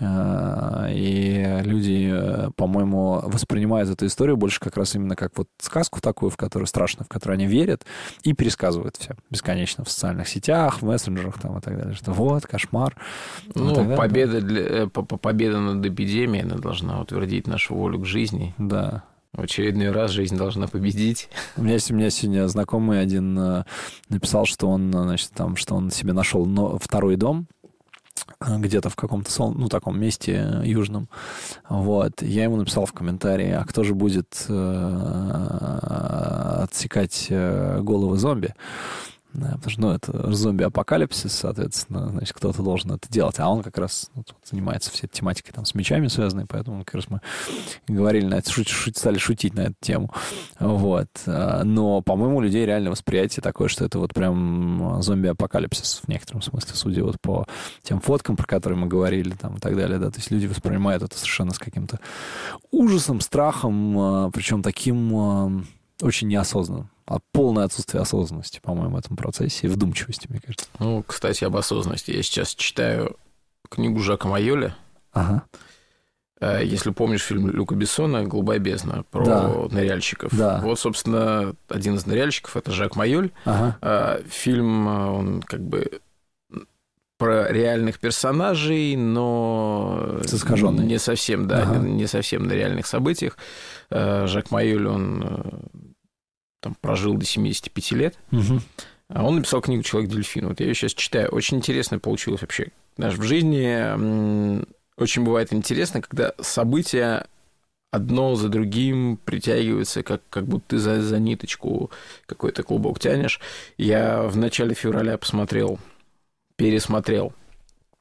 Э, 0.00 0.88
и 0.90 1.60
люди, 1.64 2.10
э, 2.12 2.50
по-моему, 2.56 3.20
воспринимают 3.24 3.90
эту 3.90 4.06
историю 4.06 4.36
больше 4.36 4.60
как 4.60 4.76
раз 4.76 4.94
именно 4.94 5.16
как 5.16 5.36
вот 5.36 5.48
сказку 5.58 6.00
такую, 6.00 6.30
в 6.30 6.36
которую 6.36 6.66
страшно, 6.66 7.04
в 7.04 7.08
которую 7.08 7.34
они 7.34 7.46
верят, 7.46 7.84
и 8.22 8.32
пересказывают 8.32 8.96
все 8.96 9.14
бесконечно 9.30 9.84
в 9.84 9.90
социальных 9.90 10.28
сетях, 10.28 10.82
в 10.82 10.84
мессенджерах 10.84 11.40
там 11.40 11.58
и 11.58 11.60
так 11.60 11.76
далее, 11.76 11.94
что 11.94 12.12
вот, 12.12 12.46
кошмар. 12.46 12.96
Ну, 13.54 13.96
победа, 13.96 14.40
для, 14.40 14.86
победа 14.88 15.60
над 15.60 15.84
эпидемией, 15.84 16.44
она 16.44 16.56
должна 16.56 17.00
утвердить 17.00 17.46
нашу 17.46 17.74
волю 17.74 18.00
к 18.00 18.06
жизни. 18.06 18.54
Да. 18.58 19.04
В 19.34 19.42
очередной 19.42 19.90
раз 19.90 20.12
жизнь 20.12 20.36
должна 20.36 20.68
победить. 20.68 21.28
У 21.56 21.62
меня, 21.62 21.78
у 21.90 21.94
меня 21.94 22.10
сегодня 22.10 22.46
знакомый 22.46 23.00
один 23.00 23.36
э, 23.36 23.64
написал, 24.08 24.46
что 24.46 24.68
он, 24.68 24.92
значит, 24.92 25.30
там, 25.32 25.56
что 25.56 25.74
он 25.74 25.90
себе 25.90 26.12
нашел 26.12 26.78
второй 26.80 27.16
дом, 27.16 27.48
э, 27.50 27.53
где-то 28.40 28.90
в 28.90 28.96
каком-то 28.96 29.30
ну, 29.52 29.68
таком 29.68 29.98
месте 29.98 30.60
южном. 30.64 31.08
Вот. 31.68 32.22
Я 32.22 32.44
ему 32.44 32.56
написал 32.56 32.86
в 32.86 32.92
комментарии, 32.92 33.50
а 33.50 33.64
кто 33.64 33.84
же 33.84 33.94
будет 33.94 34.46
э, 34.48 35.78
отсекать 36.62 37.26
э, 37.30 37.80
головы 37.80 38.16
зомби? 38.18 38.54
Да, 39.34 39.54
потому 39.54 39.70
что, 39.70 39.80
ну, 39.80 39.90
это 39.90 40.32
зомби-апокалипсис, 40.32 41.32
соответственно, 41.32 42.08
значит, 42.08 42.34
кто-то 42.34 42.62
должен 42.62 42.92
это 42.92 43.08
делать. 43.10 43.40
А 43.40 43.48
он 43.48 43.64
как 43.64 43.76
раз 43.78 44.08
ну, 44.14 44.22
занимается 44.48 44.92
всей 44.92 45.08
тематикой 45.08 45.52
там 45.52 45.64
с 45.64 45.74
мечами 45.74 46.06
связанной, 46.06 46.46
поэтому 46.46 46.84
как 46.84 46.94
раз 46.94 47.10
мы 47.10 47.20
говорили 47.88 48.26
на 48.26 48.36
это, 48.36 48.52
шут, 48.52 48.68
шут, 48.68 48.96
стали 48.96 49.18
шутить 49.18 49.54
на 49.54 49.62
эту 49.62 49.74
тему. 49.80 50.12
Вот. 50.60 51.08
А, 51.26 51.64
но, 51.64 52.00
по-моему, 52.00 52.36
у 52.36 52.40
людей 52.42 52.64
реально 52.64 52.92
восприятие 52.92 53.42
такое, 53.42 53.66
что 53.66 53.84
это 53.84 53.98
вот 53.98 54.14
прям 54.14 55.02
зомби-апокалипсис 55.02 56.02
в 56.04 56.08
некотором 56.08 56.40
смысле, 56.40 56.70
судя 56.74 57.02
вот 57.02 57.20
по 57.20 57.48
тем 57.82 58.00
фоткам, 58.00 58.36
про 58.36 58.46
которые 58.46 58.78
мы 58.78 58.86
говорили 58.86 59.30
там 59.30 59.56
и 59.56 59.60
так 59.60 59.76
далее, 59.76 59.98
да, 59.98 60.12
то 60.12 60.18
есть 60.18 60.30
люди 60.30 60.46
воспринимают 60.46 61.02
это 61.02 61.16
совершенно 61.18 61.52
с 61.52 61.58
каким-то 61.58 61.98
ужасом, 62.70 63.20
страхом, 63.20 63.98
а, 63.98 64.30
причем 64.30 64.62
таким 64.62 65.16
а, 65.16 65.52
очень 66.00 66.28
неосознанным 66.28 66.88
полное 67.32 67.64
отсутствие 67.64 68.00
осознанности, 68.00 68.60
по-моему, 68.62 68.96
в 68.96 68.98
этом 68.98 69.16
процессе 69.16 69.66
и 69.66 69.70
вдумчивости, 69.70 70.26
мне 70.28 70.40
кажется. 70.40 70.66
Ну, 70.78 71.02
кстати, 71.02 71.44
об 71.44 71.56
осознанности. 71.56 72.10
Я 72.10 72.22
сейчас 72.22 72.54
читаю 72.54 73.16
книгу 73.68 74.00
Жака 74.00 74.28
Майоля. 74.28 74.76
Ага. 75.12 75.44
Э, 76.40 76.60
если 76.64 76.90
помнишь 76.90 77.22
фильм 77.22 77.48
Люка 77.48 77.74
Бессона 77.74 78.24
«Голубая 78.24 78.58
бездна» 78.58 79.04
про 79.10 79.24
да. 79.24 79.48
ныряльщиков. 79.70 80.36
Да. 80.36 80.60
Вот, 80.62 80.78
собственно, 80.78 81.54
один 81.68 81.94
из 81.94 82.06
ныряльщиков– 82.06 82.56
это 82.58 82.72
Жак 82.72 82.96
Майоль. 82.96 83.30
Ага. 83.44 83.78
Э, 83.80 84.22
фильм, 84.28 84.88
э, 84.88 85.06
он 85.06 85.42
как 85.42 85.60
бы 85.60 86.00
про 87.16 87.50
реальных 87.50 88.00
персонажей, 88.00 88.96
но 88.96 90.18
Искаженный. 90.24 90.84
не 90.84 90.98
совсем, 90.98 91.46
да, 91.46 91.62
ага. 91.62 91.78
не 91.78 92.06
совсем 92.06 92.44
на 92.48 92.52
реальных 92.52 92.86
событиях. 92.86 93.38
Жак 93.90 94.50
Майоль, 94.50 94.88
он 94.88 95.62
там, 96.64 96.76
прожил 96.80 97.14
до 97.14 97.26
75 97.26 97.92
лет. 97.92 98.18
Угу. 98.32 98.60
Он 99.10 99.36
написал 99.36 99.60
книгу 99.60 99.82
«Человек-дельфин». 99.82 100.48
Вот 100.48 100.60
я 100.60 100.66
ее 100.66 100.74
сейчас 100.74 100.94
читаю. 100.94 101.28
Очень 101.28 101.58
интересно 101.58 101.98
получилось 101.98 102.40
вообще. 102.40 102.68
Знаешь, 102.96 103.16
в 103.16 103.22
жизни 103.22 104.64
очень 104.96 105.24
бывает 105.24 105.52
интересно, 105.52 106.00
когда 106.00 106.32
события 106.40 107.26
одно 107.90 108.34
за 108.34 108.48
другим 108.48 109.18
притягиваются, 109.22 110.02
как, 110.02 110.22
как 110.30 110.46
будто 110.46 110.70
ты 110.70 110.78
за, 110.78 111.02
за 111.02 111.18
ниточку 111.18 111.90
какой-то 112.24 112.62
клубок 112.62 112.98
тянешь. 112.98 113.40
Я 113.76 114.22
в 114.22 114.36
начале 114.38 114.74
февраля 114.74 115.18
посмотрел, 115.18 115.78
пересмотрел 116.56 117.34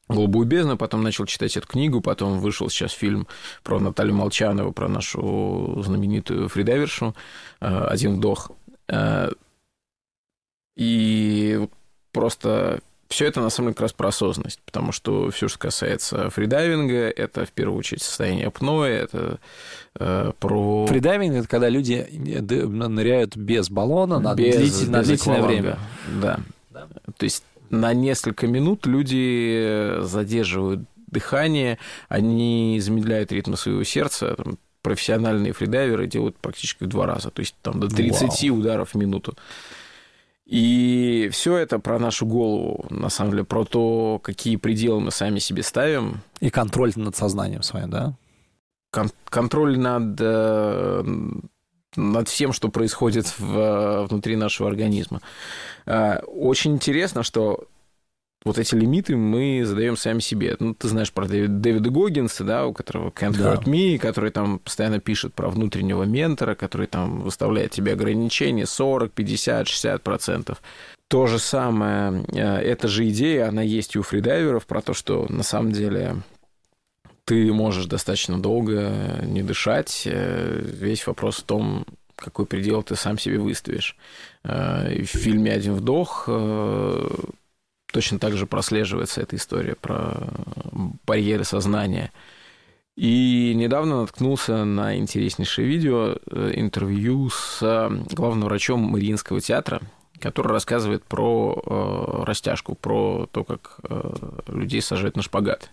«Голубую 0.10 0.46
бездну», 0.46 0.78
потом 0.78 1.02
начал 1.02 1.26
читать 1.26 1.56
эту 1.56 1.68
книгу, 1.68 2.02
потом 2.02 2.40
вышел 2.40 2.70
сейчас 2.70 2.92
фильм 2.92 3.28
про 3.64 3.80
Наталью 3.80 4.16
Молчанову, 4.16 4.74
про 4.74 4.88
нашу 4.88 5.82
знаменитую 5.84 6.50
фридайвершу 6.50 7.16
«Один 7.60 8.18
вдох». 8.18 8.52
Э, 8.88 9.32
и 10.76 11.68
просто 12.12 12.82
все 13.08 13.28
это 13.28 13.42
на 13.42 13.50
самом 13.50 13.68
деле 13.68 13.76
как 13.76 13.82
раз 13.84 13.94
про 13.94 14.08
осознанность, 14.10 14.60
потому 14.66 14.92
что 14.92 15.30
все, 15.30 15.48
что 15.48 15.60
касается 15.60 16.30
фридайвинга, 16.32 17.10
это 17.10 17.46
в 17.46 17.52
первую 17.52 17.78
очередь 17.78 18.02
состояние 18.02 18.48
апноэ, 18.48 18.90
это 18.90 19.40
э, 20.00 20.32
про... 20.40 20.88
Фридайвинг– 20.88 21.36
это 21.36 21.48
когда 21.48 21.70
люди 21.70 22.08
ныряют 22.12 23.38
без 23.38 23.70
баллона 23.70 24.20
на, 24.20 24.34
без, 24.34 24.56
длительное, 24.56 25.00
на 25.00 25.04
длительное 25.04 25.42
время. 25.44 25.80
Да. 26.20 26.40
да. 26.72 26.88
То 27.18 27.24
есть 27.24 27.44
на 27.74 27.94
несколько 27.94 28.48
минут 28.48 28.86
люди 28.86 30.00
задерживают 30.02 30.82
дыхание, 31.08 31.80
они 32.10 32.80
замедляют 32.82 33.32
ритм 33.32 33.56
своего 33.56 33.84
сердца, 33.84 34.36
там, 34.36 34.58
профессиональные 34.82 35.54
фридайверы 35.54 36.08
делают 36.08 36.38
практически 36.38 36.84
в 36.84 36.88
два 36.88 37.06
раза, 37.06 37.30
то 37.32 37.40
есть 37.40 37.56
там 37.62 37.80
до 37.80 37.88
30 37.88 38.50
Вау. 38.50 38.60
ударов 38.60 38.94
в 38.94 38.96
минуту. 38.96 39.36
И 40.46 41.30
все 41.32 41.56
это 41.58 41.80
про 41.80 42.00
нашу 42.00 42.26
голову, 42.26 42.86
на 42.90 43.10
самом 43.10 43.32
деле, 43.32 43.44
про 43.46 43.64
то, 43.64 44.20
какие 44.22 44.58
пределы 44.58 45.00
мы 45.00 45.12
сами 45.12 45.40
себе 45.40 45.64
ставим. 45.64 46.20
И 46.42 46.50
контроль 46.50 46.92
над 46.96 47.16
сознанием 47.16 47.64
своим, 47.64 47.90
да? 47.90 48.14
Кон- 48.92 49.12
контроль 49.26 49.80
над, 49.80 50.18
э, 50.20 51.04
над 51.96 52.28
всем, 52.28 52.54
что 52.54 52.70
происходит 52.70 53.34
в, 53.38 54.08
внутри 54.10 54.36
нашего 54.36 54.70
организма. 54.70 55.22
Э, 55.86 56.20
очень 56.26 56.74
интересно, 56.74 57.24
что 57.24 57.68
вот 58.46 58.58
эти 58.58 58.76
лимиты 58.76 59.16
мы 59.16 59.64
задаем 59.66 59.96
сами 59.96 60.20
себе. 60.20 60.56
Ну, 60.60 60.74
ты 60.74 60.88
знаешь 60.88 61.12
про 61.12 61.26
Дэвида 61.28 61.90
Гоггинса, 61.90 62.44
да, 62.44 62.66
у 62.66 62.74
которого 62.74 63.10
Can't 63.10 63.38
да. 63.38 63.54
Hurt 63.54 63.66
Me, 63.66 63.98
который 63.98 64.32
там 64.32 64.60
постоянно 64.60 65.00
пишет 65.00 65.34
про 65.34 65.50
внутреннего 65.50 66.04
ментора, 66.04 66.56
который 66.56 66.88
там 66.88 67.22
выставляет 67.22 67.72
тебе 67.72 67.94
ограничения 67.94 68.66
40, 68.66 69.12
50, 69.12 69.68
60 69.68 70.02
процентов. 70.02 70.62
То 71.08 71.28
же 71.28 71.40
самое, 71.40 72.26
э, 72.34 72.42
эта 72.42 72.88
же 72.88 73.08
идея, 73.10 73.48
она 73.48 73.62
есть 73.62 73.96
и 73.96 74.00
у 74.00 74.04
фридайверов 74.04 74.66
про 74.66 74.82
то, 74.82 74.94
что 74.94 75.26
на 75.30 75.44
самом 75.44 75.72
деле 75.72 76.18
ты 77.26 77.52
можешь 77.54 77.86
достаточно 77.86 78.42
долго 78.42 79.20
не 79.24 79.44
дышать. 79.44 80.04
Э, 80.06 80.62
весь 80.64 81.08
вопрос 81.08 81.38
в 81.38 81.44
том, 81.44 81.86
какой 82.16 82.46
предел 82.46 82.84
ты 82.84 82.96
сам 82.96 83.18
себе 83.18 83.40
выставишь. 83.40 83.96
Э, 84.44 85.02
в 85.02 85.08
фильме 85.08 85.52
«Один 85.52 85.74
вдох» 85.76 86.30
точно 87.92 88.18
так 88.18 88.34
же 88.36 88.48
прослеживается 88.48 89.22
эта 89.22 89.36
история 89.36 89.76
про 89.76 90.28
барьеры 91.06 91.44
сознания. 91.44 92.12
И 92.96 93.54
недавно 93.56 94.02
наткнулся 94.02 94.66
на 94.66 94.96
интереснейшее 94.98 95.68
видео, 95.68 96.16
э, 96.30 96.52
интервью 96.56 97.30
с 97.32 97.60
э, 97.62 97.90
главным 98.12 98.48
врачом 98.48 98.82
Мариинского 98.82 99.42
театра, 99.42 99.82
который 100.20 100.52
рассказывает 100.52 101.04
про 101.04 101.60
э, 101.66 102.24
растяжку, 102.26 102.76
про 102.76 103.28
то, 103.32 103.44
как 103.44 103.80
э, 103.90 104.14
людей 104.48 104.82
сажают 104.82 105.16
на 105.16 105.24
шпагат. 105.24 105.72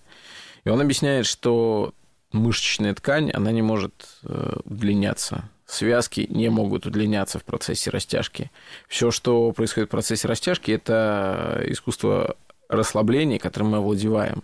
И 0.65 0.69
он 0.69 0.81
объясняет, 0.81 1.27
что 1.27 1.95
мышечная 2.33 2.95
ткань, 2.95 3.31
она 3.31 3.51
не 3.51 3.63
может 3.63 4.09
э, 4.25 4.59
удлиняться 4.65 5.49
связки 5.73 6.27
не 6.31 6.49
могут 6.49 6.87
удлиняться 6.87 7.39
в 7.39 7.45
процессе 7.45 7.91
растяжки. 7.91 8.51
Все, 8.89 9.11
что 9.11 9.53
происходит 9.53 9.89
в 9.89 9.93
процессе 9.93 10.29
растяжки, 10.29 10.73
это 10.73 11.63
искусство 11.67 12.37
расслабления, 12.69 13.39
которым 13.39 13.71
мы 13.71 13.77
овладеваем. 13.79 14.43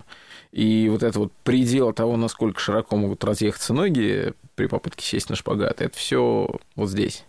И 0.53 0.89
вот 0.89 1.03
это 1.03 1.19
вот 1.19 1.33
предел 1.45 1.93
того, 1.93 2.17
насколько 2.17 2.61
широко 2.61 2.97
могут 2.97 3.25
разъехаться 3.25 3.75
ноги 3.75 4.33
при 4.55 4.67
попытке 4.67 5.05
сесть 5.05 5.29
на 5.29 5.37
шпагат, 5.37 5.83
это 5.83 5.97
все 5.97 6.49
вот 6.77 6.89
здесь. 6.89 7.25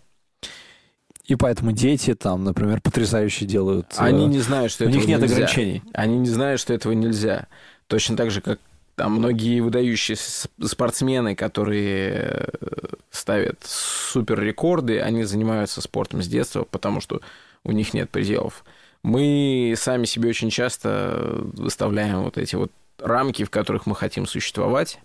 И 1.24 1.34
поэтому 1.34 1.72
дети 1.72 2.14
там, 2.14 2.44
например, 2.44 2.80
потрясающе 2.80 3.44
делают. 3.44 3.94
Они 3.98 4.24
э, 4.24 4.28
не 4.28 4.38
знают, 4.38 4.72
что 4.72 4.84
у 4.84 4.88
этого 4.88 4.98
них 4.98 5.08
нет 5.08 5.20
нельзя. 5.20 5.34
ограничений. 5.34 5.82
Они 5.92 6.16
не 6.16 6.28
знают, 6.28 6.58
что 6.58 6.72
этого 6.72 6.92
нельзя. 6.92 7.48
Точно 7.86 8.16
так 8.16 8.30
же, 8.30 8.40
как 8.40 8.60
там 8.98 9.12
многие 9.12 9.60
выдающиеся 9.60 10.48
спортсмены, 10.60 11.36
которые 11.36 12.50
э, 12.60 12.86
ставят 13.10 13.60
супер 13.62 14.40
рекорды, 14.40 14.98
они 15.00 15.22
занимаются 15.22 15.80
спортом 15.80 16.20
с 16.20 16.26
детства, 16.26 16.64
потому 16.64 17.00
что 17.00 17.20
у 17.62 17.70
них 17.70 17.94
нет 17.94 18.10
пределов. 18.10 18.64
Мы 19.04 19.74
сами 19.76 20.04
себе 20.04 20.30
очень 20.30 20.50
часто 20.50 21.38
выставляем 21.54 22.22
вот 22.22 22.38
эти 22.38 22.56
вот 22.56 22.72
рамки, 22.98 23.44
в 23.44 23.50
которых 23.50 23.86
мы 23.86 23.94
хотим 23.94 24.26
существовать, 24.26 24.98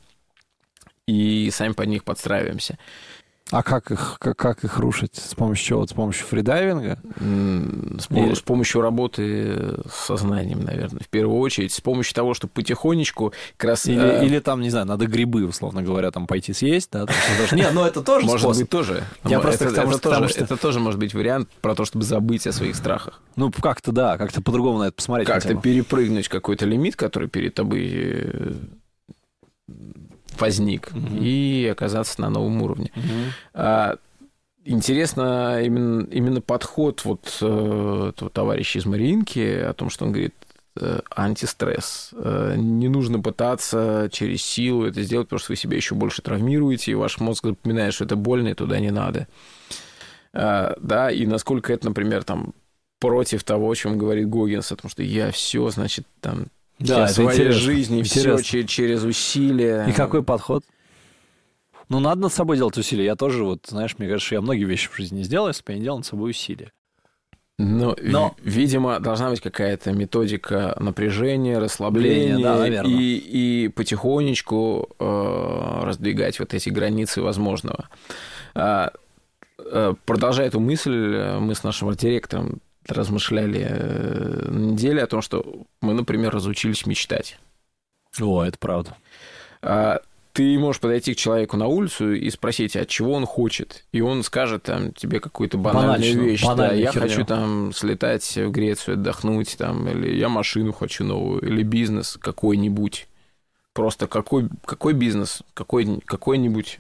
и 1.08 1.52
сами 1.52 1.74
под 1.74 1.88
них 1.88 2.04
подстраиваемся. 2.04 2.80
А 3.52 3.62
как 3.62 3.92
их, 3.92 4.18
как, 4.20 4.38
как 4.38 4.64
их 4.64 4.80
рушить? 4.80 5.16
С 5.16 5.36
помощью 5.36 5.66
чего? 5.66 5.86
С 5.86 5.94
помощью 5.94 6.26
фридайвинга? 6.26 6.98
С, 7.20 8.10
Или... 8.10 8.34
с 8.34 8.40
помощью 8.40 8.82
работы 8.82 9.80
с 9.88 10.06
сознанием, 10.08 10.62
наверное, 10.62 11.02
в 11.02 11.08
первую 11.10 11.40
очередь. 11.40 11.72
С 11.72 11.82
помощью 11.82 12.16
того, 12.16 12.34
чтобы 12.34 12.54
потихонечку 12.54 13.34
как 13.58 13.70
раз... 13.72 13.86
Или, 13.86 14.22
э... 14.22 14.26
или 14.26 14.40
там, 14.40 14.62
не 14.62 14.70
знаю, 14.70 14.88
надо 14.88 15.06
грибы, 15.06 15.46
условно 15.46 15.84
говоря, 15.84 16.10
там 16.10 16.26
пойти 16.26 16.54
съесть, 16.54 16.90
да? 16.92 17.06
Не, 17.52 17.70
ну 17.72 17.84
это 17.84 18.02
тоже 18.02 18.26
Может 18.26 18.42
способ. 18.42 18.62
быть, 18.62 18.70
тоже. 18.70 19.04
Я 19.26 19.40
просто 19.40 19.66
это, 19.66 19.82
это, 19.82 20.00
тоже, 20.00 20.30
что... 20.30 20.44
это 20.44 20.58
тоже 20.58 20.80
может 20.80 21.00
быть 21.00 21.14
вариант 21.14 21.50
про 21.62 21.76
то, 21.76 21.86
чтобы 21.86 22.06
забыть 22.06 22.48
о 22.48 22.54
своих 22.54 22.76
страхах. 22.76 23.22
Ну, 23.36 23.52
как-то 23.52 23.92
да, 23.92 24.18
как-то 24.18 24.42
по-другому 24.42 24.80
на 24.80 24.84
это 24.86 24.94
посмотреть. 24.94 25.28
Как-то 25.28 25.56
перепрыгнуть 25.56 26.28
какой-то 26.28 26.66
лимит, 26.66 26.96
который 26.96 27.28
перед 27.28 27.54
тобой 27.54 27.92
э, 27.94 28.54
возник, 30.40 30.90
угу. 30.92 31.18
и 31.20 31.68
оказаться 31.72 32.22
на 32.22 32.30
новом 32.30 32.62
уровне. 32.62 32.92
Угу. 32.96 33.98
Интересно 34.66 35.62
именно, 35.62 36.08
именно 36.10 36.40
подход 36.40 37.04
вот 37.04 37.38
э, 37.42 38.12
этого 38.14 38.30
товарища 38.30 38.80
из 38.80 38.86
Мариинки 38.86 39.40
о 39.40 39.74
том, 39.74 39.90
что 39.90 40.06
он 40.06 40.14
говорит, 40.14 40.34
э, 40.80 41.02
антистресс. 41.14 42.12
Э, 42.14 42.56
не 42.56 42.88
нужно 42.88 43.20
пытаться 43.20 44.08
через 44.10 44.42
силу 44.42 44.86
это 44.86 45.02
сделать, 45.02 45.28
потому 45.28 45.40
что 45.42 45.52
вы 45.52 45.58
себя 45.58 45.76
еще 45.76 45.96
больше 45.96 46.22
травмируете, 46.22 46.92
и 46.92 46.96
ваш 46.96 47.20
мозг 47.20 47.46
запоминает, 47.46 47.94
что 47.94 48.06
это 48.06 48.16
больно, 48.16 48.50
и 48.50 48.54
туда 48.54 48.80
не 48.80 48.92
надо. 48.92 49.28
Да, 50.32 51.12
и 51.12 51.28
насколько 51.28 51.72
это, 51.72 51.86
например, 51.86 52.24
там 52.24 52.56
против 53.00 53.44
того, 53.44 53.70
о 53.70 53.76
чем 53.76 54.00
говорит 54.00 54.28
Гогинс, 54.30 54.72
о 54.72 54.76
том, 54.76 54.90
что 54.90 55.04
я 55.04 55.30
все, 55.30 55.70
значит, 55.70 56.08
там 56.22 56.48
да, 56.88 57.08
своей 57.08 57.30
интересно. 57.30 57.62
жизни, 57.62 58.02
все 58.04 58.42
через, 58.42 58.70
через 58.70 59.04
усилия. 59.04 59.86
И 59.88 59.92
какой 59.92 60.24
подход? 60.24 60.64
Ну, 61.90 62.00
надо 62.00 62.22
над 62.22 62.34
собой 62.34 62.58
делать 62.58 62.78
усилия. 62.78 63.06
Я 63.06 63.16
тоже, 63.16 63.44
вот, 63.44 63.68
знаешь, 63.68 63.96
мне 63.98 64.08
кажется, 64.08 64.36
я 64.36 64.42
многие 64.42 64.64
вещи 64.64 64.90
в 64.90 64.96
жизни 64.96 65.18
не 65.18 65.24
сделаю, 65.24 65.50
если 65.50 65.64
бы 65.64 65.74
я 65.74 65.78
не 65.78 65.84
делал 65.84 65.98
над 65.98 66.06
собой 66.06 66.32
усилия. 66.32 66.72
Ну, 67.60 67.96
Но, 68.02 68.36
видимо, 68.42 69.00
должна 69.00 69.30
быть 69.30 69.40
какая-то 69.40 69.92
методика 69.92 70.76
напряжения, 70.80 71.60
расслабления 71.60 72.44
да, 72.44 72.82
и, 72.84 73.66
и 73.66 73.68
потихонечку 73.68 74.90
э, 75.00 75.82
раздвигать 75.84 76.40
вот 76.40 76.56
эти 76.56 76.70
границы 76.70 77.22
возможного. 77.22 77.90
А, 78.56 78.92
э, 79.60 79.94
продолжая 80.06 80.48
эту 80.48 80.60
мысль, 80.60 81.38
мы 81.40 81.54
с 81.54 81.64
нашим 81.64 81.94
директором 81.94 82.60
размышляли 82.88 83.66
э, 83.70 84.50
на 84.50 84.72
неделе 84.72 85.04
о 85.04 85.08
том, 85.08 85.22
что 85.22 85.66
мы, 85.82 85.94
например, 85.94 86.34
разучились 86.34 86.86
мечтать. 86.86 87.40
О, 88.20 88.44
это 88.44 88.58
правда. 88.58 88.96
А, 89.62 90.02
ты 90.34 90.58
можешь 90.58 90.82
подойти 90.82 91.14
к 91.14 91.18
человеку 91.18 91.58
на 91.58 91.68
улицу 91.68 92.14
и 92.14 92.30
спросить, 92.30 92.76
от 92.76 92.88
чего 92.88 93.14
он 93.14 93.26
хочет. 93.26 93.86
И 93.92 94.02
он 94.02 94.24
скажет 94.24 94.64
там, 94.64 94.92
тебе 94.92 95.20
какую-то 95.20 95.58
банальную 95.58 96.00
Банальную, 96.00 96.30
вещь. 96.30 96.44
Да, 96.44 96.74
я 96.74 96.92
херню. 96.92 97.08
хочу 97.08 97.26
там 97.26 97.72
слетать 97.74 98.36
в 98.36 98.50
Грецию, 98.50 98.96
отдохнуть, 98.96 99.56
там, 99.58 99.88
или 99.88 100.16
я 100.16 100.30
машину 100.30 100.74
хочу 100.74 101.04
новую, 101.04 101.42
или 101.42 101.64
бизнес 101.64 102.18
какой-нибудь. 102.20 103.08
Просто 103.74 104.08
какой, 104.08 104.50
какой 104.66 104.94
бизнес, 104.94 105.44
какой, 105.54 106.00
какой-нибудь. 106.02 106.80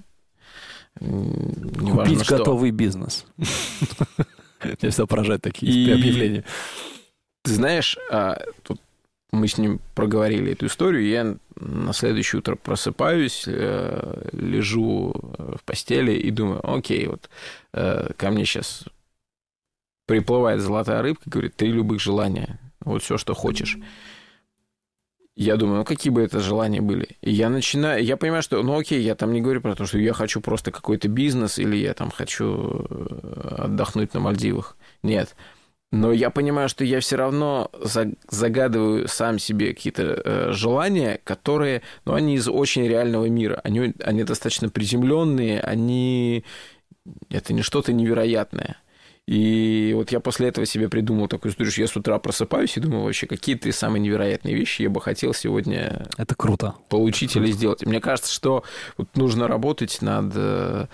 Купить 1.00 2.28
готовый 2.28 2.72
бизнес. 2.72 3.26
Меня 4.82 4.92
всегда 4.92 5.06
поражают 5.06 5.42
такие 5.42 5.94
объявления. 5.94 6.44
Ты 7.44 7.52
знаешь, 7.52 7.98
а, 8.10 8.42
тут 8.64 8.80
мы 9.34 9.48
с 9.48 9.58
ним 9.58 9.82
проговорили 9.96 10.54
эту 10.54 10.68
историю, 10.68 11.08
я 11.08 11.36
на 11.60 11.92
следующее 11.94 12.40
утро 12.40 12.56
просыпаюсь, 12.56 13.46
э, 13.48 14.30
лежу 14.32 15.14
в 15.38 15.60
постели 15.66 16.14
и 16.14 16.30
думаю, 16.30 16.62
окей, 16.64 17.08
вот 17.08 17.30
э, 17.74 18.12
ко 18.16 18.30
мне 18.30 18.46
сейчас 18.46 18.86
приплывает 20.06 20.62
золотая 20.62 21.02
рыбка, 21.02 21.30
говорит, 21.30 21.56
три 21.56 21.72
любых 21.72 22.00
желания, 22.00 22.60
вот 22.82 23.02
все, 23.02 23.18
что 23.18 23.34
хочешь. 23.34 23.78
Я 25.36 25.58
думаю, 25.58 25.80
ну 25.80 25.84
какие 25.84 26.14
бы 26.14 26.22
это 26.22 26.40
желания 26.40 26.82
были? 26.82 27.18
И 27.22 27.32
я 27.32 27.50
начинаю, 27.50 28.04
я 28.04 28.18
понимаю, 28.18 28.44
что, 28.44 28.62
ну 28.62 28.78
окей, 28.78 29.02
я 29.02 29.16
там 29.16 29.34
не 29.34 29.42
говорю 29.42 29.62
про 29.62 29.76
то, 29.76 29.86
что 29.88 29.98
я 29.98 30.14
хочу 30.14 30.42
просто 30.42 30.72
какой-то 30.72 31.08
бизнес 31.08 31.58
или 31.58 31.76
я 31.76 31.96
там 31.96 32.12
хочу 32.12 32.86
э, 32.88 33.56
отдохнуть 33.64 34.14
на 34.14 34.20
Мальдивах. 34.20 34.78
Нет. 35.02 35.36
Но 35.92 36.12
я 36.12 36.30
понимаю, 36.32 36.70
что 36.70 36.84
я 36.84 37.00
все 37.00 37.18
равно 37.18 37.70
загадываю 38.30 39.08
сам 39.08 39.38
себе 39.38 39.74
какие-то 39.74 40.04
э, 40.04 40.52
желания, 40.52 41.20
которые, 41.24 41.84
ну, 42.06 42.16
они 42.16 42.36
из 42.36 42.48
очень 42.48 42.88
реального 42.88 43.26
мира. 43.26 43.62
Они, 43.64 43.94
они 44.04 44.24
достаточно 44.24 44.70
приземленные, 44.70 45.62
они... 45.62 46.46
Это 47.30 47.54
не 47.54 47.62
что-то 47.62 47.94
невероятное. 47.94 48.78
И 49.28 49.94
вот 49.96 50.12
я 50.12 50.20
после 50.20 50.50
этого 50.50 50.66
себе 50.66 50.90
придумал 50.90 51.28
такую 51.28 51.52
историю, 51.52 51.72
что 51.72 51.82
я 51.82 51.88
с 51.88 51.96
утра 51.96 52.20
просыпаюсь 52.20 52.76
и 52.76 52.82
думаю, 52.82 53.04
вообще, 53.04 53.26
какие 53.26 53.56
три 53.56 53.72
самые 53.72 54.02
невероятные 54.02 54.54
вещи 54.54 54.82
я 54.82 54.90
бы 54.90 55.00
хотел 55.00 55.34
сегодня... 55.34 56.08
Это 56.18 56.36
круто. 56.36 56.76
Получить 56.90 57.32
Это 57.32 57.40
или 57.40 57.52
сделать. 57.52 57.86
мне 57.86 58.02
кажется, 58.02 58.34
что 58.34 58.64
вот 58.98 59.16
нужно 59.16 59.48
работать 59.48 60.02
над 60.02 60.34
э, 60.36 60.88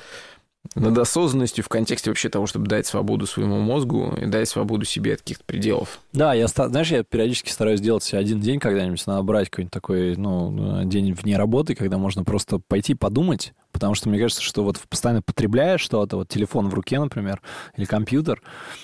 над 0.76 0.98
осознанностью 0.98 1.64
в 1.64 1.70
контексте 1.70 2.10
вообще 2.12 2.30
того, 2.30 2.46
чтобы 2.46 2.68
дать 2.68 2.86
свободу 2.86 3.26
своему 3.26 3.60
мозгу 3.60 4.14
и 4.22 4.26
дать 4.26 4.48
свободу 4.48 4.86
себе 4.86 5.14
от 5.14 5.22
каких-то 5.22 5.44
пределов. 5.46 6.00
Да, 6.14 6.34
я, 6.34 6.48
знаешь, 6.48 6.92
я 6.92 7.04
периодически 7.04 7.50
стараюсь 7.50 7.80
сделать 7.80 8.04
себе 8.04 8.20
один 8.20 8.40
день 8.40 8.60
когда-нибудь, 8.60 9.06
надо 9.08 9.24
брать 9.24 9.50
какой-нибудь 9.50 9.74
такой, 9.74 10.16
ну, 10.16 10.84
день 10.86 11.14
вне 11.14 11.38
работы, 11.38 11.76
когда 11.76 11.98
можно 11.98 12.24
просто 12.24 12.60
пойти 12.60 12.94
подумать, 12.94 13.54
потому 13.80 13.96
что 13.96 14.10
мне 14.10 14.20
кажется, 14.20 14.44
что 14.44 14.64
вот 14.64 14.78
постоянно 14.90 15.22
потребляя 15.22 15.78
что-то, 15.78 16.18
вот 16.18 16.28
телефон 16.28 16.68
в 16.68 16.74
руке, 16.74 17.00
например, 17.00 17.42
или 17.78 17.86
компьютер, 17.86 18.42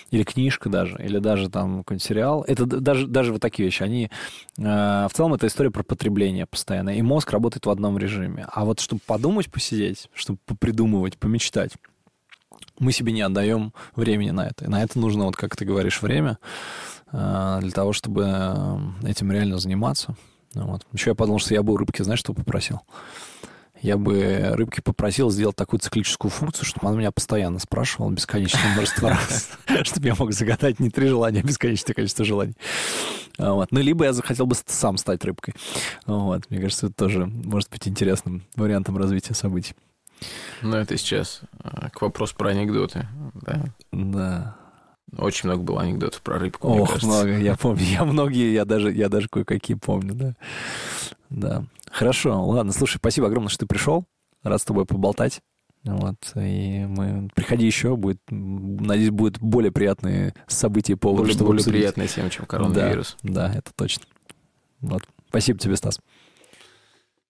или 0.10 0.24
книжка 0.24 0.70
даже, 0.70 0.98
или 1.04 1.20
даже 1.20 1.50
там 1.50 1.80
какой-нибудь 1.80 2.04
сериал, 2.04 2.46
это 2.48 2.66
даже, 2.66 3.08
даже 3.08 3.34
вот 3.34 3.42
такие 3.42 3.66
вещи, 3.66 3.84
они... 3.84 4.10
Э, 4.58 5.08
в 5.10 5.12
целом 5.14 5.34
это 5.34 5.48
история 5.48 5.70
про 5.70 5.84
потребление 5.84 6.46
постоянно, 6.46 6.98
и 6.98 7.02
мозг 7.02 7.30
работает 7.32 7.66
в 7.66 7.70
одном 7.70 7.98
режиме. 7.98 8.48
А 8.52 8.64
вот 8.64 8.80
чтобы 8.80 9.02
подумать, 9.06 9.52
посидеть, 9.52 10.10
чтобы 10.14 10.40
попридумывать, 10.46 11.18
помечтать, 11.18 11.74
мы 12.80 12.92
себе 12.92 13.12
не 13.12 13.22
отдаем 13.22 13.74
времени 13.96 14.32
на 14.32 14.48
это. 14.48 14.66
И 14.66 14.68
на 14.68 14.82
это 14.82 14.98
нужно, 14.98 15.26
вот 15.26 15.36
как 15.36 15.58
ты 15.58 15.66
говоришь, 15.66 16.02
время 16.02 16.38
э, 17.12 17.60
для 17.62 17.72
того, 17.72 17.92
чтобы 17.92 18.24
э, 18.28 18.78
этим 19.10 19.32
реально 19.32 19.58
заниматься. 19.58 20.16
Вот. 20.54 20.86
Еще 20.94 21.10
я 21.12 21.16
подумал, 21.16 21.40
что 21.40 21.54
я 21.54 21.64
бы 21.64 21.74
у 21.74 21.78
рыбки, 21.78 22.02
знаешь, 22.02 22.20
что 22.20 22.34
попросил? 22.34 22.80
Я 23.86 23.98
бы 23.98 24.52
рыбки 24.54 24.82
попросил 24.82 25.30
сделать 25.30 25.56
такую 25.56 25.80
циклическую 25.80 26.32
функцию, 26.32 26.66
чтобы 26.66 26.88
она 26.88 26.98
меня 26.98 27.12
постоянно 27.12 27.60
спрашивала 27.60 28.10
бесконечное 28.10 28.74
множество 28.74 29.10
раз, 29.12 29.52
чтобы 29.84 30.08
я 30.08 30.16
мог 30.18 30.34
загадать 30.34 30.80
не 30.80 30.90
три 30.90 31.08
желания, 31.08 31.42
а 31.42 31.44
бесконечное 31.44 31.94
количество 31.94 32.26
желаний. 32.26 32.56
Вот. 33.38 33.72
Ну, 33.72 33.80
либо 33.82 34.06
я 34.06 34.14
захотел 34.14 34.48
бы 34.48 34.56
сам 34.66 34.98
стать 34.98 35.24
рыбкой. 35.24 35.54
Вот. 36.08 36.50
Мне 36.50 36.62
кажется, 36.62 36.88
это 36.88 36.96
тоже 36.96 37.28
может 37.28 37.70
быть 37.70 37.88
интересным 37.88 38.42
вариантом 38.56 38.98
развития 38.98 39.36
событий. 39.36 39.76
Ну, 40.64 40.78
это 40.78 40.98
сейчас 40.98 41.42
а, 41.60 41.92
к 41.92 42.02
вопросу 42.02 42.36
про 42.36 42.50
анекдоты. 42.50 43.08
Да. 43.36 43.66
Да. 43.92 44.56
Очень 45.16 45.50
много 45.50 45.62
было 45.62 45.82
анекдотов 45.84 46.24
про 46.24 46.40
рыбку. 46.40 46.70
Ох, 46.70 47.04
много. 47.04 47.38
Я 47.38 47.56
помню. 47.62 47.84
Я 47.84 48.04
многие, 48.04 48.52
я 48.52 48.66
даже, 48.66 48.92
я 48.92 49.10
даже 49.10 49.28
кое-какие 49.28 49.78
помню, 49.78 50.16
да. 50.16 50.34
Да. 51.30 51.66
Хорошо. 51.96 52.46
Ладно, 52.46 52.74
слушай, 52.74 52.98
спасибо 52.98 53.28
огромное, 53.28 53.48
что 53.48 53.60
ты 53.60 53.68
пришел. 53.68 54.06
Рад 54.44 54.60
с 54.60 54.66
тобой 54.66 54.86
поболтать. 54.86 55.40
Вот, 55.86 56.16
и 56.36 56.86
мы... 56.90 57.30
Приходи 57.36 57.66
еще, 57.66 57.96
будет, 57.96 58.20
надеюсь, 58.30 59.12
будут 59.12 59.40
более 59.40 59.72
приятные 59.72 60.34
события 60.48 60.98
повода, 60.98 61.22
более, 61.22 61.36
чтобы 61.36 61.52
более 61.52 61.64
приятная 61.64 62.08
тема, 62.08 62.30
чем 62.30 62.48
коронавирус. 62.48 63.16
Да, 63.24 63.48
да, 63.48 63.54
это 63.60 63.72
точно. 63.76 64.04
Вот. 64.82 65.04
Спасибо 65.30 65.58
тебе, 65.60 65.76
Стас. 65.78 66.02